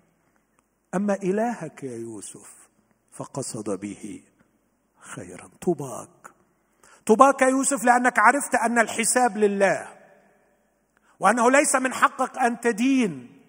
أما 0.95 1.13
إلهك 1.13 1.83
يا 1.83 1.97
يوسف 1.97 2.69
فقصد 3.11 3.79
به 3.79 4.23
خيرا. 4.99 5.49
طوباك. 5.61 6.20
طوباك 7.05 7.41
يوسف 7.41 7.83
لأنك 7.83 8.19
عرفت 8.19 8.55
أن 8.55 8.79
الحساب 8.79 9.37
لله 9.37 9.87
وأنه 11.19 11.51
ليس 11.51 11.75
من 11.75 11.93
حقك 11.93 12.37
أن 12.37 12.59
تدين 12.59 13.41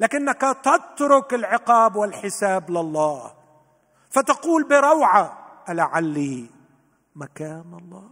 لكنك 0.00 0.40
تترك 0.40 1.34
العقاب 1.34 1.96
والحساب 1.96 2.70
لله 2.70 3.34
فتقول 4.10 4.68
بروعة 4.68 5.38
ألعلي 5.68 6.50
مكان 7.16 7.78
الله؟ 7.82 8.10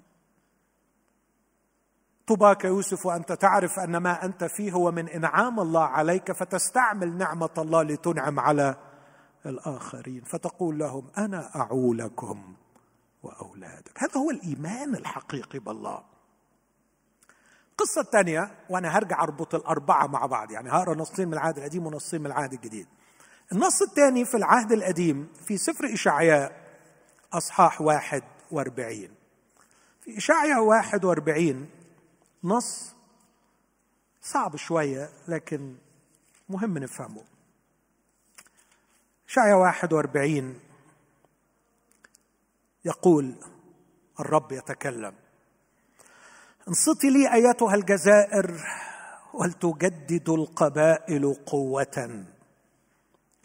طوباك 2.27 2.65
يوسف 2.65 3.07
وأنت 3.07 3.33
تعرف 3.33 3.79
أن 3.79 3.97
ما 3.97 4.25
أنت 4.25 4.45
فيه 4.45 4.73
هو 4.73 4.91
من 4.91 5.09
إنعام 5.09 5.61
الله 5.61 5.85
عليك 5.85 6.33
فتستعمل 6.33 7.17
نعمة 7.17 7.51
الله 7.59 7.83
لتنعم 7.83 8.41
على 8.41 8.75
الآخرين 9.47 10.23
فتقول 10.25 10.79
لهم 10.79 11.11
أنا 11.19 11.51
أعولكم. 11.57 12.55
وأولادك. 13.23 14.03
هذا 14.03 14.21
هو 14.21 14.31
الإيمان 14.31 14.95
الحقيقي 14.95 15.59
بالله. 15.59 16.05
القصة 17.71 18.01
الثانية 18.01 18.51
وأنا 18.71 18.89
هرجع 18.89 19.23
أربط 19.23 19.55
الأربعة 19.55 20.07
مع 20.07 20.27
بعض. 20.27 20.51
يعني 20.51 20.71
هقرأ 20.71 20.95
نصين 20.95 21.29
من 21.29 21.35
العهد 21.35 21.59
القديم 21.59 21.87
ونصين 21.87 22.21
من 22.21 22.27
العهد 22.27 22.53
الجديد. 22.53 22.87
النص 23.53 23.83
الثاني 23.83 24.25
في 24.25 24.37
العهد 24.37 24.73
القديم 24.73 25.29
في 25.47 25.57
سفر 25.57 25.95
إشعياء 25.95 26.61
أصحاح 27.33 27.81
واحد 27.81 28.23
وأربعين. 28.51 29.15
في 30.01 30.19
إشعياء 30.19 30.61
واحد 30.61 31.05
وأربعين 31.05 31.71
نص 32.45 32.95
صعب 34.23 34.57
شوية 34.57 35.11
لكن 35.29 35.77
مهم 36.49 36.79
نفهمه. 36.79 37.25
إشعياء 39.29 39.59
واحد 39.59 39.93
وأربعين 39.93 40.61
يقول 42.85 43.35
الرب 44.21 44.53
يتكلم 44.53 45.15
انصتي 46.69 47.11
لي 47.11 47.35
أيتها 47.35 47.75
الجزائر 47.75 48.61
ولتجدد 49.35 50.29
القبائل 50.29 51.35
قوة؟ 51.47 52.25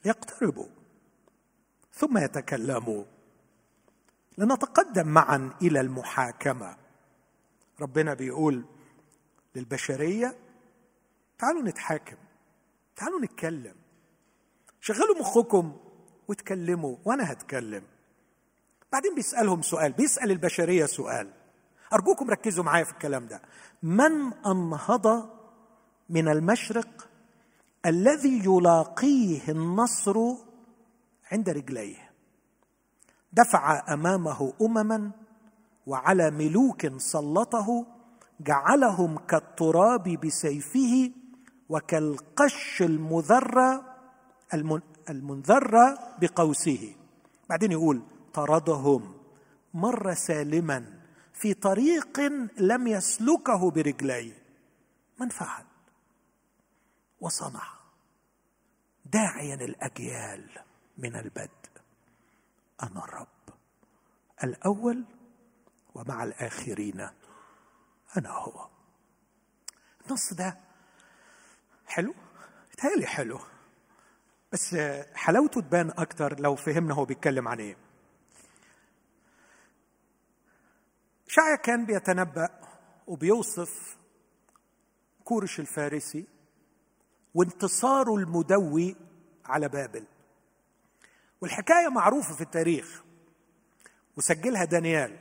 يقتربوا 0.05 0.67
ثم 1.93 2.17
يتكلموا 2.17 3.03
لنتقدم 4.37 5.07
معا 5.07 5.53
إلى 5.61 5.81
المحاكمة. 5.81 6.77
ربنا 7.81 8.13
بيقول 8.13 8.65
للبشرية 9.55 10.35
تعالوا 11.39 11.61
نتحاكم 11.61 12.17
تعالوا 12.95 13.21
نتكلم 13.21 13.75
شغلوا 14.81 15.19
مخكم 15.19 15.77
وتكلموا 16.27 16.97
وأنا 17.05 17.31
هتكلم. 17.31 17.83
بعدين 18.91 19.15
بيسألهم 19.15 19.61
سؤال 19.61 19.91
بيسأل 19.91 20.31
البشرية 20.31 20.85
سؤال. 20.85 21.31
أرجوكم 21.93 22.29
ركزوا 22.29 22.63
معايا 22.63 22.83
في 22.83 22.91
الكلام 22.91 23.27
ده. 23.27 23.41
من 23.83 24.33
أنهض 24.45 25.29
من 26.09 26.27
المشرق 26.27 27.09
الذي 27.85 28.45
يلاقيه 28.45 29.51
النصر 29.51 30.15
عند 31.31 31.49
رجليه؟ 31.49 32.11
دفع 33.33 33.93
أمامه 33.93 34.53
أمما 34.61 35.11
وعلى 35.87 36.31
ملوك 36.31 36.87
سلطه 36.97 37.85
جعلهم 38.39 39.17
كالتراب 39.17 40.03
بسيفه 40.03 41.11
وكالقش 41.69 42.81
المذرة 42.81 43.95
المنذرة 45.09 45.99
بقوسه. 46.21 46.95
بعدين 47.49 47.71
يقول 47.71 48.01
طردهم 48.35 49.17
مر 49.73 50.13
سالما 50.13 51.01
في 51.33 51.53
طريق 51.53 52.19
لم 52.57 52.87
يسلكه 52.87 53.71
برجليه. 53.71 54.43
من 55.19 55.29
فعل؟ 55.29 55.65
وصنع 57.21 57.67
داعيا 59.05 59.55
الأجيال 59.55 60.49
من 60.97 61.15
البدء. 61.15 61.49
أنا 62.83 63.03
الرب 63.03 63.27
الأول 64.43 65.03
ومع 65.95 66.23
الآخرين 66.23 67.09
أنا 68.17 68.29
هو. 68.29 68.67
النص 70.05 70.33
ده 70.33 70.57
حلو؟ 71.87 72.13
يتهيألي 72.73 73.05
حلو. 73.05 73.39
بس 74.51 74.75
حلاوته 75.13 75.61
تبان 75.61 75.91
أكتر 75.97 76.39
لو 76.39 76.55
فهمنا 76.55 76.93
هو 76.93 77.05
بيتكلم 77.05 77.47
عن 77.47 77.59
إيه. 77.59 77.84
شعيا 81.27 81.55
كان 81.55 81.85
بيتنبأ 81.85 82.49
وبيوصف 83.07 83.97
كورش 85.23 85.59
الفارسي 85.59 86.25
وانتصاره 87.33 88.15
المدوي 88.15 88.95
على 89.45 89.69
بابل. 89.69 90.05
والحكاية 91.41 91.87
معروفة 91.87 92.35
في 92.35 92.41
التاريخ 92.41 93.03
وسجلها 94.17 94.65
دانيال 94.65 95.19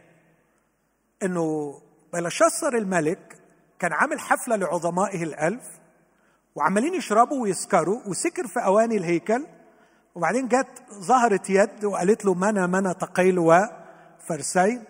إنه 1.23 1.81
بلشسر 2.13 2.77
الملك 2.77 3.39
كان 3.79 3.93
عامل 3.93 4.21
حفلة 4.21 4.57
لعظمائه 4.57 5.23
الألف 5.23 5.65
وعمالين 6.55 6.95
يشربوا 6.95 7.43
ويسكروا 7.43 8.01
وسكر 8.07 8.47
في 8.47 8.61
أواني 8.61 8.97
الهيكل 8.97 9.47
وبعدين 10.15 10.49
جت 10.49 10.83
ظهرت 10.93 11.51
يد 11.51 11.85
وقالت 11.85 12.25
له 12.25 12.35
منا 12.35 12.67
منا 12.67 12.93
تقيل 12.93 13.39
وفرسين 13.39 14.85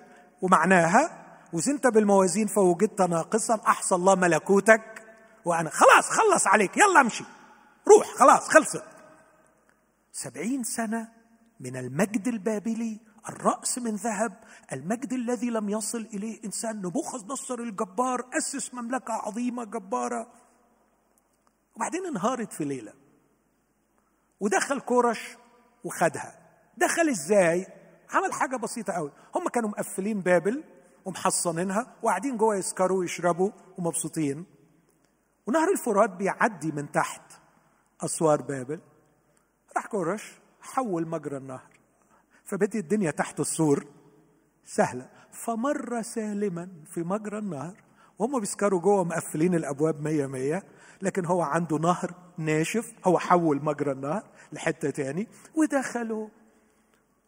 ومعناها 0.45 1.25
وزنت 1.53 1.87
بالموازين 1.87 2.47
فوجدت 2.47 3.03
ناقصا 3.03 3.61
أحصى 3.67 3.95
الله 3.95 4.15
ملكوتك. 4.15 5.03
وأنا 5.45 5.71
خلاص 5.71 6.11
خلص 6.11 6.47
عليك 6.47 6.77
يلا 6.77 7.01
امشي. 7.01 7.25
روح 7.89 8.07
خلاص 8.07 8.49
خلصت. 8.49 8.85
سبعين 10.13 10.63
سنة 10.63 11.09
من 11.61 11.77
المجد 11.77 12.29
البابلي 12.29 13.01
الرأس 13.29 13.79
من 13.79 13.95
ذهب 13.95 14.33
المجد 14.73 15.13
الذي 15.13 15.51
لم 15.51 15.69
يصل 15.69 16.09
إليه 16.15 16.45
إنسان. 16.45 16.77
نبوخذ 16.77 17.27
نصر 17.27 17.59
الجبار 17.59 18.29
أسس 18.39 18.75
مملكة 18.75 19.13
عظيمة 19.13 19.65
جبارة. 19.65 20.27
وبعدين 21.77 22.07
انهارت 22.07 22.53
في 22.53 22.65
ليلة. 22.65 22.93
ودخل 24.41 24.81
كورش 24.81 25.37
وخدها. 25.85 26.39
دخل 26.77 27.09
إزاي؟ 27.09 27.67
عمل 28.11 28.33
حاجة 28.33 28.57
بسيطة 28.57 28.93
قوي. 28.93 29.11
هم 29.35 29.49
كانوا 29.49 29.69
مقفلين 29.69 30.21
بابل 30.21 30.65
ومحصنينها 31.05 31.95
وقاعدين 32.03 32.37
جوه 32.37 32.57
يسكروا 32.57 32.99
ويشربوا 32.99 33.51
ومبسوطين. 33.79 34.45
ونهر 35.47 35.71
الفرات 35.71 36.11
بيعدي 36.11 36.73
من 36.73 36.93
تحت 36.93 37.23
أسوار 38.01 38.43
بابل. 38.43 38.81
راح 39.77 39.87
كورش 39.87 40.33
حول 40.61 41.09
مجرى 41.09 41.37
النهر. 41.37 41.71
فبدت 42.45 42.75
الدنيا 42.75 43.11
تحت 43.11 43.41
السور. 43.41 43.87
سهلة. 44.65 45.11
فمر 45.33 46.03
سالما 46.03 46.69
في 46.91 47.03
مجرى 47.03 47.39
النهر. 47.39 47.83
وهم 48.19 48.41
بيسكروا 48.41 48.81
جوه 48.81 49.05
مقفلين 49.05 49.55
الأبواب 49.55 50.01
مية 50.01 50.27
مية. 50.27 50.63
لكن 51.03 51.27
هو 51.27 51.43
عنده 51.43 51.79
نهر 51.79 52.15
ناشف. 52.39 52.93
هو 53.05 53.19
حول 53.19 53.65
مجرى 53.65 53.93
النهر 53.93 54.23
لحتة 54.53 54.91
تاني. 54.91 55.29
ودخلوا 55.55 56.29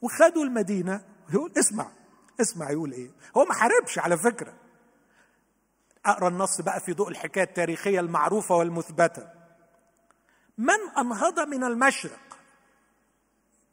وخدوا 0.06 0.44
المدينة. 0.44 1.00
يقول 1.32 1.52
اسمع 1.58 1.86
اسمع 2.40 2.70
يقول 2.70 2.92
إيه؟ 2.92 3.10
هو 3.36 3.44
ما 3.44 3.54
حاربش 3.54 3.98
على 3.98 4.18
فكرة. 4.18 4.52
أقرأ 6.06 6.28
النص 6.28 6.60
بقى 6.60 6.80
في 6.80 6.92
ضوء 6.92 7.08
الحكاية 7.08 7.44
التاريخية 7.44 8.00
المعروفة 8.00 8.54
والمثبتة. 8.54 9.28
من 10.58 10.98
أنهض 10.98 11.40
من 11.40 11.64
المشرق؟ 11.64 12.38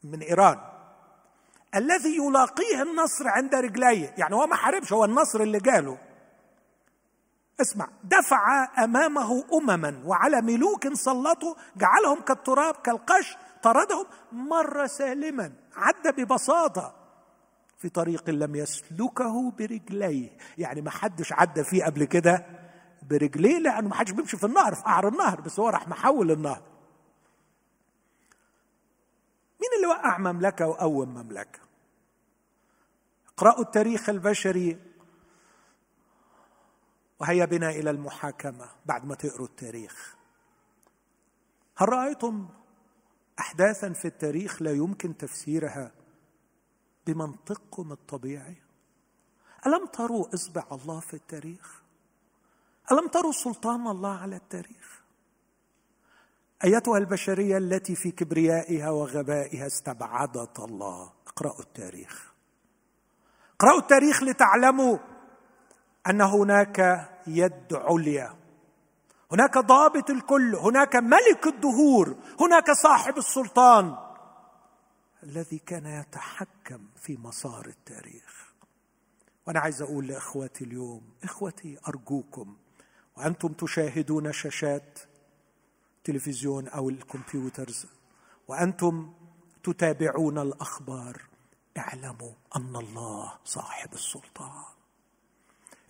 من 0.03 0.21
إيران. 0.21 0.61
الذي 1.75 2.17
يلاقيه 2.17 2.81
النصر 2.81 3.27
عند 3.27 3.55
رجليه. 3.55 4.13
يعني 4.17 4.35
هو 4.35 4.47
ما 4.47 4.55
حاربش 4.55 4.93
هو 4.93 5.05
النصر 5.05 5.41
اللي 5.41 5.59
جاله. 5.59 5.97
اسمع 7.61 7.87
دفع 8.03 8.69
أمامه 8.83 9.45
أمما 9.53 10.01
وعلى 10.05 10.41
ملوك 10.41 10.93
سلطوا 10.93 11.55
جعلهم 11.75 12.21
كالتراب 12.21 12.75
كالقش 12.75 13.37
طردهم 13.63 14.05
مر 14.31 14.87
سالما 14.87 15.53
عدى 15.75 16.23
ببساطة 16.23 16.95
في 17.77 17.89
طريق 17.89 18.29
لم 18.29 18.55
يسلكه 18.55 19.51
برجليه. 19.51 20.37
يعني 20.57 20.81
ما 20.81 20.89
حدش 20.89 21.33
عدى 21.33 21.63
فيه 21.63 21.85
قبل 21.85 22.03
كده 22.03 22.45
برجليه 23.09 23.57
لأنه 23.59 23.87
ما 23.87 23.95
حدش 23.95 24.11
بيمشي 24.11 24.37
في 24.37 24.45
النهر 24.45 24.75
في 24.75 24.81
قعر 24.81 25.07
النهر 25.07 25.41
بس 25.41 25.59
هو 25.59 25.69
راح 25.69 25.87
محول 25.87 26.31
النهر. 26.31 26.61
مين 29.61 29.69
اللي 29.75 29.87
وقع 29.87 30.17
مملكة 30.17 30.67
وقوم 30.67 31.09
مملكة؟ 31.09 31.59
اقرأوا 33.33 33.61
التاريخ 33.61 34.09
البشري. 34.09 34.79
وهيا 37.19 37.45
بنا 37.45 37.69
إلى 37.69 37.89
المحاكمة 37.89 38.69
بعد 38.85 39.05
ما 39.05 39.15
تقروا 39.15 39.47
التاريخ. 39.47 40.15
هل 41.77 41.89
رأيتم 41.89 42.49
احداثا 43.39 43.93
في 43.93 44.05
التاريخ 44.05 44.61
لا 44.61 44.71
يمكن 44.71 45.17
تفسيرها 45.17 45.91
بمنطقكم 47.07 47.91
الطبيعي. 47.91 48.55
ألم 49.67 49.85
تروا 49.85 50.33
إصبع 50.33 50.63
الله 50.71 50.99
في 50.99 51.13
التاريخ؟ 51.13 51.81
ألم 52.91 53.07
تروا 53.07 53.31
سلطان 53.31 53.87
الله 53.87 54.17
على 54.17 54.35
التاريخ؟ 54.35 55.03
أيتها 56.63 56.97
البشرية 56.97 57.57
التي 57.57 57.95
في 57.95 58.11
كبريائها 58.11 58.89
وغبائها 58.89 59.67
استبعدت 59.67 60.59
الله؟ 60.59 61.11
اقرأوا 61.27 61.59
التاريخ. 61.59 62.33
اقرأوا 63.55 63.79
التاريخ 63.79 64.23
لتعلموا 64.23 64.97
أن 66.09 66.21
هناك 66.21 67.09
يد 67.27 67.73
عليا. 67.73 68.42
هناك 69.33 69.57
ضابط 69.57 70.09
الكل 70.09 70.55
هناك 70.55 70.95
ملك 70.95 71.47
الدهور 71.47 72.15
هناك 72.39 72.71
صاحب 72.71 73.17
السلطان. 73.17 73.97
الذي 75.23 75.59
كان 75.59 75.85
يتحكم 75.85 76.87
في 76.95 77.17
مسار 77.17 77.65
التاريخ. 77.65 78.53
وأنا 79.47 79.59
عايز 79.59 79.81
أقول 79.81 80.07
لاخوتي 80.07 80.63
اليوم 80.63 81.01
اخوتي 81.23 81.77
أرجوكم 81.87 82.57
وأنتم 83.17 83.53
تشاهدون 83.53 84.31
شاشات 84.31 84.99
التلفزيون 85.97 86.67
أو 86.67 86.89
الكمبيوترز 86.89 87.85
وأنتم 88.47 89.13
تتابعون 89.63 90.37
الأخبار 90.37 91.21
اعلموا 91.77 92.31
أن 92.55 92.75
الله 92.75 93.33
صاحب 93.45 93.93
السلطان. 93.93 94.63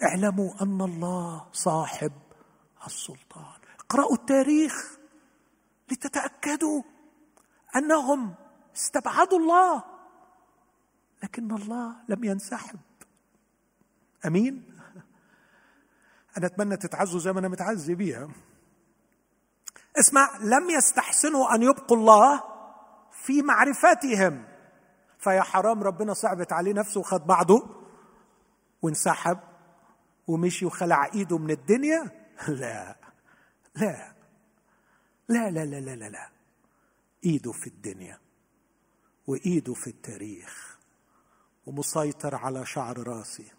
اعلموا 0.04 0.62
أن 0.62 0.82
الله 0.82 1.46
صاحب 1.54 2.12
السلطان. 2.86 3.60
اقرأوا 3.80 4.14
التاريخ 4.14 4.98
لتتأكدوا 5.92 6.84
أنهم 7.76 8.36
استبعدوا 8.76 9.40
الله 9.40 9.84
لكن 11.24 11.52
الله 11.52 11.96
لم 12.10 12.24
ينسحب. 12.24 12.80
أمين؟ 14.26 14.80
أنا 16.38 16.46
أتمنى 16.46 16.78
تتعزوا 16.78 17.20
زي 17.20 17.34
ما 17.34 17.40
أنا 17.40 17.48
متعزي 17.48 17.96
بيها. 17.96 18.30
اسمع 20.00 20.38
لم 20.38 20.70
يستحسنوا 20.70 21.56
أن 21.56 21.64
يبقوا 21.64 21.98
الله 21.98 22.44
في 23.12 23.42
معرفتهم. 23.42 24.46
فيا 25.20 25.42
حرام 25.42 25.84
ربنا 25.84 26.14
صعبت 26.14 26.54
عليه 26.54 26.74
نفسه 26.74 27.00
وخد 27.00 27.28
بعضه 27.28 27.86
وانسحب 28.82 29.40
ومشي 30.28 30.66
وخلع 30.66 31.06
إيده 31.14 31.38
من 31.38 31.52
الدنيا. 31.52 32.23
لا. 32.48 32.96
لا. 33.76 34.14
لا 35.30 35.50
لا 35.52 35.66
لا 35.66 35.80
لا 35.80 35.96
لا, 35.96 36.10
لا. 36.10 36.30
إيده 37.26 37.52
في 37.52 37.68
الدنيا 37.68 38.20
وإيده 39.28 39.74
في 39.74 39.88
التاريخ 39.88 40.78
ومسيطر 41.66 42.36
على 42.36 42.66
شعر 42.66 43.08
رأسي 43.08 43.52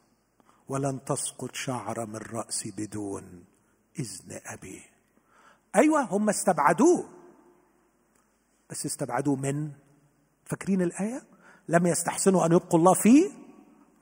ولن 0.68 1.04
تسقط 1.04 1.54
شعره 1.54 2.04
من 2.04 2.16
رأسي 2.16 2.70
بدون 2.70 3.44
إذن 3.98 4.40
أبي. 4.46 4.82
أيوه 5.76 6.00
هم 6.00 6.28
استبعدوه. 6.28 7.08
بس 8.70 8.86
استبعدوه 8.86 9.36
من؟ 9.36 9.72
فاكرين 10.44 10.82
الآية؟ 10.82 11.22
لم 11.68 11.86
يستحسنوا 11.86 12.46
أن 12.46 12.52
يبقوا 12.52 12.78
الله 12.78 12.94
فيه 12.94 13.30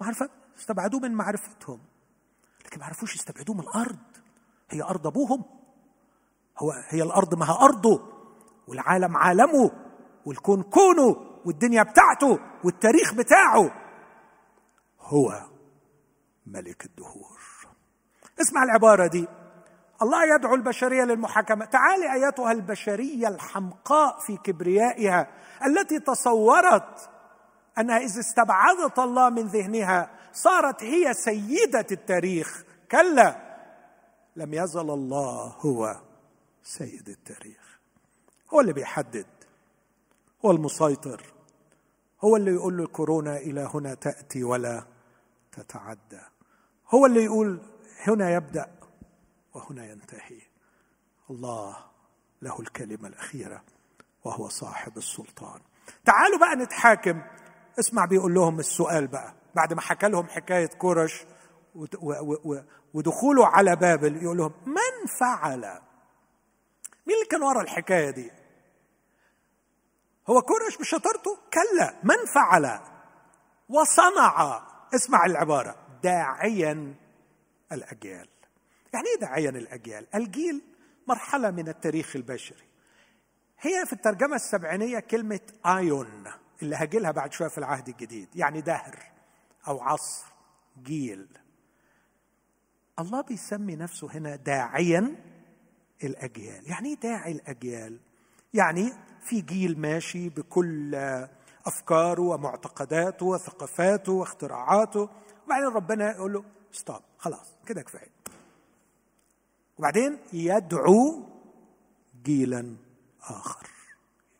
معرفة؟ 0.00 0.30
استبعدوه 0.58 1.00
من 1.00 1.12
معرفتهم. 1.12 1.80
لكن 2.64 2.80
ما 2.80 2.86
عرفوش 2.86 3.14
يستبعدوه 3.14 3.56
من 3.56 3.62
الأرض. 3.62 3.98
هي 4.72 4.82
أرض 4.82 5.06
أبوهم. 5.06 5.44
هو 6.58 6.72
هي 6.88 7.02
الأرض 7.02 7.34
ما 7.34 7.50
هي 7.50 7.56
أرضه. 7.62 8.00
والعالم 8.68 9.16
عالمه. 9.16 9.70
والكون 10.26 10.62
كونه. 10.62 11.16
والدنيا 11.44 11.82
بتاعته. 11.82 12.38
والتاريخ 12.64 13.14
بتاعه. 13.14 13.70
هو 15.00 15.42
ملك 16.46 16.84
الدهور. 16.84 17.40
اسمع 18.40 18.62
العبارة 18.62 19.06
دي. 19.06 19.28
الله 20.02 20.34
يدعو 20.34 20.54
البشرية 20.54 21.04
للمحاكمة. 21.04 21.64
تعالي 21.64 22.12
أيتها 22.12 22.52
البشرية 22.52 23.28
الحمقاء 23.28 24.18
في 24.18 24.36
كبريائها 24.36 25.28
التي 25.66 25.98
تصورت 25.98 27.10
انها 27.78 27.98
اذا 27.98 28.20
استبعدت 28.20 28.98
الله 28.98 29.30
من 29.30 29.46
ذهنها 29.46 30.10
صارت 30.32 30.82
هي 30.82 31.14
سيدة 31.14 31.86
التاريخ. 31.92 32.64
كلا. 32.90 33.51
لم 34.36 34.54
يزل 34.54 34.90
الله 34.90 35.56
هو 35.60 36.00
سيد 36.62 37.08
التاريخ. 37.08 37.78
هو 38.54 38.60
اللي 38.60 38.72
بيحدد 38.72 39.26
هو 40.44 40.50
المسيطر 40.50 41.22
هو 42.24 42.36
اللي 42.36 42.50
يقول 42.50 42.80
الكورونا 42.80 43.36
إلى 43.36 43.70
هنا 43.74 43.94
تأتي 43.94 44.44
ولا 44.44 44.84
تتعدى. 45.52 46.20
هو 46.94 47.06
اللي 47.06 47.24
يقول 47.24 47.60
هنا 48.06 48.30
يبدأ 48.30 48.70
وهنا 49.54 49.90
ينتهي. 49.90 50.40
الله 51.30 51.76
له 52.42 52.60
الكلمة 52.60 53.08
الأخيرة 53.08 53.62
وهو 54.24 54.48
صاحب 54.48 54.96
السلطان. 54.98 55.60
تعالوا 56.04 56.38
بقى 56.38 56.56
نتحاكم. 56.56 57.22
اسمع 57.78 58.04
بيقول 58.04 58.34
لهم 58.34 58.58
السؤال 58.58 59.06
بقى 59.06 59.34
بعد 59.54 59.72
ما 59.72 59.80
حكى 59.80 60.08
لهم 60.08 60.26
حكاية 60.26 60.66
كورش 60.66 61.26
ودخوله 62.94 63.46
على 63.46 63.76
بابل 63.76 64.22
يقول 64.22 64.36
لهم 64.36 64.52
من 64.66 65.06
فعل؟ 65.20 65.60
مين 67.06 67.16
اللي 67.16 67.26
كان 67.30 67.42
ورا 67.42 67.62
الحكاية 67.62 68.10
دي؟ 68.10 68.30
هو 70.30 70.42
كورش 70.42 70.76
بشطارته؟ 70.78 71.38
كلا 71.52 71.94
من 72.02 72.26
فعل؟ 72.34 72.80
وصنع. 73.68 74.62
اسمع 74.94 75.26
العبارة 75.26 75.76
داعيا 76.02 76.94
الأجيال. 77.72 78.28
يعني 78.94 79.06
إيه 79.14 79.20
داعيا 79.20 79.50
الأجيال؟ 79.50 80.06
الجيل 80.14 80.62
مرحلة 81.08 81.50
من 81.50 81.68
التاريخ 81.68 82.16
البشري. 82.16 82.64
هي 83.60 83.86
في 83.86 83.92
الترجمة 83.92 84.36
السبعينية 84.36 84.98
كلمة 84.98 85.40
آيون 85.66 86.24
اللي 86.62 86.76
هجيلها 86.76 87.10
بعد 87.10 87.32
شوية 87.32 87.48
في 87.48 87.58
العهد 87.58 87.88
الجديد 87.88 88.28
يعني 88.36 88.60
دهر 88.60 88.98
أو 89.68 89.80
عصر 89.80 90.26
جيل. 90.82 91.28
الله 92.98 93.20
بيسمي 93.20 93.76
نفسه 93.76 94.10
هنا 94.10 94.36
داعيا 94.36 95.16
الأجيال. 96.04 96.70
يعني 96.70 96.88
إيه 96.88 97.00
داعي 97.00 97.32
الأجيال؟ 97.32 98.00
يعني 98.54 98.92
في 99.22 99.40
جيل 99.40 99.78
ماشي 99.80 100.28
بكل 100.28 100.94
أفكاره 101.66 102.22
ومعتقداته 102.22 103.26
وثقافاته 103.26 104.12
واختراعاته. 104.12 105.08
وبعدين 105.46 105.68
ربنا 105.68 106.10
يقول 106.10 106.32
له 106.32 106.44
ستوب 106.72 107.00
خلاص 107.18 107.54
كده 107.66 107.82
كفاية. 107.82 108.10
وبعدين 109.78 110.18
يدعو 110.32 111.28
جيلا 112.24 112.76
آخر. 113.22 113.70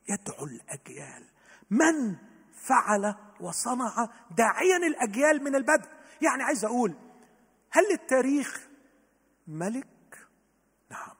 يدعو 0.08 0.44
الأجيال. 0.46 1.24
من 1.70 2.16
فعل 2.52 3.14
وصنع 3.40 4.08
داعيا 4.36 4.76
الأجيال 4.76 5.44
من 5.44 5.54
البدء؟ 5.54 5.88
يعني 6.22 6.42
عايز 6.42 6.64
أقول 6.64 6.94
هل 7.72 7.92
التاريخ 7.92 8.68
ملك؟ 9.46 10.28
نعم. 10.90 11.16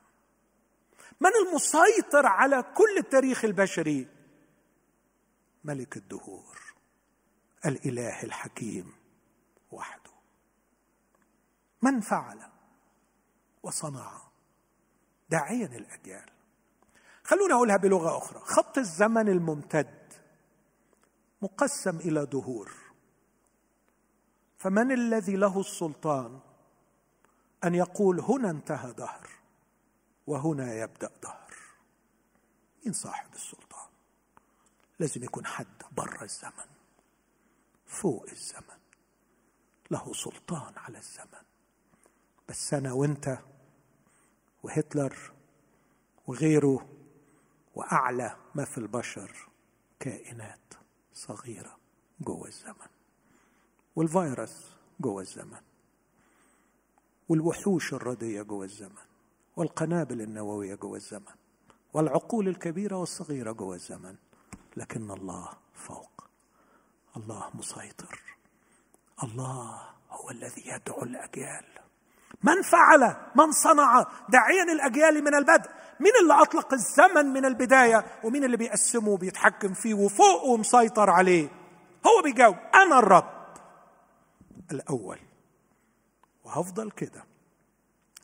من 1.21 1.31
المسيطر 1.47 2.27
على 2.27 2.63
كل 2.63 2.99
التاريخ 2.99 3.45
البشري؟ 3.45 4.09
ملك 5.65 5.97
الدهور 5.97 6.59
الإله 7.67 8.23
الحكيم 8.23 8.93
وحده. 9.71 10.11
من 11.83 12.01
فعل 12.01 12.43
وصنع 13.63 14.21
داعيا 15.31 15.67
الأجيال. 15.67 16.31
خلونا 17.25 17.55
أقولها 17.55 17.77
بلغة 17.77 18.19
أخرى. 18.19 18.41
خط 18.41 18.79
الزمن 18.79 19.29
الممتد 19.29 20.13
مقسم 21.43 21.97
إلى 21.97 22.27
دهور. 22.27 22.82
فمن 24.63 24.93
الذي 24.93 25.37
له 25.37 25.61
السلطان 25.61 26.41
أن 27.65 27.75
يقول 27.75 28.21
هنا 28.21 28.51
انتهى 28.51 28.93
دهر 28.93 29.29
وهنا 30.27 30.75
يبدأ 30.75 31.11
دهر؟ 31.23 31.55
مين 32.85 32.93
صاحب 32.93 33.35
السلطان؟ 33.35 33.89
لازم 34.99 35.25
يكون 35.25 35.47
حد 35.47 35.83
بره 35.93 36.23
الزمن 36.23 36.67
فوق 37.87 38.27
الزمن 38.31 38.79
له 39.91 40.13
سلطان 40.13 40.73
على 40.77 40.99
الزمن. 40.99 41.45
بس 42.49 42.75
أنا 42.75 42.93
وأنت 42.93 43.39
وهتلر 44.63 45.33
وغيره 46.27 46.89
وأعلى 47.75 48.37
ما 48.55 48.65
في 48.65 48.79
البشر 48.79 49.49
كائنات 50.01 50.75
صغيرة 51.15 51.79
جوه 52.21 52.47
الزمن. 52.47 52.92
والفيروس 53.97 54.67
جوه 55.01 55.21
الزمن. 55.21 55.61
والوحوش 57.29 57.95
الردية 57.95 58.43
جوه 58.43 58.65
الزمن. 58.65 59.03
والقنابل 59.57 60.21
النووية 60.21 60.75
جوه 60.75 60.97
الزمن. 60.97 61.35
والعقول 61.95 62.49
الكبيرة 62.49 62.97
والصغيرة 62.97 63.53
جوه 63.53 63.75
الزمن. 63.75 64.15
لكن 64.77 65.11
الله 65.11 65.49
فوق. 65.75 66.25
الله 67.17 67.51
مسيطر. 67.55 68.21
الله 69.23 69.81
هو 70.11 70.31
الذي 70.31 70.63
يدعو 70.67 71.03
الأجيال. 71.03 71.65
من 72.43 72.63
فعل 72.63 73.17
من 73.37 73.53
صنع 73.53 74.07
داعيا 74.29 74.63
الأجيال 74.73 75.25
من 75.25 75.35
البدء. 75.35 75.71
مين 76.01 76.13
اللي 76.23 76.43
أطلق 76.43 76.73
الزمن 76.73 77.27
من 77.27 77.45
البداية 77.45 78.05
ومين 78.25 78.45
اللي 78.45 78.57
بيقسمه 78.57 79.09
وبيتحكم 79.09 79.75
فيه 79.75 79.95
وفوق 79.95 80.45
ومسيطر 80.45 81.11
عليه. 81.11 81.49
هو 82.07 82.23
بيجاوب 82.23 82.57
أنا 82.75 82.99
الرب. 82.99 83.42
الأول. 84.73 85.19
وهفضل 86.45 86.91
كده 86.91 87.25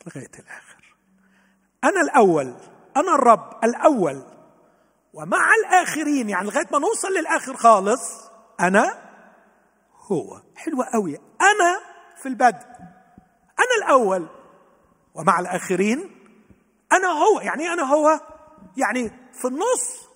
لغاية 0.06 0.30
الآخر. 0.38 0.94
أنا 1.84 2.00
الأول 2.00 2.54
أنا 2.96 3.14
الرب 3.14 3.64
الأول. 3.64 4.22
ومع 5.14 5.50
الآخرين 5.64 6.28
يعني 6.28 6.46
لغاية 6.46 6.66
ما 6.72 6.78
نوصل 6.78 7.08
للآخر 7.08 7.56
خالص 7.56 8.30
أنا 8.60 9.10
هو. 10.12 10.42
حلوة 10.56 10.84
قوي 10.92 11.16
أنا 11.40 11.80
في 12.22 12.28
البدء. 12.28 12.66
أنا 13.58 13.74
الأول. 13.78 14.28
ومع 15.14 15.40
الآخرين 15.40 16.10
أنا 16.92 17.08
هو. 17.08 17.40
يعني 17.40 17.62
إيه 17.62 17.72
أنا 17.72 17.82
هو؟ 17.82 18.20
يعني 18.76 19.10
في 19.32 19.44
النص 19.44 20.07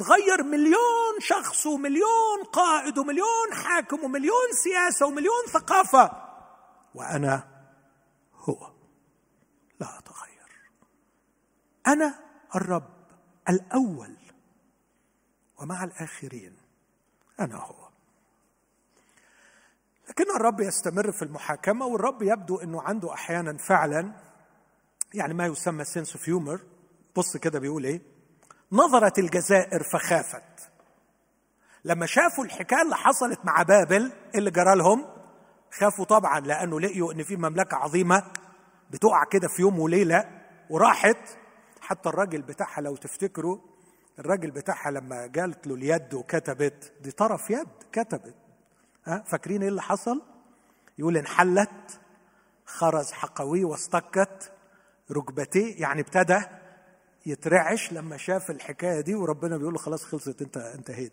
تغير 0.00 0.42
مليون 0.42 1.20
شخص 1.20 1.66
ومليون 1.66 2.44
قائد 2.52 2.98
ومليون 2.98 3.52
حاكم 3.52 4.04
ومليون 4.04 4.52
سياسة 4.64 5.06
ومليون 5.06 5.46
ثقافة. 5.52 6.10
وأنا 6.94 7.48
هو. 8.34 8.72
لا 9.80 9.98
أتغير. 9.98 10.70
أنا 11.86 12.20
الرب 12.56 12.90
الأول. 13.48 14.16
ومع 15.58 15.84
الآخرين 15.84 16.56
أنا 17.40 17.56
هو. 17.56 17.88
لكن 20.08 20.36
الرب 20.36 20.60
يستمر 20.60 21.12
في 21.12 21.22
المحاكمة 21.22 21.86
والرب 21.86 22.22
يبدو 22.22 22.56
إنه 22.56 22.82
عنده 22.82 23.14
أحيانا 23.14 23.56
فعلا 23.58 24.12
يعني 25.14 25.34
ما 25.34 25.46
يسمى 25.46 25.84
sense 25.84 26.12
of 26.12 26.28
humor 26.28 26.60
بص 27.16 27.36
كده 27.36 27.58
بيقول 27.58 27.84
إيه؟ 27.84 28.19
نظرت 28.72 29.18
الجزائر 29.18 29.82
فخافت. 29.82 30.70
لما 31.84 32.06
شافوا 32.06 32.44
الحكاية 32.44 32.82
اللي 32.82 32.96
حصلت 32.96 33.40
مع 33.44 33.62
بابل 33.62 34.12
اللي 34.34 34.50
جرى 34.50 34.74
لهم 34.76 35.06
خافوا 35.72 36.04
طبعا 36.04 36.40
لأنه 36.40 36.80
لقيوا 36.80 37.12
إن 37.12 37.22
في 37.22 37.36
مملكة 37.36 37.76
عظيمة 37.76 38.22
بتقع 38.90 39.24
كده 39.30 39.48
في 39.48 39.62
يوم 39.62 39.78
وليلة 39.78 40.24
وراحت. 40.70 41.16
حتى 41.80 42.08
الراجل 42.08 42.42
بتاعها 42.42 42.80
لو 42.80 42.96
تفتكروا 42.96 43.58
الراجل 44.18 44.50
بتاعها 44.50 44.90
لما 44.90 45.26
جالت 45.26 45.66
له 45.66 45.74
اليد 45.74 46.14
وكتبت 46.14 46.92
دي 47.00 47.10
طرف 47.10 47.50
يد 47.50 47.68
كتبت. 47.92 48.34
ها 49.06 49.24
فاكرين 49.26 49.62
إيه 49.62 49.68
اللي 49.68 49.82
حصل؟ 49.82 50.22
يقول 50.98 51.16
انحلت 51.16 52.00
خرز 52.66 53.12
حقوي 53.12 53.64
واستكت 53.64 54.52
ركبتيه 55.12 55.80
يعني 55.80 56.00
ابتدى 56.00 56.40
يترعش 57.26 57.92
لما 57.92 58.16
شاف 58.16 58.50
الحكاية 58.50 59.00
دي 59.00 59.14
وربنا 59.14 59.56
بيقول 59.56 59.72
له 59.72 59.78
خلاص 59.78 60.04
خلصت 60.04 60.42
انت 60.42 60.56
انتهيت. 60.56 61.12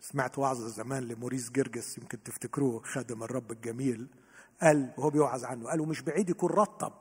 سمعت 0.00 0.38
وعظ 0.38 0.66
زمان 0.66 1.08
لموريس 1.08 1.50
جرجس 1.50 1.98
يمكن 1.98 2.22
تفتكروه 2.22 2.82
خادم 2.82 3.22
الرب 3.22 3.52
الجميل. 3.52 4.06
قال 4.62 4.90
وهو 4.98 5.10
بيوعظ 5.10 5.44
عنه 5.44 5.68
قال 5.68 5.80
ومش 5.80 6.02
بعيد 6.02 6.30
يكون 6.30 6.50
رطب. 6.50 6.92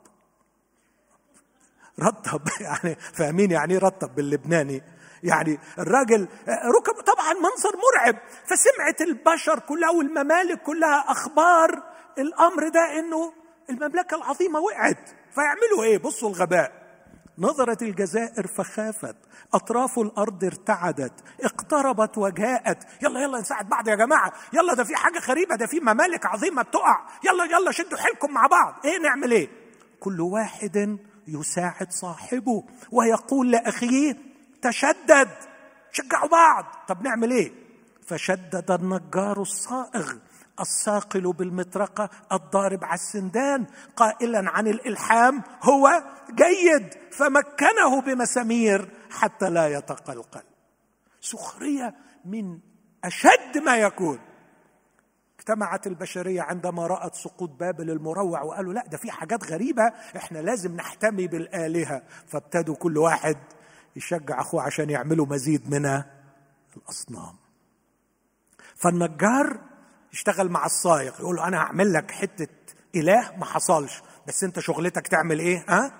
رطب 1.99 2.41
يعني 2.61 2.95
فاهمين 2.95 3.51
يعني 3.51 3.73
إيه 3.73 3.79
رطب 3.79 4.15
باللبناني؟ 4.15 4.83
يعني 5.23 5.59
الراجل 5.79 6.27
ركب 6.47 7.01
طبعا 7.01 7.33
منظر 7.33 7.71
مرعب. 7.77 8.17
فسمعت 8.45 9.01
البشر 9.01 9.59
كلها 9.59 9.89
والممالك 9.91 10.61
كلها 10.61 11.11
أخبار 11.11 11.83
الأمر 12.17 12.69
ده 12.69 12.99
إنه 12.99 13.33
المملكة 13.69 14.17
العظيمة 14.17 14.59
وقعت. 14.59 15.09
فيعملوا 15.31 15.83
إيه؟ 15.83 15.97
بصوا 15.97 16.29
الغباء. 16.29 16.86
نظرت 17.37 17.81
الجزائر 17.81 18.47
فخافت. 18.47 19.15
أطراف 19.53 19.99
الأرض 19.99 20.43
ارتعدت. 20.43 21.13
اقتربت 21.41 22.17
وجاءت. 22.17 22.77
يلا 23.03 23.19
يلا 23.19 23.39
نساعد 23.39 23.69
بعض 23.69 23.87
يا 23.87 23.95
جماعة. 23.95 24.33
يلا 24.53 24.73
ده 24.73 24.83
في 24.83 24.95
حاجة 24.95 25.19
غريبة 25.19 25.55
ده 25.55 25.65
في 25.65 25.79
ممالك 25.79 26.25
عظيمة 26.25 26.61
بتقع. 26.61 27.07
يلا 27.23 27.45
يلا 27.45 27.71
شدوا 27.71 27.97
حيلكم 27.97 28.33
مع 28.33 28.47
بعض. 28.47 28.75
إيه 28.85 28.99
نعمل 28.99 29.31
إيه؟ 29.31 29.49
كل 29.99 30.21
واحد 30.21 30.97
يساعد 31.27 31.91
صاحبه 31.91 32.63
ويقول 32.91 33.51
لأخيه 33.51 34.17
تشدد 34.61 35.29
شجعوا 35.91 36.29
بعض. 36.29 36.65
طب 36.87 37.01
نعمل 37.01 37.31
إيه؟ 37.31 37.51
فشدد 38.07 38.71
النجار 38.71 39.41
الصائغ. 39.41 40.13
الصاقل 40.59 41.33
بالمطرقة 41.33 42.09
الضارب 42.31 42.83
على 42.83 42.93
السندان 42.93 43.65
قائلا 43.95 44.49
عن 44.51 44.67
الإلحام 44.67 45.43
هو 45.63 46.03
جيد 46.29 46.93
فمكنه 47.11 48.01
بمسامير 48.01 48.89
حتى 49.09 49.49
لا 49.49 49.67
يتقلقل 49.67 50.43
سخرية 51.21 51.95
من 52.25 52.59
أشد 53.03 53.57
ما 53.65 53.77
يكون. 53.77 54.19
اجتمعت 55.39 55.87
البشرية 55.87 56.41
عندما 56.41 56.87
رأت 56.87 57.15
سقوط 57.15 57.49
بابل 57.49 57.89
المروع 57.91 58.41
وقالوا 58.41 58.73
لا 58.73 58.85
ده 58.87 58.97
في 58.97 59.11
حاجات 59.11 59.51
غريبة 59.51 59.83
إحنا 60.15 60.39
لازم 60.39 60.75
نحتمي 60.75 61.27
بالآلهة. 61.27 62.01
فابتدوا 62.27 62.75
كل 62.75 62.97
واحد 62.97 63.37
يشجع 63.95 64.41
أخوه 64.41 64.61
عشان 64.61 64.89
يعملوا 64.89 65.25
مزيد 65.25 65.69
من 65.69 66.03
الأصنام. 66.77 67.35
فالنجار 68.75 69.59
يشتغل 70.13 70.49
مع 70.49 70.65
الصايغ 70.65 71.19
يقول 71.19 71.35
له 71.35 71.47
أنا 71.47 71.57
هعمل 71.57 71.93
لك 71.93 72.11
حتة 72.11 72.47
إله 72.95 73.37
ما 73.37 73.45
حصلش 73.45 74.01
بس 74.27 74.43
أنت 74.43 74.59
شغلتك 74.59 75.07
تعمل 75.07 75.39
إيه؟ 75.39 75.65
ها؟ 75.69 75.93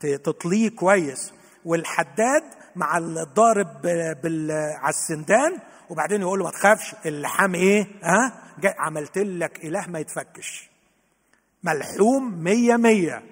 تطليه 0.00 0.70
كويس. 0.70 1.32
والحداد 1.64 2.44
مع 2.76 2.98
الضارب 2.98 3.82
بال... 4.22 4.50
على 4.52 4.88
السندان 4.90 5.58
وبعدين 5.90 6.20
يقول 6.20 6.38
له 6.38 6.44
ما 6.44 6.50
تخافش 6.50 6.94
اللحام 7.06 7.54
إيه؟ 7.54 7.86
ها؟ 8.02 8.32
جاي 8.58 8.74
عملت 8.78 9.18
لك 9.18 9.64
إله 9.64 9.86
ما 9.86 9.98
يتفكش. 9.98 10.70
ملحوم 11.62 12.44
مية 12.44 12.76
مية. 12.76 13.22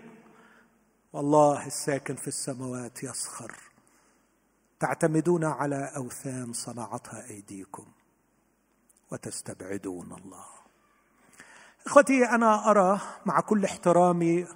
والله 1.12 1.66
الساكن 1.66 2.14
في 2.14 2.29
السماوات 2.29 3.03
يسخر. 3.03 3.57
تعتمدون 4.81 5.45
على 5.45 5.93
أوثان 5.97 6.53
صنعتها 6.53 7.25
أيديكم. 7.31 7.87
وتستبعدون 9.11 10.12
الله. 10.12 10.44
إخوتي 11.86 12.24
أنا 12.24 12.70
أرى 12.70 13.00
مع 13.26 13.40
كل 13.40 13.64
احترامي 13.64 14.46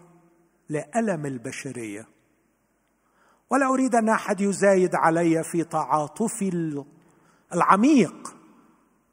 لألم 0.69 1.27
البشرية 1.27 2.09
ولا 3.51 3.67
أريد 3.67 3.95
أن 3.95 4.09
أحد 4.09 4.41
يزايد 4.41 4.95
علي 4.95 5.45
في 5.45 5.65
تعاطفي 5.65 6.85
العميق 7.53 8.37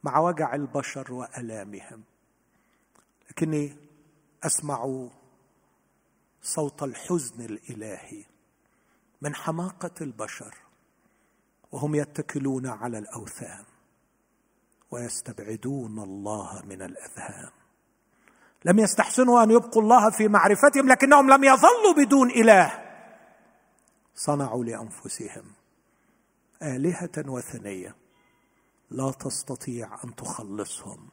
مع 0.04 0.20
وجع 0.20 0.56
البشر 0.56 1.14
وألامهم. 1.14 2.04
لكني 3.30 3.78
أسمع 4.44 5.08
صوت 6.42 6.84
الحزن 6.84 7.46
الإلهي 7.46 8.26
من 9.22 9.36
حماقة 9.36 9.92
البشر 10.02 10.56
وهم 11.72 11.96
يتكلون 11.96 12.68
على 12.68 12.98
الأوثان. 12.98 13.71
ويستبعدون 14.92 16.00
الله 16.00 16.62
من 16.66 16.82
الأذهان. 16.82 17.50
لم 18.66 18.80
يستحسنوا 18.80 19.44
أن 19.44 19.52
يبقوا 19.52 19.82
الله 19.82 20.10
في 20.10 20.28
معرفتهم 20.28 20.90
لكنهم 20.90 21.30
لم 21.30 21.44
يظلوا 21.44 21.94
بدون 21.98 22.32
إله. 22.32 22.72
صنعوا 24.16 24.64
لأنفسهم 24.64 25.44
آلهة 26.62 27.12
وثنيه 27.28 27.96
لا 28.90 29.12
تستطيع 29.12 30.04
أن 30.04 30.16
تخلصهم 30.16 31.10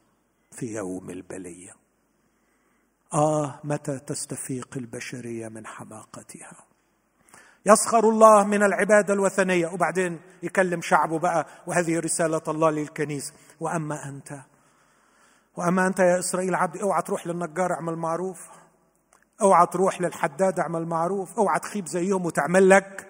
في 0.51 0.75
يوم 0.75 1.09
البلية. 1.09 1.75
آه 3.13 3.59
متى 3.63 3.99
تستفيق 3.99 4.69
البشرية 4.77 5.47
من 5.47 5.67
حماقتها؟ 5.67 6.68
يسخر 7.65 8.09
الله 8.09 8.43
من 8.43 8.63
العباده 8.63 9.13
الوثنية. 9.13 9.67
وبعدين 9.67 10.19
يكلم 10.43 10.81
شعبه 10.81 11.19
بقى 11.19 11.45
وهذه 11.67 11.99
رسالة 11.99 12.41
الله 12.47 12.69
للكنيسه 12.69 13.33
وأما 13.59 14.09
أنت 14.09 14.39
وأما 15.57 15.87
أنت 15.87 15.99
يا 15.99 16.19
إسرائيل 16.19 16.55
عبدي 16.55 16.81
أوعى 16.81 17.01
تروح 17.01 17.27
للنجار 17.27 17.73
اعمل 17.73 17.95
معروف. 17.95 18.47
أوعى 19.41 19.65
تروح 19.65 20.01
للحداد 20.01 20.59
اعمل 20.59 20.85
معروف. 20.85 21.37
أوعى 21.37 21.59
تخيب 21.59 21.87
زيهم 21.87 22.25
وتعمل 22.25 22.69
لك. 22.69 23.07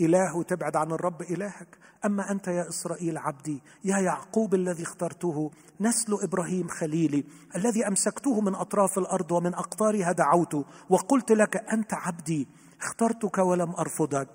إله 0.00 0.36
وتبعد 0.36 0.76
عن 0.76 0.92
الرب 0.92 1.22
إلهك. 1.22 1.78
أما 2.04 2.30
أنت 2.30 2.48
يا 2.48 2.68
إسرائيل 2.68 3.18
عبدي 3.18 3.62
يا 3.84 3.98
يعقوب 3.98 4.54
الذي 4.54 4.82
اخترته 4.82 5.50
نسل 5.80 6.18
إبراهيم 6.22 6.68
خليلي 6.68 7.24
الذي 7.56 7.88
أمسكته 7.88 8.40
من 8.40 8.54
أطراف 8.54 8.98
الأرض 8.98 9.32
ومن 9.32 9.54
أقطارها 9.54 10.12
دعوت 10.12 10.66
وقلت 10.90 11.32
لك 11.32 11.56
أنت 11.72 11.94
عبدي. 11.94 12.48
اخترتك 12.82 13.38
ولم 13.38 13.70
أرفضك. 13.70 14.28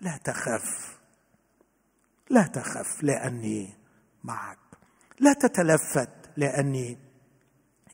لا 0.00 0.16
تخف 0.24 0.96
لا 2.30 2.42
تخف 2.42 3.02
لأني 3.02 3.74
معك. 4.24 4.58
لا 5.20 5.32
تتلفت 5.32 6.10
لأني 6.36 6.98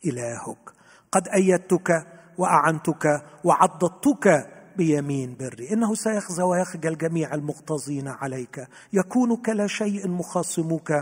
إلهك. 0.04 0.70
قد 1.12 1.28
أيدتك 1.28 2.06
وأعنتك 2.38 3.24
وعضدتك 3.44 4.48
بيمين 4.76 5.36
بري. 5.36 5.72
إنه 5.72 5.94
سيخزى 5.94 6.42
ويخجل 6.42 6.98
جميع 6.98 7.34
المغتظين 7.34 8.08
عليك. 8.08 8.68
يكون 8.92 9.36
كلا 9.36 9.66
شيء 9.66 10.08
مخاصموك 10.08 10.92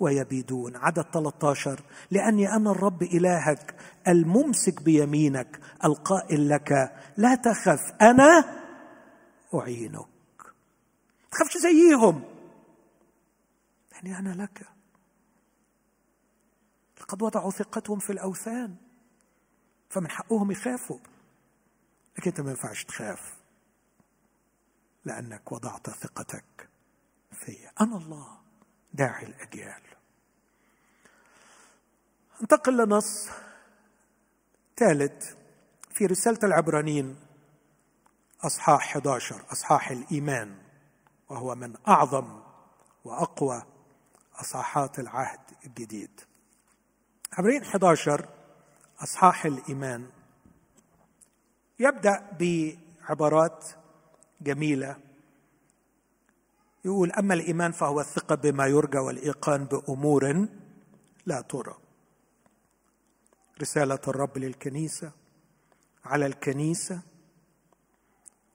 ويبيدون. 0.00 0.76
عدد 0.76 1.02
13 1.02 1.80
لأني 2.10 2.52
أنا 2.52 2.70
الرب 2.70 3.02
إلهك 3.02 3.74
الممسك 4.08 4.82
بيمينك 4.82 5.60
القائل 5.84 6.48
لك 6.48 6.72
لا 7.16 7.34
تخف 7.34 7.92
أنا 8.02 8.58
أعينك. 9.54 10.06
تخافش 11.30 11.56
زيهم. 11.56 12.24
يعني 13.92 14.18
أنا 14.18 14.42
لك. 14.42 14.62
لقد 17.00 17.22
وضعوا 17.22 17.50
ثقتهم 17.50 17.98
في 17.98 18.10
الأوثان 18.10 18.76
فمن 19.90 20.10
حقهم 20.10 20.50
يخافوا. 20.50 20.98
لكن 22.18 22.30
أنت 22.30 22.40
ما 22.40 22.50
ينفعش 22.50 22.84
تخاف 22.84 23.42
لأنك 25.04 25.52
وضعت 25.52 25.90
ثقتك 25.90 26.68
في 27.32 27.68
أنا 27.80 27.96
الله. 27.96 28.41
داعي 28.94 29.26
الأجيال. 29.26 29.82
انتقل 32.42 32.76
لنص 32.76 33.28
ثالث 34.76 35.34
في 35.90 36.06
رسالة 36.06 36.38
العبرانيين 36.44 37.16
أصحاح 38.40 38.96
11 38.96 39.44
أصحاح 39.52 39.90
الإيمان 39.90 40.58
وهو 41.28 41.54
من 41.54 41.74
أعظم 41.88 42.40
وأقوى 43.04 43.62
أصحاحات 44.40 44.98
العهد 44.98 45.40
الجديد. 45.66 46.20
عبرين 47.32 47.62
11 47.62 48.28
أصحاح 49.02 49.44
الإيمان. 49.44 50.10
يبدأ 51.78 52.30
بعبارات 52.40 53.68
جميلة 54.40 54.96
يقول 56.84 57.12
أما 57.12 57.34
الإيمان 57.34 57.72
فهو 57.72 58.00
الثقة 58.00 58.34
بما 58.34 58.66
يرجى 58.66 58.98
والإيقان 58.98 59.64
بأمور 59.64 60.48
لا 61.26 61.40
ترى. 61.40 61.74
رسالة 63.60 63.98
الرب 64.08 64.38
للكنيسة 64.38 65.12
على 66.04 66.26
الكنيسة 66.26 67.00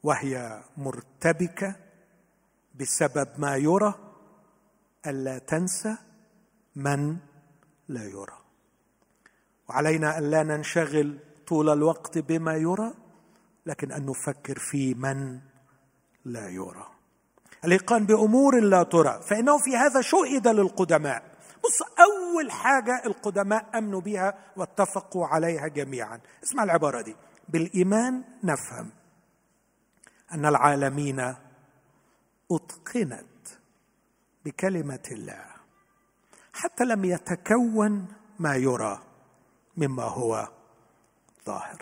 وهي 0.03 0.63
مرتبكة 0.77 1.75
بسبب 2.75 3.27
ما 3.37 3.55
يرى 3.55 3.93
ألا 5.07 5.37
تنسى 5.37 5.97
من 6.75 7.17
لا 7.87 8.03
يرى. 8.03 8.37
وعلينا 9.69 10.17
الا 10.17 10.43
ننشغل 10.43 11.19
طول 11.47 11.69
الوقت 11.69 12.17
بما 12.17 12.55
يرى 12.55 12.93
لكن 13.65 13.91
أن 13.91 14.05
نفكر 14.05 14.59
في 14.59 14.93
من 14.93 15.39
لا 16.25 16.49
يرى. 16.49 16.96
الإيقان 17.67 18.05
بأمور 18.05 18.59
لا 18.59 18.83
ترى 18.83 19.21
فإنه 19.21 19.57
في 19.57 19.75
هذا 19.75 20.01
شهد 20.01 20.47
للقدماء. 20.47 21.23
بص 21.63 21.81
أول 21.81 22.51
حاجة 22.51 23.01
القدماء 23.05 23.77
أمنوا 23.77 24.01
بها 24.01 24.37
واتفقوا 24.55 25.27
عليها 25.27 25.67
جميعا. 25.67 26.19
اسمع 26.43 26.63
العبارة 26.63 27.01
دي. 27.01 27.15
بالإيمان 27.49 28.23
نفهم 28.43 28.89
أن 30.33 30.45
العالمين 30.45 31.35
أتقنت 32.51 33.47
بكلمة 34.45 35.03
الله 35.11 35.45
حتى 36.53 36.83
لم 36.83 37.05
يتكون 37.05 38.07
ما 38.39 38.55
يرى 38.55 39.03
مما 39.77 40.03
هو 40.03 40.47
ظاهر. 41.45 41.81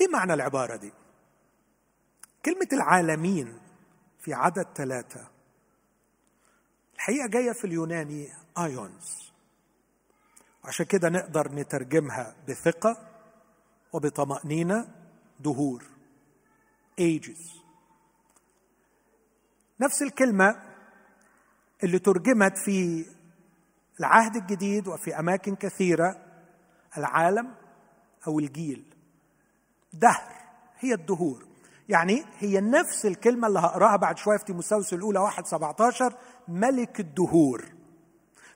إيه 0.00 0.08
معنى 0.08 0.34
العبارة 0.34 0.76
دي؟ 0.76 0.92
كلمة 2.44 2.68
العالمين 2.72 3.63
في 4.24 4.34
عدد 4.34 4.66
ثلاثة. 4.74 5.28
الحقيقة 6.94 7.28
جاية 7.28 7.52
في 7.52 7.64
اليوناني 7.64 8.28
ايونز 8.58 9.32
عشان 10.64 10.86
كده 10.86 11.08
نقدر 11.08 11.52
نترجمها 11.52 12.36
بثقة 12.48 13.08
وبطمأنينة 13.92 14.88
دهور. 15.40 15.84
ages. 17.00 17.56
نفس 19.80 20.02
الكلمة 20.02 20.62
اللي 21.84 21.98
ترجمت 21.98 22.58
في 22.58 23.06
العهد 24.00 24.36
الجديد 24.36 24.88
وفي 24.88 25.18
أماكن 25.18 25.56
كثيرة 25.56 26.16
العالم 26.98 27.54
أو 28.26 28.38
الجيل. 28.38 28.94
دهر 29.92 30.32
هي 30.78 30.94
الدهور. 30.94 31.53
يعني 31.88 32.24
هي 32.38 32.60
نفس 32.60 33.06
الكلمة 33.06 33.48
اللي 33.48 33.58
هقراها 33.58 33.96
بعد 33.96 34.18
شوية 34.18 34.36
في 34.38 34.44
تيموساوس 34.44 34.92
الأولى 34.94 35.18
واحد 35.18 35.46
17 35.46 36.14
ملك 36.48 37.00
الدهور. 37.00 37.64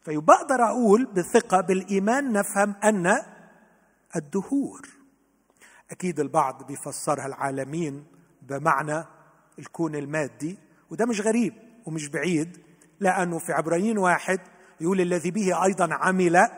فيبقى 0.03 0.37
أقدر 0.37 0.63
أقول 0.65 1.05
بثقة 1.05 1.61
بالإيمان 1.61 2.33
نفهم 2.33 2.75
أن 2.85 3.23
الدهور. 4.17 4.89
أكيد 5.91 6.21
البعض 6.21 6.67
بيفسرها 6.67 7.27
العالمين 7.27 8.05
بمعنى 8.43 9.05
الكون 9.59 9.95
المادي 9.95 10.59
وده 10.91 11.07
مش 11.07 11.21
غريب 11.21 11.55
ومش 11.87 12.09
بعيد 12.09 12.59
لأنه 13.01 13.39
في 13.39 13.53
عبرانيين 13.53 13.99
واحد 13.99 14.41
يقول 14.81 15.01
الذي 15.01 15.31
به 15.31 15.65
أيضا 15.65 15.95
عمل 15.95 16.49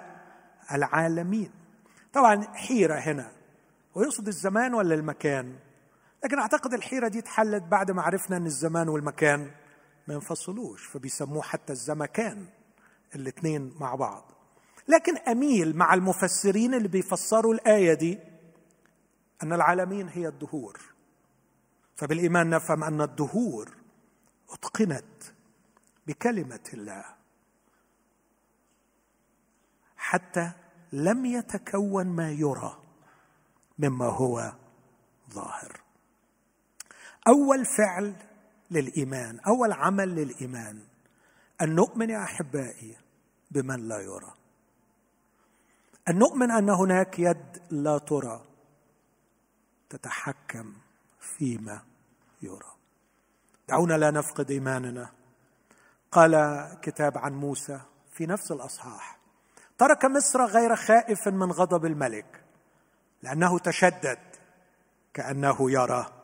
العالمين. 0.73 1.51
طبعا 2.13 2.43
حيرة 2.55 2.95
هنا. 2.95 3.31
ويقصد 3.95 4.29
الزمان 4.29 4.75
ولا 4.75 4.95
المكان؟ 4.95 5.57
لكن 6.25 6.39
أعتقد 6.39 6.75
الحيرة 6.75 7.09
دي 7.09 7.19
اتحلت 7.19 7.63
بعد 7.63 7.91
ما 7.91 8.03
عرفنا 8.03 8.37
إن 8.37 8.47
الزمان 8.47 8.89
والمكان 8.89 9.51
ما 10.09 10.15
ينفصلوش 10.15 10.87
فبيسموه 10.87 11.43
حتى 11.43 11.73
الزمكان 11.73 12.47
الاثنين 13.15 13.75
مع 13.81 13.95
بعض. 13.95 14.33
لكن 14.89 15.17
أميل 15.17 15.77
مع 15.77 15.95
المفسرين 15.95 16.75
اللي 16.75 16.89
بيفسروا 16.89 17.55
الآية 17.55 17.95
دي 17.95 18.19
أن 19.43 19.53
العالمين 19.53 20.09
هي 20.09 20.29
الدهور. 20.29 20.81
فبالإيمان 21.97 22.51
نفهم 22.51 22.85
أن 22.85 23.01
الدهور 23.01 23.77
أتقنت 24.51 25.23
بكلمة 26.07 26.71
الله. 26.75 27.05
حتى 29.97 30.53
لم 30.93 31.27
يتكون 31.27 32.07
ما 32.07 32.31
يرى 32.31 32.83
مما 33.79 34.07
هو 34.07 34.53
ظاهر. 35.31 35.80
أول 37.29 37.65
فعل 37.65 38.15
للإيمان 38.71 39.41
أول 39.41 39.73
عمل 39.73 40.09
للإيمان. 40.09 40.83
أن 41.61 41.75
نؤمن 41.75 42.11
يا 42.11 42.23
أحبائي 42.23 42.97
بمن 43.51 43.89
لا 43.89 44.01
يرى. 44.01 44.35
أن 46.09 46.19
نؤمن 46.19 46.51
أن 46.51 46.71
هناك 46.71 47.19
يد 47.19 47.63
لا 47.71 47.99
ترى 47.99 48.45
تتحكم 49.91 50.75
فيما 51.21 51.83
يرى. 52.43 52.73
دعونا 53.69 53.95
لا 53.95 54.11
نفقد 54.11 54.51
إيماننا. 54.51 55.11
قال 56.13 56.35
كتاب 56.83 57.19
عن 57.19 57.33
موسى 57.33 57.81
في 58.13 58.27
نفس 58.27 58.53
الأصحاح. 58.53 59.21
ترك 59.79 60.05
مصر 60.05 60.45
غير 60.45 60.77
خائف 60.77 61.29
من 61.29 61.53
غضب 61.53 61.87
الملك 61.87 62.45
لأنه 63.23 63.59
تشدد 63.59 64.19
كأنه 65.15 65.71
يرى 65.71 66.20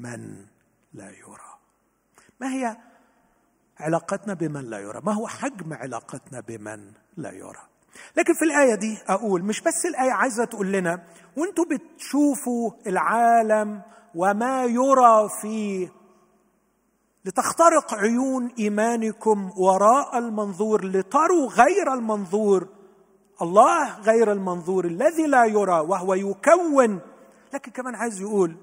من 0.00 0.46
لا 0.92 1.10
يرى. 1.10 1.50
ما 2.40 2.52
هي 2.54 2.76
علاقتنا 3.80 4.34
بمن 4.34 4.70
لا 4.70 4.78
يرى؟ 4.78 5.00
ما 5.04 5.12
هو 5.12 5.26
حجم 5.26 5.72
علاقتنا 5.72 6.40
بمن 6.40 6.92
لا 7.16 7.32
يرى؟ 7.32 7.62
لكن 8.16 8.34
في 8.34 8.44
الآية 8.44 8.74
دي 8.74 8.98
أقول 9.08 9.42
مش 9.42 9.60
بس 9.60 9.86
الآية 9.86 10.12
عايزة 10.12 10.44
تقول 10.44 10.72
لنا 10.72 11.02
وانتوا 11.36 11.64
بتشوفوا 11.64 12.70
العالم 12.86 13.82
وما 14.14 14.64
يرى 14.64 15.28
فيه 15.42 15.92
لتخترق 17.24 17.94
عيون 17.94 18.50
إيمانكم 18.58 19.52
وراء 19.56 20.18
المنظور 20.18 20.84
لتروا 20.84 21.48
غير 21.50 21.92
المنظور 21.94 22.68
الله 23.42 24.00
غير 24.00 24.32
المنظور 24.32 24.84
الذي 24.84 25.26
لا 25.26 25.44
يرى 25.44 25.80
وهو 25.80 26.14
يكون. 26.14 27.00
لكن 27.54 27.70
كمان 27.70 27.94
عايز 27.94 28.20
يقول 28.20 28.56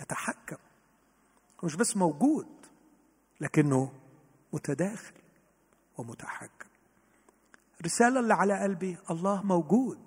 يتحكم. 0.00 0.56
مش 1.62 1.76
بس 1.76 1.96
موجود 1.96 2.46
لكنه 3.40 3.92
متداخل 4.52 5.14
ومتحكم. 5.98 6.68
الرساله 7.80 8.20
اللي 8.20 8.34
على 8.34 8.62
قلبي 8.62 8.98
الله 9.10 9.42
موجود 9.42 9.98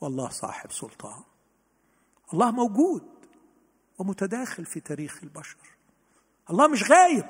والله 0.00 0.28
صاحب 0.28 0.72
سلطان. 0.72 1.22
الله 2.32 2.50
موجود 2.50 3.02
ومتداخل 3.98 4.64
في 4.64 4.80
تاريخ 4.80 5.20
البشر. 5.22 5.56
الله 6.50 6.68
مش 6.68 6.90
غايب 6.90 7.24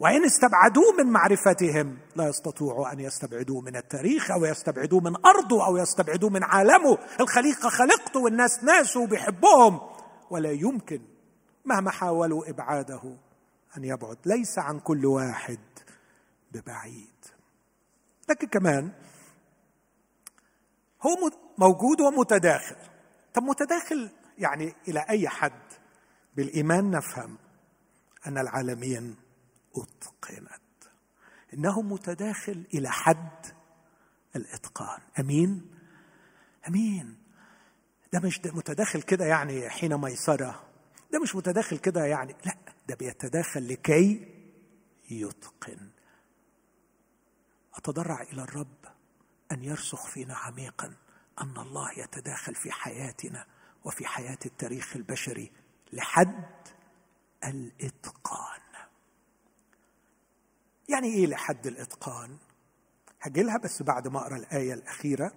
وإن 0.00 0.24
استبعدوه 0.24 0.92
من 0.98 1.12
معرفتهم 1.12 1.98
لا 2.16 2.28
يستطيعوا 2.28 2.92
أن 2.92 3.00
يستبعدوه 3.00 3.60
من 3.60 3.76
التاريخ 3.76 4.30
أو 4.30 4.44
يستبعدوه 4.44 5.00
من 5.00 5.16
أرضه 5.26 5.66
أو 5.66 5.76
يستبعدوه 5.76 6.30
من 6.30 6.44
عالمه. 6.44 6.98
الخليقة 7.20 7.68
خلقته 7.68 8.20
والناس 8.20 8.64
ناسه 8.64 9.00
وبيحبهم 9.00 9.80
ولا 10.30 10.50
يمكن 10.52 11.02
مهما 11.64 11.90
حاولوا 11.90 12.50
إبعاده 12.50 13.16
أن 13.76 13.84
يبعد 13.84 14.18
ليس 14.26 14.58
عن 14.58 14.80
كل 14.80 15.06
واحد 15.06 15.60
ببعيد. 16.52 17.14
لكن 18.30 18.46
كمان 18.46 18.92
هو 21.02 21.30
موجود 21.58 22.00
ومتداخل. 22.00 22.76
طب 23.34 23.42
متداخل 23.42 24.10
يعني 24.38 24.74
إلى 24.88 25.04
أي 25.10 25.28
حد؟ 25.28 25.72
بالإيمان 26.36 26.90
نفهم 26.90 27.38
أن 28.26 28.38
العالمين 28.38 29.16
أتقنت. 29.76 30.60
إنه 31.54 31.82
متداخل 31.82 32.64
إلى 32.74 32.90
حد 32.90 33.46
الإتقان. 34.36 35.00
أمين؟ 35.20 35.70
أمين. 36.68 37.18
ده 38.12 38.20
مش 38.20 38.40
ده 38.40 38.52
متداخل 38.52 39.02
كده 39.02 39.24
يعني 39.24 39.70
حين 39.70 39.96
ميسرة 39.96 40.63
ده 41.14 41.20
مش 41.20 41.36
متداخل 41.36 41.78
كده 41.78 42.04
يعني 42.04 42.36
لا 42.44 42.56
ده 42.88 42.94
بيتداخل 42.94 43.68
لكي 43.68 44.34
يتقن. 45.10 45.90
أتضرع 47.74 48.22
إلى 48.22 48.42
الرب 48.42 48.76
أن 49.52 49.64
يرسخ 49.64 50.06
فينا 50.06 50.34
عميقا 50.34 50.94
أن 51.40 51.58
الله 51.58 51.98
يتداخل 51.98 52.54
في 52.54 52.72
حياتنا 52.72 53.46
وفي 53.84 54.06
حياة 54.06 54.38
التاريخ 54.46 54.96
البشري 54.96 55.52
لحد 55.92 56.44
الإتقان. 57.44 58.60
يعني 60.88 61.08
إيه 61.14 61.26
لحد 61.26 61.66
الإتقان؟ 61.66 62.36
هجيلها 63.20 63.58
بس 63.58 63.82
بعد 63.82 64.08
ما 64.08 64.20
أقرأ 64.20 64.36
الآية 64.36 64.74
الأخيرة 64.74 65.32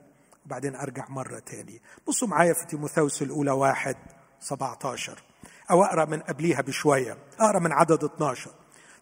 وبعدين 0.45 0.75
أرجع 0.75 1.09
مرة 1.09 1.39
تاني. 1.39 1.82
بصوا 2.07 2.28
معايا 2.28 2.53
في 2.53 2.65
تيموثاوس 2.65 3.21
الأولى 3.21 3.51
واحد 3.51 3.97
17 4.39 5.26
أو 5.72 5.84
أقرأ 5.84 6.05
من 6.05 6.20
قبليها 6.20 6.61
بشوية 6.61 7.18
أقرأ 7.39 7.59
من 7.59 7.72
عدد 7.72 8.03
12 8.03 8.51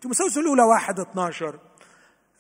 تيموثاوس 0.02 0.38
الأولى 0.38 0.64
واحد 0.64 1.00
12 1.00 1.60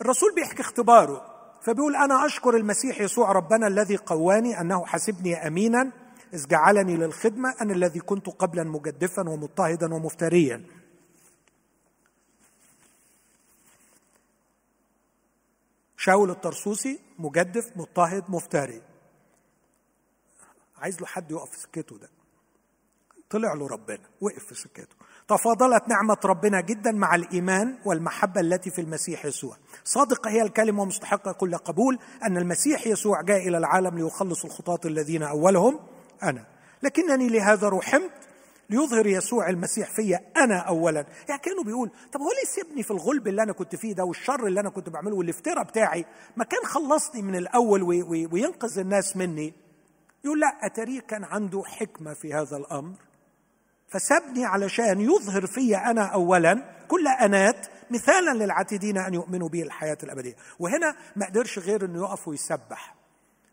الرسول 0.01 0.35
بيحكي 0.35 0.61
اختباره 0.61 1.35
فبيقول 1.61 1.95
أنا 1.95 2.25
أشكر 2.25 2.55
المسيح 2.55 3.01
يسوع 3.01 3.31
ربنا 3.31 3.67
الذي 3.67 3.97
قواني 3.97 4.61
أنه 4.61 4.85
حسبني 4.85 5.47
أمينا 5.47 5.91
إذ 6.33 6.47
جعلني 6.47 6.97
للخدمة 6.97 7.55
أنا 7.61 7.73
الذي 7.73 7.99
كنت 7.99 8.29
قبلا 8.29 8.63
مجدفا 8.63 9.29
ومضطهدا 9.29 9.93
ومفتريا. 9.93 10.65
شاول 15.97 16.29
الطرسوسي 16.29 16.99
مجدف 17.19 17.77
مضطهد 17.77 18.23
مفتري. 18.29 18.81
عايز 20.77 21.01
له 21.01 21.07
حد 21.07 21.31
يقف 21.31 21.49
في 21.49 21.57
سكته 21.57 21.97
ده. 21.97 22.09
طلع 23.29 23.53
له 23.53 23.67
ربنا 23.67 24.09
وقف 24.21 24.45
في 24.45 24.55
سكته 24.55 24.95
تفاضلت 25.27 25.87
نعمة 25.87 26.17
ربنا 26.25 26.61
جدا 26.61 26.91
مع 26.91 27.15
الإيمان 27.15 27.77
والمحبة 27.85 28.41
التي 28.41 28.69
في 28.71 28.81
المسيح 28.81 29.25
يسوع. 29.25 29.57
صادقة 29.83 30.29
هي 30.29 30.41
الكلمة 30.41 30.81
ومستحقة 30.81 31.31
كل 31.31 31.55
قبول 31.57 31.99
أن 32.23 32.37
المسيح 32.37 32.87
يسوع 32.87 33.21
جاء 33.21 33.47
إلى 33.47 33.57
العالم 33.57 33.97
ليخلص 33.97 34.45
الخطاة 34.45 34.79
الذين 34.85 35.23
أولهم 35.23 35.79
أنا. 36.23 36.45
لكنني 36.83 37.29
لهذا 37.29 37.69
رحمت 37.69 38.11
ليظهر 38.69 39.07
يسوع 39.07 39.49
المسيح 39.49 39.89
فيا 39.95 40.21
أنا 40.37 40.57
اولا. 40.57 41.05
يعني 41.29 41.41
كأنه 41.41 41.63
بيقول 41.63 41.91
طب 42.13 42.19
هو 42.21 42.29
ليه 42.29 42.63
سيبني 42.63 42.83
في 42.83 42.91
الغلب 42.91 43.27
اللي 43.27 43.43
أنا 43.43 43.53
كنت 43.53 43.75
فيه 43.75 43.93
ده 43.93 44.03
والشر 44.03 44.47
اللي 44.47 44.59
أنا 44.59 44.69
كنت 44.69 44.89
بعمله 44.89 45.15
والافتراء 45.15 45.63
بتاعي؟ 45.63 46.05
ما 46.37 46.43
كان 46.43 46.65
خلصني 46.65 47.21
من 47.21 47.35
الأول 47.35 47.83
وينقذ 48.31 48.79
الناس 48.79 49.17
مني. 49.17 49.53
يقول 50.23 50.39
لا 50.39 50.47
اتاريه 50.63 50.99
كان 50.99 51.23
عنده 51.23 51.63
حكمة 51.65 52.13
في 52.13 52.33
هذا 52.33 52.57
الأمر؟ 52.57 52.95
فسبني 53.95 54.45
علشان 54.45 55.01
يظهر 55.01 55.47
في 55.47 55.77
أنا 55.77 56.05
اولا 56.05 56.63
كل 56.87 57.07
أنات 57.07 57.67
مثالا 57.91 58.43
للعاتدين 58.43 58.97
أن 58.97 59.13
يؤمنوا 59.13 59.49
به 59.49 59.61
الحياة 59.61 59.97
الأبدية. 60.03 60.35
وهنا 60.59 60.95
ما 61.15 61.25
قدرش 61.25 61.59
غير 61.59 61.85
إنه 61.85 61.99
يقف 61.99 62.27
ويسبح 62.27 62.95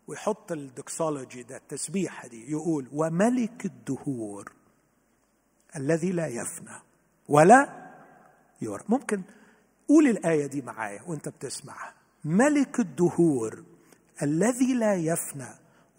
ويحط 0.07 0.51
الدكسولوجي 0.51 1.43
ده 1.43 1.57
التسبيحة 1.57 2.27
دي 2.27 2.51
يقول 2.51 2.87
وملك 2.93 3.65
الدهور 3.65 4.51
الذي 5.75 6.11
لا 6.11 6.27
يفنى 6.27 6.75
ولا 7.29 7.89
يرى. 8.61 8.83
ممكن 8.89 9.21
قول 9.87 10.07
الآية 10.07 10.45
دي 10.45 10.61
معايا 10.61 11.01
وأنت 11.07 11.29
بتسمعها 11.29 11.93
ملك 12.25 12.79
الدهور 12.79 13.63
الذي 14.23 14.73
لا 14.73 14.95
يفنى 14.95 15.49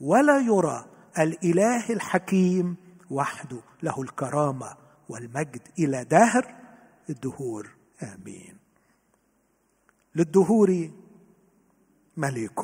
ولا 0.00 0.38
يرى 0.38 0.84
الإله 1.18 1.90
الحكيم 1.90 2.83
وحده 3.10 3.60
له 3.82 4.02
الكرامة 4.02 4.76
والمجد 5.08 5.68
إلى 5.78 6.04
دهر 6.04 6.54
الدهور. 7.10 7.70
آمين. 8.02 8.58
للدهور 10.14 10.90
ملك. 12.16 12.60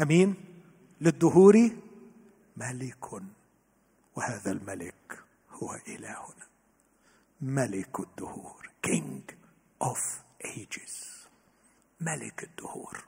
آمين. 0.00 0.34
للدهور 1.00 1.70
ملك. 2.56 3.22
وهذا 4.16 4.52
الملك 4.52 5.24
هو 5.50 5.78
إلهنا. 5.88 6.46
ملك 7.40 8.00
الدهور 8.00 8.70
King 8.86 9.34
of 9.84 9.98
Ages. 10.46 11.28
ملك 12.00 12.44
الدهور. 12.44 13.04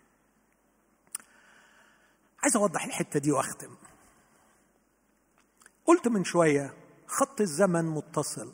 عايز 2.42 2.56
أوضح 2.56 2.84
الحتة 2.84 3.20
دي 3.20 3.32
وأختم. 3.32 3.76
قلت 5.86 6.08
من 6.08 6.24
شوية 6.24 6.74
خط 7.06 7.40
الزمن 7.40 7.84
متصل. 7.84 8.52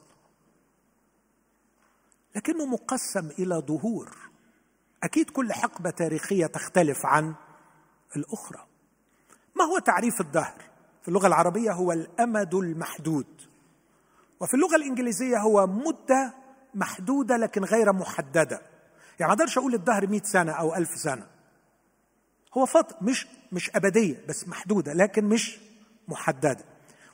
لكنه 2.37 2.67
مقسم 2.67 3.27
إلى 3.39 3.55
ظهور. 3.55 4.17
أكيد 5.03 5.31
كل 5.31 5.53
حقبة 5.53 5.91
تاريخية 5.91 6.47
تختلف 6.47 7.07
عن 7.07 7.35
الأخرى. 8.17 8.67
ما 9.55 9.65
هو 9.65 9.79
تعريف 9.79 10.21
الدهر؟ 10.21 10.71
في 11.03 11.09
اللغة 11.09 11.27
العربية 11.27 11.73
هو 11.73 11.93
الأمد 11.93 12.55
المحدود. 12.55 13.27
وفي 14.41 14.55
اللغة 14.55 14.77
الإنجليزية 14.77 15.39
هو 15.39 15.67
مدة 15.67 16.35
محدودة 16.75 17.37
لكن 17.37 17.65
غير 17.65 17.93
محددة. 17.93 18.63
يعني 19.21 19.33
ما 19.33 19.39
أقدرش 19.39 19.59
أقول 19.59 19.75
الدهر 19.75 20.07
100 20.07 20.23
سنة 20.23 20.53
أو 20.53 20.75
ألف 20.75 20.91
سنة. 20.97 21.27
هو 22.55 22.67
فتره 22.67 22.97
مش 23.03 23.27
مش 23.53 23.71
أبدية 23.77 24.27
بس 24.29 24.49
محدودة 24.49 24.93
لكن 24.93 25.25
مش 25.25 25.59
محددة. 26.09 26.65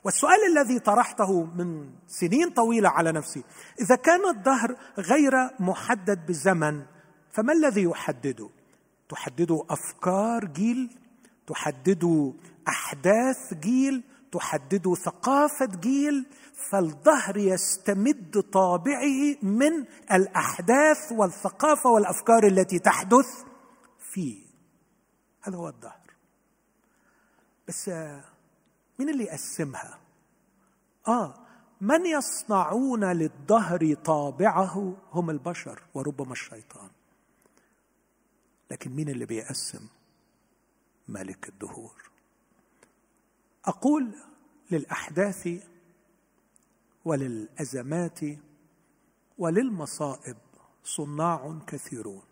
والسؤال 0.07 0.57
الذي 0.57 0.79
طرحته 0.79 1.43
من 1.43 1.89
سنين 2.07 2.49
طويلة 2.49 2.89
على 2.89 3.11
نفسي 3.11 3.43
إذا 3.81 3.95
كان 3.95 4.29
الدهر 4.29 4.77
غير 4.97 5.31
محدد 5.59 6.25
بزمن 6.25 6.85
فما 7.31 7.53
الذي 7.53 7.83
يحدده؟ 7.83 8.49
تحدده 9.09 9.65
أفكار 9.69 10.45
جيل؟ 10.45 10.89
تحدده 11.47 12.33
أحداث 12.67 13.53
جيل؟ 13.53 14.03
تحدده 14.31 14.95
ثقافة 14.95 15.65
جيل؟ 15.65 16.25
فالظهر 16.53 17.37
يستمد 17.37 18.43
طابعه 18.53 19.35
من 19.43 19.85
الأحداث 20.11 21.11
والثقافة 21.11 21.89
والأفكار 21.89 22.47
التي 22.47 22.79
تحدث 22.79 23.43
فيه. 23.99 24.45
هذا 25.41 25.57
هو 25.57 25.69
الدهر. 25.69 26.01
بس 27.67 27.91
مين 28.99 29.09
اللي 29.09 29.23
يقسمها؟ 29.23 29.99
آه 31.07 31.47
من 31.81 32.05
يصنعون 32.05 33.03
للدهر 33.03 33.93
طابعه؟ 33.93 34.95
هم 35.11 35.29
البشر 35.29 35.83
وربما 35.93 36.31
الشيطان. 36.31 36.89
لكن 38.71 38.91
مين 38.91 39.09
اللي 39.09 39.25
بيقسم؟ 39.25 39.87
ملك 41.07 41.49
الدهور. 41.49 42.11
أقول 43.65 44.15
للأحداث 44.71 45.49
وللأزمات 47.05 48.19
وللمصائب 49.37 50.37
صناع 50.83 51.59
كثيرون 51.67 52.23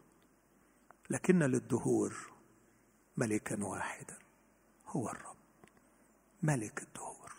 لكن 1.10 1.40
للدهور 1.40 2.16
ملكا 3.18 3.64
واحدا 3.64 4.18
هو 4.88 5.10
الرب. 5.10 5.35
ملك 6.46 6.82
الدهور. 6.84 7.32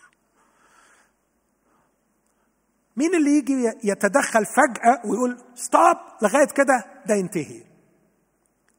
مين 2.96 3.14
اللي 3.14 3.30
يجي 3.30 3.72
يتدخل 3.84 4.46
فجأة 4.46 5.02
ويقول 5.04 5.38
ستوب 5.54 5.96
لغاية 6.22 6.46
كده 6.46 7.02
ده 7.06 7.14
ينتهي. 7.14 7.64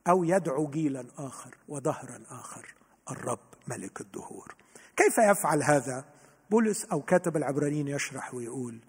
أو 0.08 0.24
يدعو 0.24 0.68
جيلا 0.68 1.06
آخر 1.18 1.58
ودهرا 1.68 2.22
آخر 2.30 2.74
الرب 3.12 3.40
ملك 3.68 4.02
الدهور 4.02 4.56
كيف 4.98 5.18
يفعل 5.18 5.64
هذا؟ 5.64 6.06
بولس 6.49 6.86
أو 6.86 7.02
كاتب 7.02 7.38
العبرانيين 7.38 7.88
يشرح 7.88 8.34
ويقول 8.34 8.80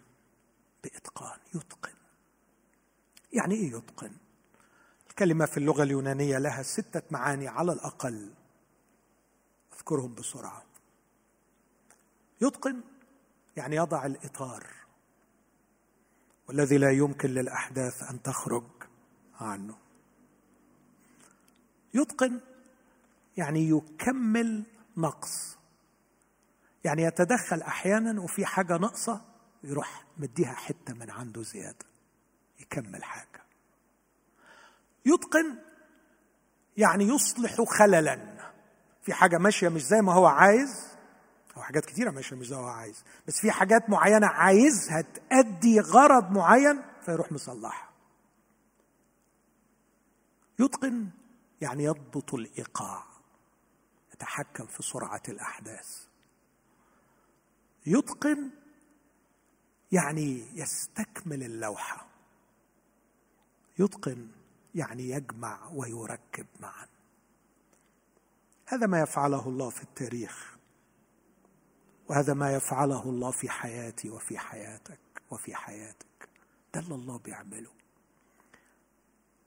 بإتقان 0.84 1.38
يتقن. 1.54 1.94
يعني 3.32 3.54
إيه 3.54 3.76
يتقن؟ 3.76 4.12
الكلمة 5.10 5.46
في 5.46 5.56
اللغة 5.56 5.82
اليونانية 5.82 6.38
لها 6.38 6.62
ستة 6.62 7.02
معاني 7.10 7.48
على 7.48 7.72
الأقل. 7.72 8.34
أذكرهم 9.76 10.14
بسرعة. 10.14 10.67
يتقن 12.40 12.80
يعني 13.56 13.76
يضع 13.76 14.06
الإطار. 14.06 14.66
والذي 16.48 16.78
لا 16.78 16.90
يمكن 16.90 17.28
للأحداث 17.30 18.02
أن 18.10 18.22
تخرج 18.22 18.64
عنه. 19.40 19.76
يتقن 21.94 22.40
يعني 23.36 23.68
يكمل 23.68 24.64
نقص. 24.96 25.58
يعني 26.84 27.02
يتدخل 27.02 27.62
أحيانا 27.62 28.20
وفي 28.20 28.46
حاجة 28.46 28.76
ناقصة 28.76 29.24
يروح 29.64 30.04
مديها 30.18 30.52
حتة 30.52 30.94
من 30.94 31.10
عنده 31.10 31.42
زيادة. 31.42 31.86
يكمل 32.60 33.04
حاجة. 33.04 33.42
يتقن 35.06 35.58
يعني 36.76 37.04
يصلح 37.04 37.56
خللا. 37.78 38.38
في 39.02 39.12
حاجة 39.12 39.38
ماشية 39.38 39.68
مش 39.68 39.82
زي 39.82 40.00
ما 40.00 40.12
هو 40.12 40.26
عايز 40.26 40.97
أو 41.58 41.62
حاجات 41.62 41.84
كتيرة 41.84 42.10
مش 42.10 42.32
ما 42.32 42.56
هو 42.56 42.66
عايز. 42.66 43.04
بس 43.26 43.40
في 43.40 43.50
حاجات 43.50 43.90
معينة 43.90 44.26
عايزها 44.26 45.00
تأدي 45.00 45.80
غرض 45.80 46.30
معين 46.30 46.82
فيروح 47.04 47.32
مصلحها. 47.32 47.90
يتقن 50.58 51.08
يعني 51.60 51.84
يضبط 51.84 52.34
الإيقاع 52.34 53.04
يتحكم 54.14 54.66
في 54.66 54.82
سرعة 54.82 55.22
الأحداث. 55.28 56.06
يتقن 57.86 58.50
يعني 59.92 60.58
يستكمل 60.58 61.42
اللوحة. 61.42 62.06
يتقن 63.78 64.28
يعني 64.74 65.08
يجمع 65.08 65.68
ويركب 65.72 66.46
معا. 66.60 66.86
هذا 68.66 68.86
ما 68.86 69.00
يفعله 69.00 69.48
الله 69.48 69.70
في 69.70 69.82
التاريخ. 69.82 70.57
وهذا 72.08 72.34
ما 72.34 72.54
يفعله 72.54 73.02
الله 73.02 73.30
في 73.30 73.48
حياتي 73.48 74.10
وفي 74.10 74.38
حياتك 74.38 74.98
وفي 75.30 75.54
حياتك. 75.54 76.28
ده 76.74 76.80
اللي 76.80 76.94
الله 76.94 77.18
بيعمله. 77.18 77.70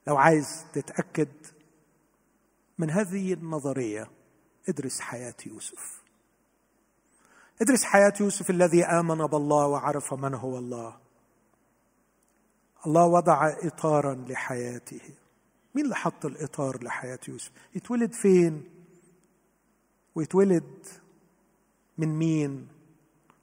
لو 0.08 0.18
عايز 0.18 0.66
تتأكد 0.74 1.30
من 2.78 2.90
هذه 2.90 3.34
النظرية 3.34 4.12
ادرس 4.70 5.00
حياة 5.00 5.36
يوسف. 5.46 6.02
ادرس 7.62 7.84
حياة 7.84 8.14
يوسف 8.20 8.50
الذي 8.50 8.86
آمن 8.86 9.26
بالله 9.26 9.68
وعرف 9.68 10.14
من 10.14 10.34
هو 10.34 10.58
الله. 10.58 10.98
الله 12.86 13.06
وضع 13.06 13.54
إطارا 13.64 14.14
لحياته. 14.14 15.02
مين 15.76 15.86
اللي 15.86 15.96
حط 15.96 16.26
الإطار 16.26 16.84
لحياة 16.84 17.20
يوسف؟ 17.28 17.52
يتولد 17.76 18.14
فين؟ 18.14 18.70
ويتولد 20.16 20.88
من 21.98 22.08
مين؟ 22.20 22.68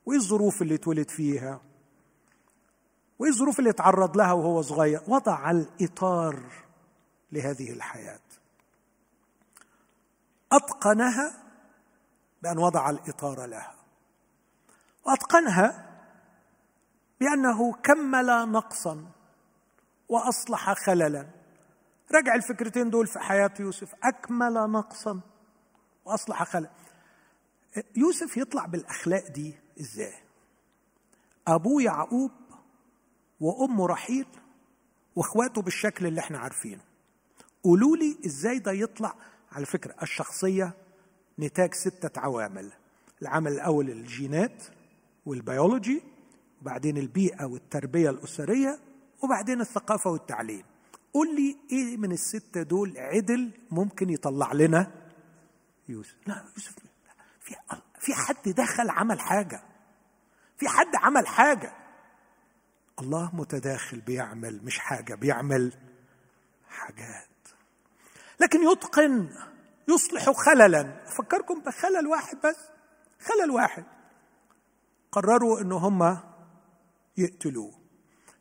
وإيه 0.06 0.18
الظروف 0.18 0.62
اللي 0.62 0.74
اتولد 0.74 1.10
فيها؟ 1.10 1.60
وإيه 3.18 3.30
الظروف 3.30 3.58
اللي 3.58 3.70
اتعرض 3.70 4.16
لها 4.16 4.32
وهو 4.32 4.62
صغير؟ 4.62 5.00
وضع 5.08 5.50
الإطار 5.50 6.42
لهذه 7.32 7.72
الحياة. 7.72 8.20
أتقنها 10.52 11.42
بأن 12.42 12.58
وضع 12.58 12.90
الإطار 12.90 13.46
لها. 13.46 13.74
وأتقنها 15.06 15.88
بأنه 17.20 17.72
كمل 17.72 18.52
نقصا 18.52 19.06
وأصلح 20.08 20.72
خللا. 20.72 21.26
رجع 22.14 22.34
الفكرتين 22.34 22.90
دول 22.90 23.06
في 23.06 23.18
حياة 23.18 23.54
يوسف. 23.60 23.94
أكمل 24.04 24.54
نقصا 24.54 25.20
وأصلح 26.04 26.42
خللا. 26.42 26.70
يوسف 27.96 28.36
يطلع 28.36 28.66
بالأخلاق 28.66 29.28
دي 29.28 29.54
إزاي؟ 29.80 30.14
أبوه 31.46 31.82
يعقوب 31.82 32.30
وأمه 33.40 33.86
رحيل 33.86 34.26
وإخواته 35.16 35.62
بالشكل 35.62 36.06
اللي 36.06 36.20
إحنا 36.20 36.38
عارفينه. 36.38 36.82
قولوا 37.64 37.96
لي 37.96 38.18
إزاي 38.26 38.58
ده 38.58 38.72
يطلع؟ 38.72 39.14
على 39.52 39.66
فكرة 39.66 39.94
الشخصية 40.02 40.72
نتاج 41.38 41.74
ستة 41.74 42.20
عوامل. 42.20 42.72
العامل 43.22 43.52
الأول 43.52 43.90
الجينات 43.90 44.62
والبيولوجي 45.26 46.02
وبعدين 46.62 46.96
البيئة 46.98 47.44
والتربية 47.44 48.10
الأسرية 48.10 48.78
وبعدين 49.22 49.60
الثقافة 49.60 50.10
والتعليم. 50.10 50.64
قول 51.14 51.34
لي 51.36 51.56
إيه 51.72 51.96
من 51.96 52.12
الستة 52.12 52.62
دول 52.62 52.98
عدل 52.98 53.50
ممكن 53.70 54.10
يطلع 54.10 54.52
لنا 54.52 54.92
يوسف؟ 55.88 56.16
لا 56.26 56.44
يوسف 56.56 56.74
في 57.48 57.54
في 58.00 58.14
حد 58.14 58.48
دخل 58.48 58.90
عمل 58.90 59.20
حاجة. 59.20 59.62
في 60.56 60.68
حد 60.68 60.96
عمل 60.96 61.26
حاجة. 61.26 61.72
الله 63.00 63.30
متداخل 63.36 64.00
بيعمل 64.00 64.64
مش 64.64 64.78
حاجة 64.78 65.14
بيعمل 65.14 65.72
حاجات. 66.68 67.28
لكن 68.40 68.62
يتقن 68.62 69.28
يصلح 69.88 70.30
خللا. 70.30 71.06
أفكركم 71.06 71.60
بخلل 71.60 72.06
واحد 72.06 72.36
بس؟ 72.36 72.56
خلل 73.20 73.50
واحد. 73.50 73.84
قرروا 75.12 75.60
إن 75.60 75.72
هم 75.72 76.18
يقتلوه. 77.16 77.72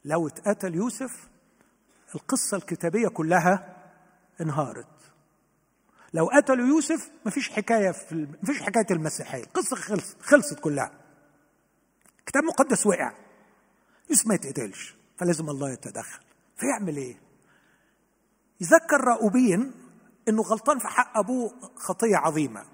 لو 0.05 0.27
اتقتل 0.27 0.75
يوسف 0.75 1.27
القصة 2.15 2.57
الكتابية 2.57 3.07
كلها 3.07 3.75
انهارت. 4.41 4.96
لو 6.13 6.25
قتلوا 6.25 6.67
يوسف 6.67 7.11
مفيش 7.25 7.49
حكاية 7.49 7.91
في 7.91 8.27
مفيش 8.43 8.61
حكاية 8.61 8.85
المسيحية. 8.91 9.43
القصة 9.43 9.75
خلصت 9.75 10.21
خلصت 10.21 10.59
كلها. 10.59 10.91
الكتاب 12.19 12.43
المقدس 12.43 12.85
وقع. 12.87 13.13
يوسف 14.09 14.27
ما 14.27 14.35
يتقتلش 14.35 14.95
فلازم 15.17 15.49
الله 15.49 15.71
يتدخل. 15.71 16.23
فيعمل 16.57 16.97
إيه؟ 16.97 17.19
يذكر 18.61 19.01
راؤوبين 19.01 19.73
إنه 20.27 20.41
غلطان 20.41 20.79
في 20.79 20.87
حق 20.87 21.17
أبوه 21.17 21.71
خطية 21.75 22.17
عظيمة. 22.17 22.65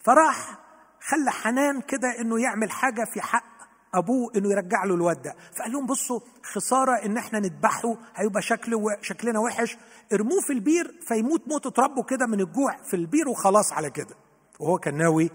فراح 0.00 0.58
خلى 1.00 1.30
حنان 1.30 1.80
كده 1.80 2.20
إنه 2.20 2.42
يعمل 2.42 2.70
حاجة 2.70 3.04
في 3.14 3.20
حق 3.20 3.51
أبوه 3.94 4.32
إنه 4.36 4.50
يرجع 4.50 4.84
له 4.84 4.94
الواد 4.94 5.22
ده 5.22 5.36
فقال 5.56 5.72
لهم 5.72 5.86
بصوا 5.86 6.20
خسارة 6.42 6.92
إن 7.04 7.16
إحنا 7.16 7.38
نذبحه 7.38 7.96
هيبقى 8.14 8.42
شكله 8.42 8.78
شكلنا 9.00 9.38
وحش. 9.40 9.76
ارموه 10.12 10.40
في 10.40 10.52
البير 10.52 11.00
فيموت 11.08 11.48
موت 11.48 11.78
ربه 11.78 12.02
كده 12.02 12.26
من 12.26 12.40
الجوع 12.40 12.76
في 12.76 12.96
البير 12.96 13.28
وخلاص 13.28 13.72
على 13.72 13.90
كده. 13.90 14.14
وهو 14.60 14.78
كان 14.78 14.96
ناوي 14.96 15.30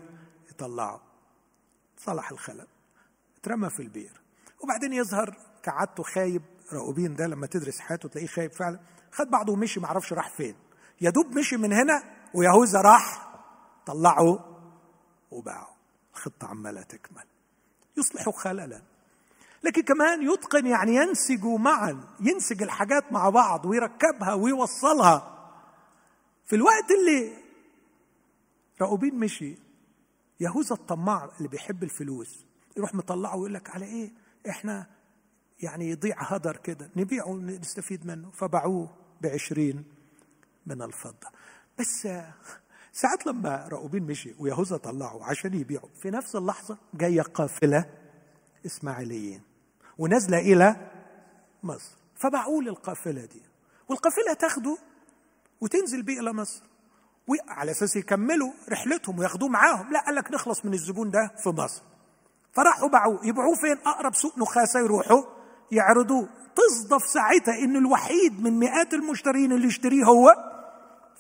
يطلعه. 0.51 1.01
صلح 1.97 2.31
الخلل. 2.31 2.67
اترمى 3.38 3.69
في 3.69 3.81
البير. 3.81 4.21
وبعدين 4.63 4.93
يظهر 4.93 5.38
كعادته 5.63 6.03
خايب 6.03 6.41
راؤوبين 6.73 7.15
ده 7.15 7.27
لما 7.27 7.47
تدرس 7.47 7.79
حياته 7.79 8.09
تلاقيه 8.09 8.27
خايب 8.27 8.51
فعلا. 8.51 8.79
خد 9.11 9.27
بعضه 9.27 9.53
ومشي 9.53 9.79
ما 9.79 9.88
عرفش 9.88 10.13
راح 10.13 10.29
فين. 10.29 10.55
يا 11.01 11.09
دوب 11.09 11.38
مشي 11.38 11.57
من 11.57 11.73
هنا 11.73 12.03
ويهوذا 12.34 12.81
راح 12.81 13.34
طلعه 13.85 14.57
وباعه. 15.31 15.77
الخطه 16.15 16.47
عمالة 16.47 16.81
تكمل. 16.81 17.23
يصلح 17.98 18.30
خللا. 18.30 18.82
لكن 19.64 19.82
كمان 19.82 20.32
يتقن 20.32 20.65
يعني 20.65 20.95
ينسج 20.95 21.45
معا 21.45 22.03
ينسج 22.19 22.64
الحاجات 22.64 23.11
مع 23.11 23.30
بعض 23.30 23.65
ويركبها 23.65 24.34
ويوصلها. 24.34 25.34
في 26.45 26.56
الوقت 26.56 26.91
اللي 26.91 27.34
راؤوبين 28.82 29.19
مشي 29.19 29.57
يهوذا 30.40 30.76
الطماع 30.76 31.30
اللي 31.38 31.48
بيحب 31.48 31.84
الفلوس 31.84 32.45
يروح 32.78 32.95
مطلعه 32.95 33.36
ويقول 33.36 33.53
لك 33.53 33.69
على 33.69 33.86
إيه؟ 33.86 34.11
إحنا 34.49 34.86
يعني 35.60 35.90
يضيع 35.90 36.15
هدر 36.24 36.57
كده 36.57 36.90
نبيعه 36.95 37.34
نستفيد 37.36 38.06
منه 38.06 38.32
فباعوه 38.32 38.90
بعشرين 39.22 39.84
من 40.65 40.82
الفضة. 40.82 41.28
بس 41.80 42.07
ساعات 42.98 43.28
لما 43.28 43.68
راؤوبين 43.72 44.03
مشي 44.03 44.34
ويهوذا 44.40 44.78
طلعه 44.78 45.26
عشان 45.26 45.53
يبيعوا 45.53 45.90
في 46.02 46.10
نفس 46.10 46.36
اللحظة 46.36 46.78
جاية 46.94 47.22
قافلة 47.22 47.86
إسماعيليين 48.65 49.41
ونازلة 49.98 50.38
إلى 50.38 50.76
مصر. 51.64 51.91
فباعوه 52.15 52.61
للقافلة 52.64 53.26
دي 53.26 53.41
والقافلة 53.90 54.34
تاخده 54.34 54.78
وتنزل 55.61 56.03
بيه 56.03 56.19
إلى 56.19 56.34
مصر 56.34 56.64
وعلى 57.28 57.72
أساس 57.72 57.95
يكملوا 57.95 58.52
رحلتهم 58.69 59.19
وياخدوه 59.19 59.49
معاهم 59.49 59.94
لا 59.94 59.99
قال 60.06 60.15
لك 60.15 60.32
نخلص 60.32 60.65
من 60.65 60.74
الزبون 60.74 61.11
ده 61.11 61.32
في 61.44 61.49
مصر. 61.49 61.84
فراحوا 62.53 62.90
باعوه 62.90 63.19
يبيعوه 63.26 63.56
فين؟ 63.56 63.78
أقرب 63.86 64.15
سوق 64.15 64.38
نخاسة 64.40 64.80
يروحوا 64.80 65.24
يعرضوه. 65.72 66.30
تصدف 66.56 67.07
ساعتها 67.07 67.64
إن 67.64 67.76
الوحيد 67.76 68.41
من 68.44 68.60
مئات 68.60 68.94
المشترين 68.94 69.52
اللي 69.52 69.68
يشتريه 69.68 70.03
هو 70.03 70.36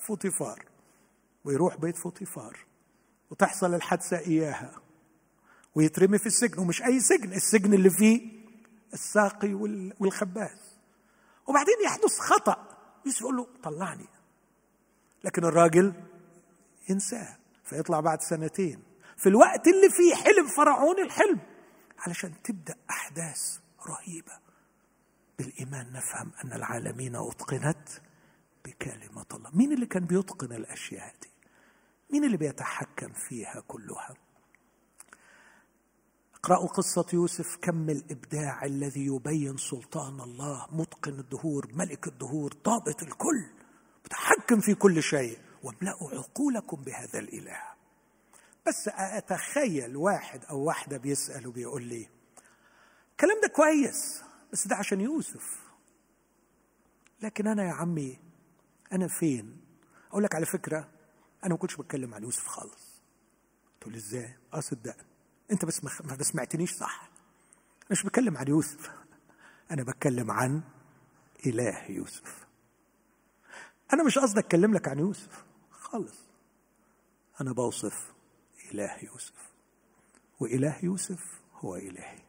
فوطيفار 0.07 0.66
ويروح 1.47 1.75
بيت 1.77 1.97
فوطيفار 1.97 2.65
وتحصل 3.29 3.73
الحادثة 3.73 4.19
إياها 4.19 4.81
ويترمي 5.75 6.17
في 6.17 6.25
السجن 6.25 6.59
ومش 6.59 6.83
أي 6.83 6.99
سجن 6.99 7.33
السجن 7.33 7.73
اللي 7.73 7.89
فيه 7.89 8.21
الساقي 8.93 9.53
والخباز. 9.99 10.77
وبعدين 11.47 11.75
يحدث 11.85 12.19
خطأ 12.19 12.77
يوسف 13.05 13.21
يقول 13.21 13.37
له 13.37 13.47
طلعني. 13.63 14.07
لكن 15.23 15.45
الراجل 15.45 15.93
ينساه 16.89 17.37
فيطلع 17.63 17.99
بعد 17.99 18.21
سنتين. 18.21 18.83
في 19.17 19.29
الوقت 19.29 19.67
اللي 19.67 19.89
فيه 19.89 20.15
حلم 20.15 20.47
فرعون 20.47 20.99
الحلم 20.99 21.39
علشان 21.99 22.33
تبدأ 22.43 22.75
أحداث 22.89 23.59
رهيبة. 23.87 24.39
بالإيمان 25.39 25.93
نفهم 25.93 26.31
أن 26.43 26.53
العالمين 26.53 27.15
أتقنت 27.15 27.89
بكلمة 28.65 29.25
الله. 29.33 29.49
مين 29.53 29.71
اللي 29.71 29.85
كان 29.85 30.05
بيتقن 30.05 30.53
الأشياء 30.53 31.13
دي؟ 31.21 31.36
مين 32.09 32.23
اللي 32.23 32.37
بيتحكم 32.37 33.09
فيها 33.13 33.63
كلها؟ 33.67 34.13
اقرأوا 36.35 36.67
قصة 36.67 37.05
يوسف 37.13 37.55
كم 37.61 37.89
الإبداع 37.89 38.65
الذي 38.65 39.05
يبين 39.05 39.57
سلطان 39.57 40.21
الله 40.21 40.67
متقن 40.71 41.19
الدهور 41.19 41.67
ملك 41.73 42.07
الدهور 42.07 42.53
ضابط 42.63 43.03
الكل 43.03 43.45
متحكم 44.05 44.59
في 44.59 44.75
كل 44.75 45.03
شيء. 45.03 45.39
واملأوا 45.63 46.09
عقولكم 46.11 46.83
بهذا 46.83 47.19
الإله. 47.19 47.61
بس 48.67 48.87
أتخيل 48.93 49.97
واحد 49.97 50.45
أو 50.45 50.59
واحدة 50.59 50.97
بيسأل 50.97 51.47
وبيقول 51.47 51.83
لي 51.83 52.09
الكلام 53.11 53.41
ده 53.41 53.47
كويس 53.47 54.23
بس 54.53 54.67
ده 54.67 54.75
عشان 54.75 55.01
يوسف. 55.01 55.59
لكن 57.21 57.47
أنا 57.47 57.63
يا 57.63 57.71
عمي 57.73 58.19
أنا 58.91 59.07
فين؟ 59.07 59.61
أقول 60.11 60.23
لك 60.23 60.35
على 60.35 60.45
فكرة 60.45 60.89
أنا 61.47 61.53
ما 61.53 61.59
كنتش 61.59 61.75
بتكلم 61.75 62.13
عن 62.13 62.23
يوسف 62.23 62.47
خالص. 62.47 63.01
تقول 63.81 63.95
إزاي؟ 63.95 64.37
أه 64.53 64.59
صدقني. 64.59 65.07
أنت 65.51 65.65
بس 65.65 65.83
ما 65.83 66.23
سمعتنيش 66.23 66.71
صح. 66.71 67.09
أنا 67.81 67.91
مش 67.91 68.03
بتكلم 68.03 68.37
عن 68.37 68.47
يوسف. 68.47 68.91
أنا 69.71 69.83
بتكلم 69.83 70.31
عن 70.31 70.61
إله 71.45 71.91
يوسف. 71.91 72.47
أنا 73.93 74.03
مش 74.03 74.19
قصدي 74.19 74.39
أتكلم 74.39 74.73
لك 74.73 74.87
عن 74.87 74.99
يوسف. 74.99 75.45
خالص. 75.71 76.19
أنا 77.41 77.51
بوصف 77.51 78.13
إله 78.71 79.03
يوسف. 79.03 79.51
وإله 80.39 80.79
يوسف 80.83 81.41
هو 81.53 81.75
إلهي. 81.75 82.19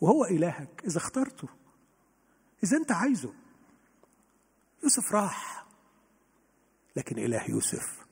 وهو 0.00 0.24
إلهك 0.24 0.82
إذا 0.84 0.98
اخترته. 0.98 1.48
إذا 2.64 2.76
أنت 2.76 2.92
عايزه. 2.92 3.34
يوسف 4.82 5.12
راح. 5.12 5.66
لكن 6.96 7.18
إله 7.18 7.50
يوسف 7.50 8.05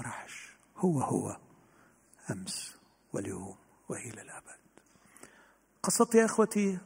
راحش 0.00 0.56
هو 0.76 1.00
هو 1.00 1.36
أمس 2.30 2.76
واليوم 3.12 3.56
وإلى 3.88 4.22
الأبد. 4.22 4.60
قصدت 5.82 6.14
يا 6.14 6.24
إخوتي 6.24 6.78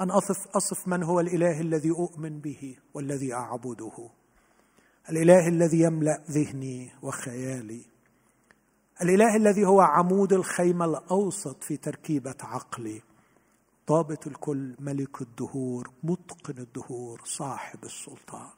أن 0.00 0.10
أصف 0.10 0.48
أصف 0.56 0.88
من 0.88 1.02
هو 1.02 1.20
الإله 1.20 1.60
الذي 1.60 1.90
أؤمن 1.90 2.40
به 2.40 2.76
والذي 2.94 3.34
أعبده. 3.34 4.10
الإله 5.10 5.48
الذي 5.48 5.80
يملأ 5.80 6.24
ذهني 6.30 6.92
وخيالي. 7.02 7.84
الإله 9.02 9.36
الذي 9.36 9.64
هو 9.64 9.80
عمود 9.80 10.32
الخيمة 10.32 10.84
الأوسط 10.84 11.62
في 11.62 11.76
تركيبة 11.76 12.36
عقلي. 12.40 13.02
ضابط 13.88 14.26
الكل 14.26 14.76
ملك 14.78 15.22
الدهور 15.22 15.90
متقن 16.02 16.58
الدهور 16.58 17.22
صاحب 17.24 17.84
السلطان. 17.84 18.50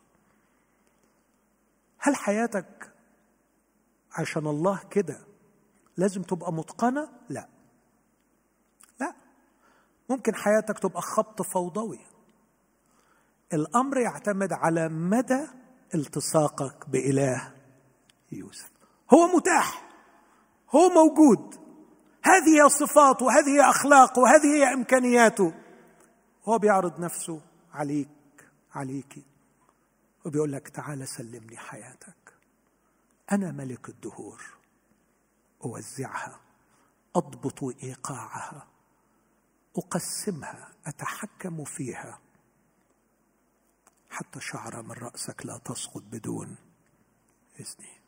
هل 1.99 2.17
حياتك 2.17 2.92
عشان 4.15 4.47
الله 4.47 4.81
كده. 4.91 5.21
لازم 5.97 6.23
تبقى 6.23 6.53
متقنة؟ 6.53 7.09
لا. 7.29 7.49
لا. 9.01 9.15
ممكن 10.11 10.35
حياتك 10.35 10.79
تبقى 10.79 11.03
خبط 11.03 11.43
فوضوي. 11.43 11.99
الأمر 13.53 13.99
يعتمد 13.99 14.53
على 14.53 14.89
مدى 14.89 15.47
التصاقك 15.95 16.89
بإله 16.89 17.55
يوسف. 18.33 18.71
هو 19.15 19.37
متاح. 19.37 19.89
هو 20.75 20.89
موجود. 20.89 21.55
هذه 22.25 22.65
هي 22.65 22.69
صفاته 22.69 23.25
وهذه 23.27 23.49
هي 23.49 23.71
أخلاقه 23.71 24.21
وهذه 24.21 24.47
هي 24.57 24.75
إمكانياته. 24.75 25.55
هو 26.49 26.59
بيعرض 26.59 27.01
نفسه 27.01 27.41
عليك 27.73 28.09
عليك. 28.75 29.25
وبيقول 30.25 30.53
لك 30.53 30.69
تعال 30.69 31.09
سلمني 31.09 31.57
حياتك. 31.57 32.22
أنا 33.33 33.53
ملك 33.53 33.89
الدهور. 33.89 34.43
أوزعها 35.65 36.41
أضبط 37.17 37.65
إيقاعها 37.65 38.67
أقسمها 39.77 40.73
أتحكم 40.87 41.65
فيها. 41.65 42.19
حتى 44.11 44.41
شعره 44.41 44.83
من 44.83 44.93
رأسك 44.93 45.47
لا 45.47 45.59
تسقط 45.59 46.03
بدون 46.03 46.57
إذني. 47.61 48.03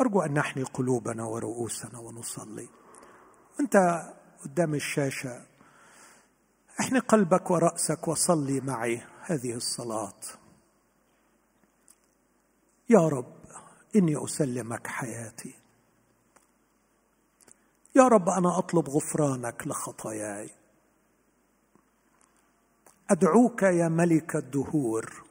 أرجو 0.00 0.20
أن 0.20 0.34
نحني 0.34 0.62
قلوبنا 0.62 1.24
ورؤوسنا 1.24 1.98
ونصلي. 1.98 2.68
أنت 3.60 3.76
قدام 4.44 4.74
الشاشة 4.74 5.46
احني 6.80 6.98
قلبك 6.98 7.50
ورأسك 7.50 8.08
وصلي 8.08 8.60
معي. 8.60 9.02
هذه 9.20 9.54
الصلاة. 9.54 10.20
يا 12.90 13.08
رب 13.08 13.34
إني 13.96 14.24
أسلمك 14.24 14.86
حياتي. 14.86 15.54
يا 17.96 18.08
رب 18.08 18.28
أنا 18.28 18.58
أطلب 18.58 18.88
غفرانك 18.88 19.66
لخطاياي. 19.66 20.50
أدعوك 23.10 23.62
يا 23.62 23.88
ملك 23.88 24.36
الدهور 24.36 25.24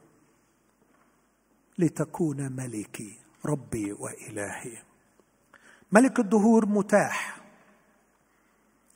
لتكون 1.78 2.52
ملكي 2.52 3.18
ربي 3.46 3.92
وإلهي. 3.92 4.82
ملك 5.92 6.18
الدهور 6.18 6.66
متاح 6.66 7.40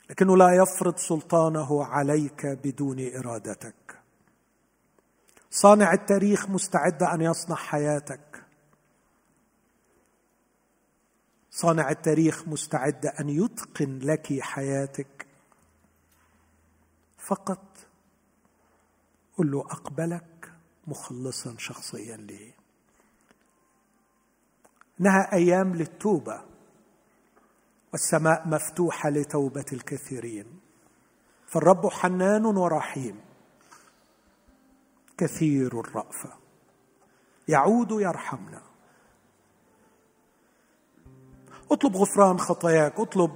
لكنه 0.09 0.37
لا 0.37 0.63
يفرض 0.63 0.97
سلطانه 0.97 1.85
عليك 1.85 2.45
بدون 2.45 3.15
إرادتك. 3.15 3.99
صانع 5.51 5.93
التاريخ 5.93 6.49
مستعد 6.49 7.03
أن 7.03 7.21
يصنع 7.21 7.55
حياتك. 7.55 8.32
صانع 11.55 11.89
التاريخ 11.89 12.47
مستعد 12.47 13.05
أن 13.05 13.29
يتقن 13.29 13.99
لك 13.99 14.39
حياتك. 14.41 15.27
فقط 17.17 17.87
قل 19.37 19.51
له 19.51 19.59
أقبلك 19.59 20.53
مخلصا 20.87 21.55
شخصيا 21.57 22.17
لي. 22.17 22.53
انها 25.01 25.33
أيام 25.33 25.75
للتوبة 25.75 26.45
والسماء 27.91 28.47
مفتوحة 28.47 29.09
لتوبة 29.09 29.65
الكثيرين. 29.73 30.59
فالرب 31.47 31.87
حنان 31.87 32.45
ورحيم 32.45 33.21
كثير 35.17 35.79
الرأفة. 35.79 36.33
يعود 37.47 37.91
يرحمنا. 37.91 38.72
اطلب 41.73 41.97
غفران 41.97 42.39
خطاياك 42.39 42.99
اطلب 42.99 43.31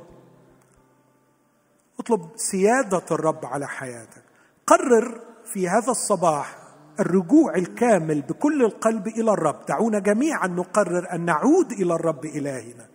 اطلب 2.00 2.30
سيادة 2.36 3.06
الرب 3.12 3.46
على 3.46 3.68
حياتك. 3.68 4.24
قرر 4.68 5.22
في 5.46 5.70
هذا 5.70 5.92
الصباح 5.92 6.58
الرجوع 7.00 7.56
الكامل 7.56 8.22
بكل 8.22 8.66
القلب 8.66 9.08
إلى 9.08 9.32
الرب. 9.32 9.66
دعونا 9.66 10.00
جميعا 10.00 10.48
نقرر 10.48 11.14
أن 11.14 11.26
نعود 11.26 11.72
إلى 11.72 11.94
الرب 11.94 12.26
إلهنا. 12.26 12.88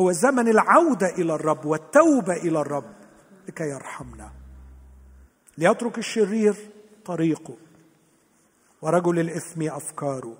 هو 0.00 0.12
زمن 0.12 0.48
العودة 0.48 1.06
إلى 1.06 1.34
الرب 1.34 1.64
والتوبة 1.64 2.32
إلى 2.32 2.60
الرب 2.60 2.92
لكي 3.48 3.64
يرحمنا. 3.64 4.30
ليترك 5.58 5.98
الشرير 5.98 6.56
طريقه 7.04 7.56
ورجل 8.82 9.20
الإثم 9.20 9.62
أفكاره. 9.62 10.36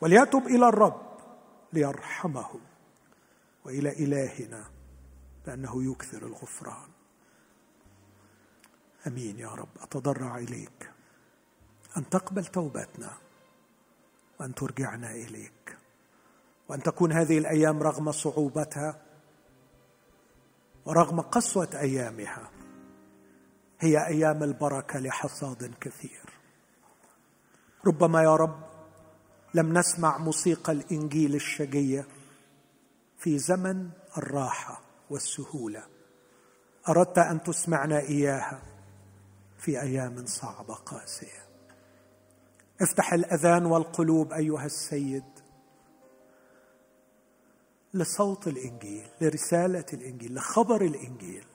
وليتب 0.00 0.46
إلى 0.46 0.68
الرب 0.68 1.00
ليرحمه. 1.72 2.67
وإلى 3.64 3.92
إلهنا 3.92 4.64
لأنه 5.46 5.92
يكثر 5.92 6.26
الغفران. 6.26 6.88
آمين 9.06 9.38
يا 9.38 9.48
رب. 9.48 9.68
أتضرع 9.80 10.38
إليك 10.38 10.90
أن 11.96 12.08
تقبل 12.08 12.46
توبتنا 12.46 13.18
وأن 14.40 14.54
ترجعنا 14.54 15.10
إليك 15.10 15.78
وأن 16.68 16.82
تكون 16.82 17.12
هذه 17.12 17.38
الأيام 17.38 17.82
رغم 17.82 18.12
صعوبتها 18.12 19.02
ورغم 20.84 21.20
قسوة 21.20 21.68
أيامها. 21.74 22.50
هي 23.80 24.06
أيام 24.06 24.42
البركة 24.42 24.98
لحصاد 24.98 25.74
كثير. 25.80 26.24
ربما 27.86 28.22
يا 28.22 28.36
رب 28.36 28.60
لم 29.54 29.78
نسمع 29.78 30.18
موسيقى 30.18 30.72
الإنجيل 30.72 31.34
الشجية 31.34 32.06
في 33.18 33.38
زمن 33.38 33.90
الراحة 34.18 34.80
والسهولة. 35.10 35.84
أردت 36.88 37.18
أن 37.18 37.42
تسمعنا 37.42 37.98
إياها 38.00 38.62
في 39.58 39.80
أيام 39.80 40.26
صعبة 40.26 40.74
قاسية. 40.74 41.48
افتح 42.80 43.12
الأذان 43.12 43.66
والقلوب 43.66 44.32
أيها 44.32 44.66
السيد 44.66 45.24
لصوت 47.94 48.48
الإنجيل 48.48 49.08
لرسالة 49.20 49.86
الإنجيل 49.92 50.34
لخبر 50.34 50.82
الإنجيل. 50.82 51.46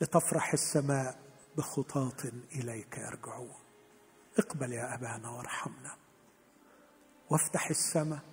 لتفرح 0.00 0.52
السماء 0.52 1.18
بخطاة 1.56 2.32
إليك 2.54 2.98
يرجعون 2.98 3.54
اقبل 4.38 4.72
يا 4.72 4.94
أبانا 4.94 5.30
وارحمنا. 5.30 5.96
وافتح 7.30 7.70
السماء 7.70 8.31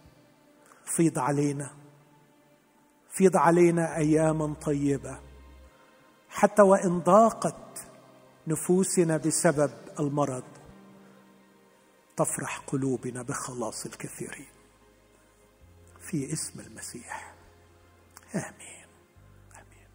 فيض 0.95 1.19
علينا. 1.19 1.71
فيض 3.11 3.37
علينا 3.37 3.97
أياما 3.97 4.53
طيبة. 4.53 5.19
حتى 6.29 6.61
وإن 6.61 6.99
ضاقت 6.99 7.87
نفوسنا 8.47 9.17
بسبب 9.17 9.71
المرض 9.99 10.43
تفرح 12.17 12.59
قلوبنا 12.59 13.21
بخلاص 13.21 13.85
الكثيرين. 13.85 14.45
في 15.99 16.33
اسم 16.33 16.59
المسيح. 16.59 17.33
آمين. 18.35 18.85
امين 19.55 19.89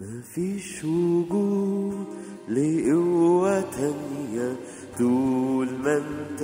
ما 0.00 0.22
فيش 0.22 0.84
وجود 0.84 2.06
لقوة 2.48 3.60
تانية. 3.60 4.56
طول 5.00 5.68
ما 5.84 5.96
انت 5.96 6.42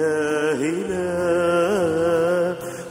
هنا 0.63 1.11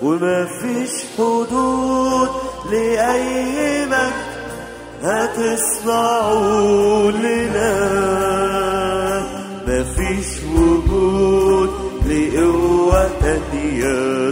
وما 0.02 0.46
فيش 0.46 0.92
حدود 1.18 2.30
لأي 2.72 3.86
مجد 3.86 4.36
هتصنعوا 5.04 6.52
لنا. 7.12 7.72
مفيش 9.68 10.28
وجود 10.56 11.70
لقوة 12.10 13.10
تانية 13.22 14.25